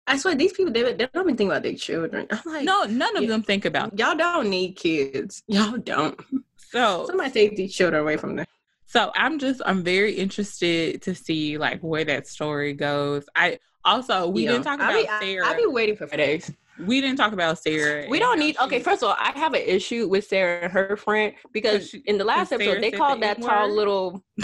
[0.06, 2.28] I swear these people they, they don't even think about their children.
[2.30, 3.30] I'm like, No, none of Yeah.
[3.30, 5.44] them think about y'all don't need kids.
[5.48, 6.20] Y'all don't.
[6.58, 8.46] so Somebody take these children away from them.
[8.86, 13.26] So I'm just I'm very interested to see like where that story goes.
[13.36, 14.52] I also we Yeah.
[14.54, 15.48] didn't talk about be, I- Sarah.
[15.48, 16.52] I be waiting for days.
[16.80, 18.06] We didn't talk about Sarah.
[18.10, 18.58] We don't need.
[18.58, 22.04] Okay, first of all, I have an issue with Sarah and her friend because she-
[22.06, 24.24] in the last Sarah episode they called the that tall little.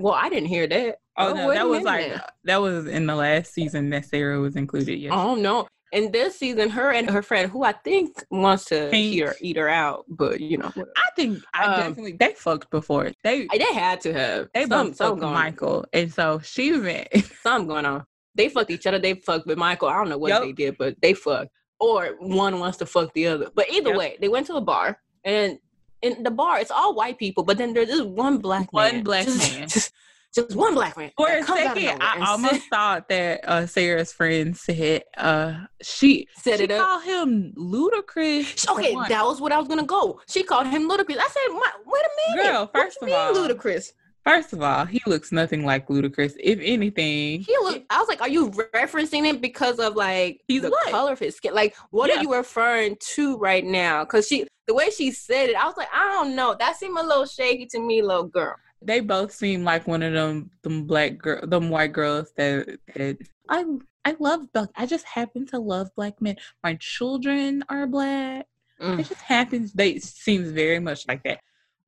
[0.00, 0.98] Well, I didn't hear that.
[1.16, 2.22] Oh no, that was like now.
[2.44, 4.94] that was in the last season that Sarah was included.
[4.96, 5.12] Yes.
[5.12, 5.66] Oh no!
[5.90, 9.14] in this season, her and her friend, who I think wants to Pink.
[9.16, 10.92] eat her, eat her out, but you know, whatever.
[10.96, 13.10] I think I Um, definitely they fucked before.
[13.24, 14.48] They they had to have.
[14.54, 17.08] they some, some Michael, and so she went.
[17.42, 18.04] Something going on.
[18.38, 18.98] They fucked each other.
[18.98, 19.88] They fucked with Michael.
[19.88, 20.42] I don't know what Yup.
[20.42, 21.50] they did, but they fucked.
[21.78, 23.50] Or one wants to fuck the other.
[23.54, 23.98] But either Yep.
[23.98, 25.58] way, they went to a bar, and
[26.02, 27.44] in the bar, it's all white people.
[27.44, 29.04] But then there's this one black One man.
[29.04, 29.68] black just, man.
[29.76, 29.92] Just,
[30.34, 31.10] just one black man.
[31.16, 35.02] For a comes out of second, I and almost thought that uh, Sarah's friend said
[35.16, 36.86] uh, she Set she it up.
[36.86, 38.68] called him Ludacris.
[38.70, 40.20] Okay, that was what I was gonna go.
[40.28, 41.16] She called him Ludacris.
[41.18, 41.54] I said,
[41.86, 43.92] "Wait a minute, Girl, What first you of mean all- Ludacris."
[44.28, 46.34] First of all, he looks nothing like Ludacris.
[46.38, 47.82] If anything, He look.
[47.88, 50.90] I was like, "Are you referencing it because of like He's the white.
[50.90, 51.54] color of his skin?
[51.54, 52.18] Like, what Yeah.
[52.18, 55.78] are you referring to right now?" Because she, the way she said it, I was
[55.78, 56.54] like, "I don't know.
[56.58, 60.12] That seemed a little shaky to me, little girl." they both seem like one of
[60.12, 63.16] them them black girl them white girls that, that
[63.48, 63.64] I
[64.04, 64.68] I love black.
[64.76, 66.36] I just happen to love black men.
[66.62, 68.46] My children are black.
[68.80, 69.00] Mm.
[69.00, 69.72] It just happens.
[69.72, 71.40] They seems very much like that.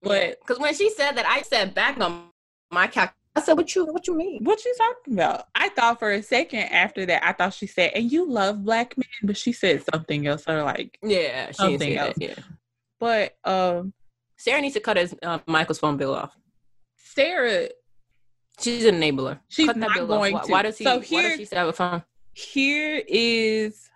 [0.03, 2.31] But because when she said that, I said back on
[2.71, 3.13] my couch.
[3.37, 3.87] I said, "What you?
[3.87, 5.47] What you mean?" what you talking about?
[5.55, 8.97] I thought for a second after that, I thought she said, "And you love black
[8.99, 10.45] men," but she said something else.
[10.49, 12.17] Or like, Yeah, she Something else.
[12.17, 12.29] that.
[12.29, 12.35] Yeah,
[12.99, 13.93] but um,
[14.37, 16.37] Sarah needs to cut his uh, Michael's phone bill off.
[16.97, 17.69] Sarah
[18.61, 19.41] She's an enabler.
[19.49, 20.43] She's Cut not going off.
[20.43, 20.53] Why, to.
[20.53, 20.85] why does he?
[20.85, 22.03] So why here- does she have a phone?
[22.33, 23.91] here is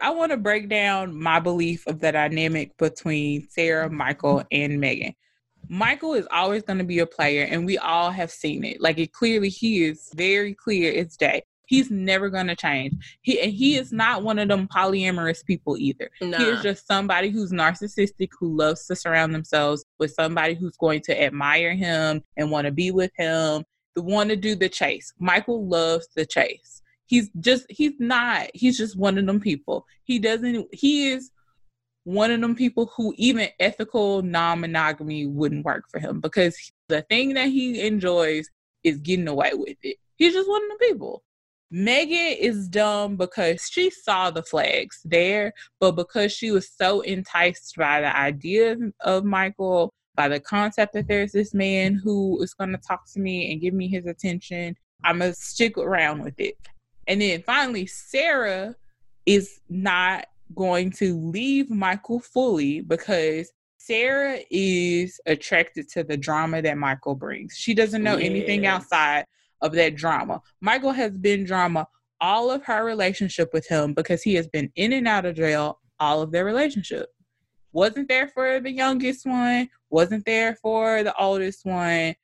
[0.00, 5.14] I want to break down my belief of the dynamic between Sarah, Michael, and Megan.
[5.72, 8.78] Michael is always going to be a player, and we all have seen it.
[8.78, 11.44] Like it clearly, he is very clear it's day.
[11.66, 12.92] He's never going to change.
[13.22, 16.10] He and he is not one of them polyamorous people either.
[16.20, 16.36] Nah.
[16.36, 21.00] He is just somebody who's narcissistic who loves to surround themselves with somebody who's going
[21.06, 25.14] to admire him and want to be with him, the want to do the chase.
[25.18, 26.82] Michael loves the chase.
[27.06, 29.86] He's just he's not he's just one of them people.
[30.04, 31.30] He doesn't he is
[32.04, 36.56] one of them people who even ethical non-monogamy wouldn't work for him because
[36.88, 38.48] the thing that he enjoys
[38.82, 39.96] is getting away with it.
[40.16, 41.22] He's just one of them people.
[41.70, 47.76] Megan is dumb because she saw the flags there, but because she was so enticed
[47.76, 52.72] by the idea of Michael, by the concept that there's this man who is going
[52.72, 56.38] to talk to me and give me his attention, I'm going to stick around with
[56.38, 56.56] it.
[57.08, 58.76] And then finally, Sarah
[59.24, 66.78] is not going to leave Michael fully because Sarah is attracted to the drama that
[66.78, 67.54] Michael brings.
[67.56, 69.26] She doesn't know anything outside
[69.60, 70.40] of that drama.
[70.60, 71.86] Michael has been drama
[72.20, 75.80] all of her relationship with him because he has been in and out of jail
[75.98, 77.08] all of their relationship.
[77.72, 82.14] Wasn't there for the youngest one, wasn't there for the oldest one.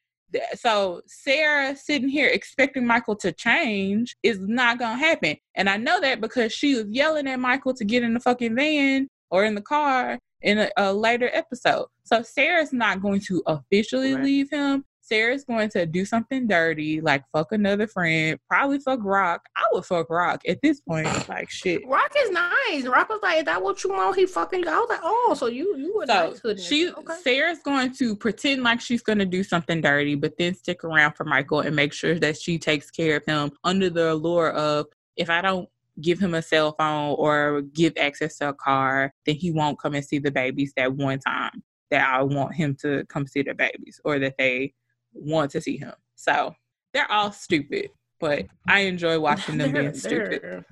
[0.54, 5.36] So Sarah sitting here expecting Michael to change is not gonna happen.
[5.54, 8.54] And I know that because she was yelling at Michael to get in the fucking
[8.54, 11.86] van or in the car in a, a later episode.
[12.04, 14.24] So Sarah's not going to officially Right.
[14.24, 14.84] leave him.
[15.08, 19.42] Sarah's going to do something dirty, like fuck another friend, probably fuck Rock.
[19.56, 21.08] I would fuck Rock at this point.
[21.28, 21.86] Like shit.
[21.86, 22.86] Rock is nice.
[22.86, 24.66] Rock was like, "Is that what you want?" He fucking.
[24.66, 28.16] I was like, "Oh, so you you were So nice she okay." Sarah's going to
[28.16, 31.76] pretend like she's going to do something dirty, but then stick around for Michael and
[31.76, 34.86] make sure that she takes care of him under the allure of
[35.16, 35.68] if I don't
[36.00, 39.94] give him a cell phone or give access to a car, then he won't come
[39.94, 43.54] and see the babies that one time that I want him to come see the
[43.54, 44.72] babies or that they
[45.12, 45.92] want to see him.
[46.16, 46.54] So
[46.92, 47.90] they're all stupid,
[48.20, 50.64] but I enjoy watching them being stupid.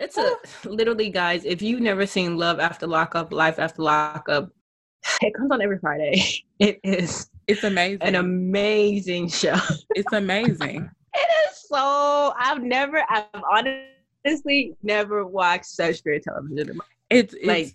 [0.00, 0.38] It's a oh.
[0.64, 1.44] literally, guys.
[1.44, 4.50] If you've never seen Love After Lockup, Life After Lockup,
[5.22, 6.22] it comes on every Friday.
[6.60, 8.02] It is It's amazing.
[8.02, 9.54] an amazing show.
[9.94, 10.90] it's amazing.
[11.14, 12.34] It is so.
[12.36, 13.04] I've never.
[13.08, 16.80] I've honestly never watched such great television.
[17.10, 17.74] It's, it's Like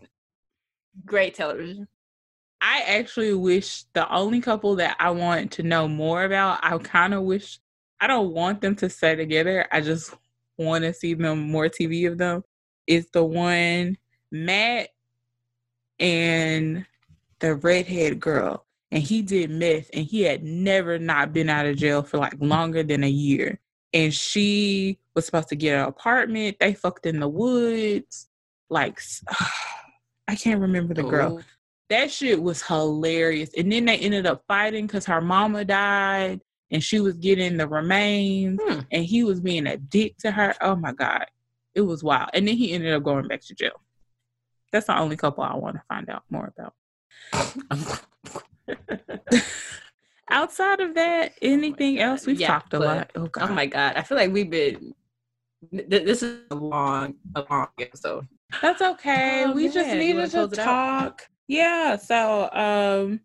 [1.05, 1.87] great television.
[2.65, 7.13] I actually wish the only couple that I want to know more about, I kind
[7.13, 7.59] of wish
[7.99, 9.67] I don't want them to stay together.
[9.69, 10.15] I just
[10.57, 12.45] want to see them more TV of them.
[12.87, 13.97] Is the one
[14.31, 14.89] Matt
[15.99, 16.85] and
[17.39, 18.65] the redhead girl.
[18.91, 22.35] And he did meth and he had never not been out of jail for like
[22.39, 23.59] longer than a year.
[23.93, 26.57] And she was supposed to get an apartment.
[26.59, 28.29] They fucked in the woods.
[28.69, 29.01] Like
[30.27, 31.39] I can't remember the girl.
[31.41, 31.43] Oh.
[31.93, 31.99] Oh.
[31.99, 33.51] That shit was hilarious.
[33.57, 36.41] And then they ended up fighting because her mama died
[36.71, 38.79] and she was getting the remains hmm.
[38.91, 40.55] and he was being a dick to her.
[40.61, 41.25] Oh my God.
[41.75, 42.29] It was wild.
[42.33, 43.81] And then he ended up going back to jail.
[44.71, 46.73] That's the only couple I want to find out more about.
[50.29, 52.25] Outside of that, anything oh else?
[52.25, 53.11] We've yeah, talked a lot.
[53.15, 53.95] Oh, oh my God.
[53.95, 54.95] I feel like we've been
[55.71, 58.27] this is a long, a long episode.
[58.61, 59.45] That's okay.
[59.45, 59.73] Oh, we man.
[59.73, 61.27] just needed to talk.
[61.47, 61.95] Yeah.
[61.97, 63.19] So, um,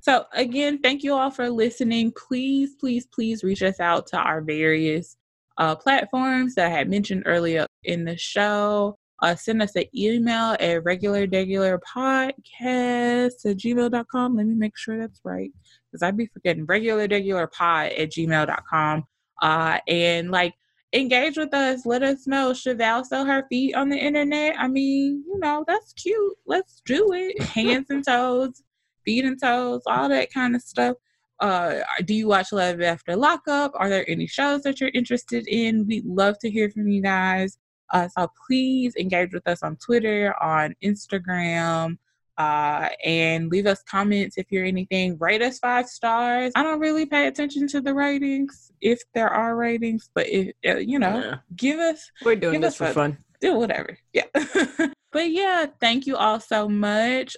[0.00, 2.12] so again, thank you all for listening.
[2.12, 5.16] Please, please, please reach us out to our various
[5.58, 8.98] uh, platforms that I had mentioned earlier in the show.
[9.22, 14.36] Uh, send us an email at regular regular podcast at gmail.com.
[14.36, 15.50] Let me make sure that's right
[15.90, 19.04] because I'd be forgetting regular regular pod at gmail.com.
[19.42, 20.54] Uh, and like
[20.92, 21.86] engage with us.
[21.86, 22.54] Let us know.
[22.66, 24.54] Val sell her feet on the internet?
[24.58, 26.36] I mean, you know, that's cute.
[26.46, 27.42] Let's do it.
[27.54, 28.62] Hands and toes,
[29.04, 30.96] feet and toes, all that kind of stuff.
[31.40, 33.72] Uh, do you watch Love After Lockup?
[33.74, 35.86] Are there any shows that you're interested in?
[35.86, 37.58] We'd love to hear from you guys.
[37.92, 41.98] Uh, so please engage with us on Twitter, on Instagram,
[42.38, 45.16] uh, and leave us comments if you're anything.
[45.18, 46.52] Rate us five stars.
[46.54, 50.76] I don't really pay attention to the ratings if there are ratings, but if uh,
[50.76, 51.36] you know, yeah.
[51.54, 52.10] give us.
[52.24, 53.18] We're doing this for a, fun.
[53.40, 53.98] Do whatever.
[54.12, 54.26] Yeah.
[55.12, 57.36] but yeah, thank you all so much.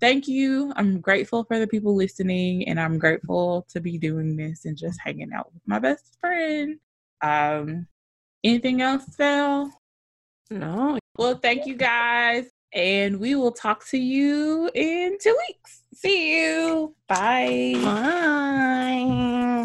[0.00, 0.72] Thank you.
[0.76, 4.98] I'm grateful for the people listening, and I'm grateful to be doing this and just
[5.04, 6.78] hanging out with my best friend.
[7.22, 7.86] Um,
[8.42, 9.70] anything else, Val?
[10.50, 10.98] No.
[11.18, 15.82] Well, thank you guys and we will talk to you in two weeks.
[15.94, 16.94] See you.
[17.08, 17.74] Bye.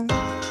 [0.10, 0.42] Bye.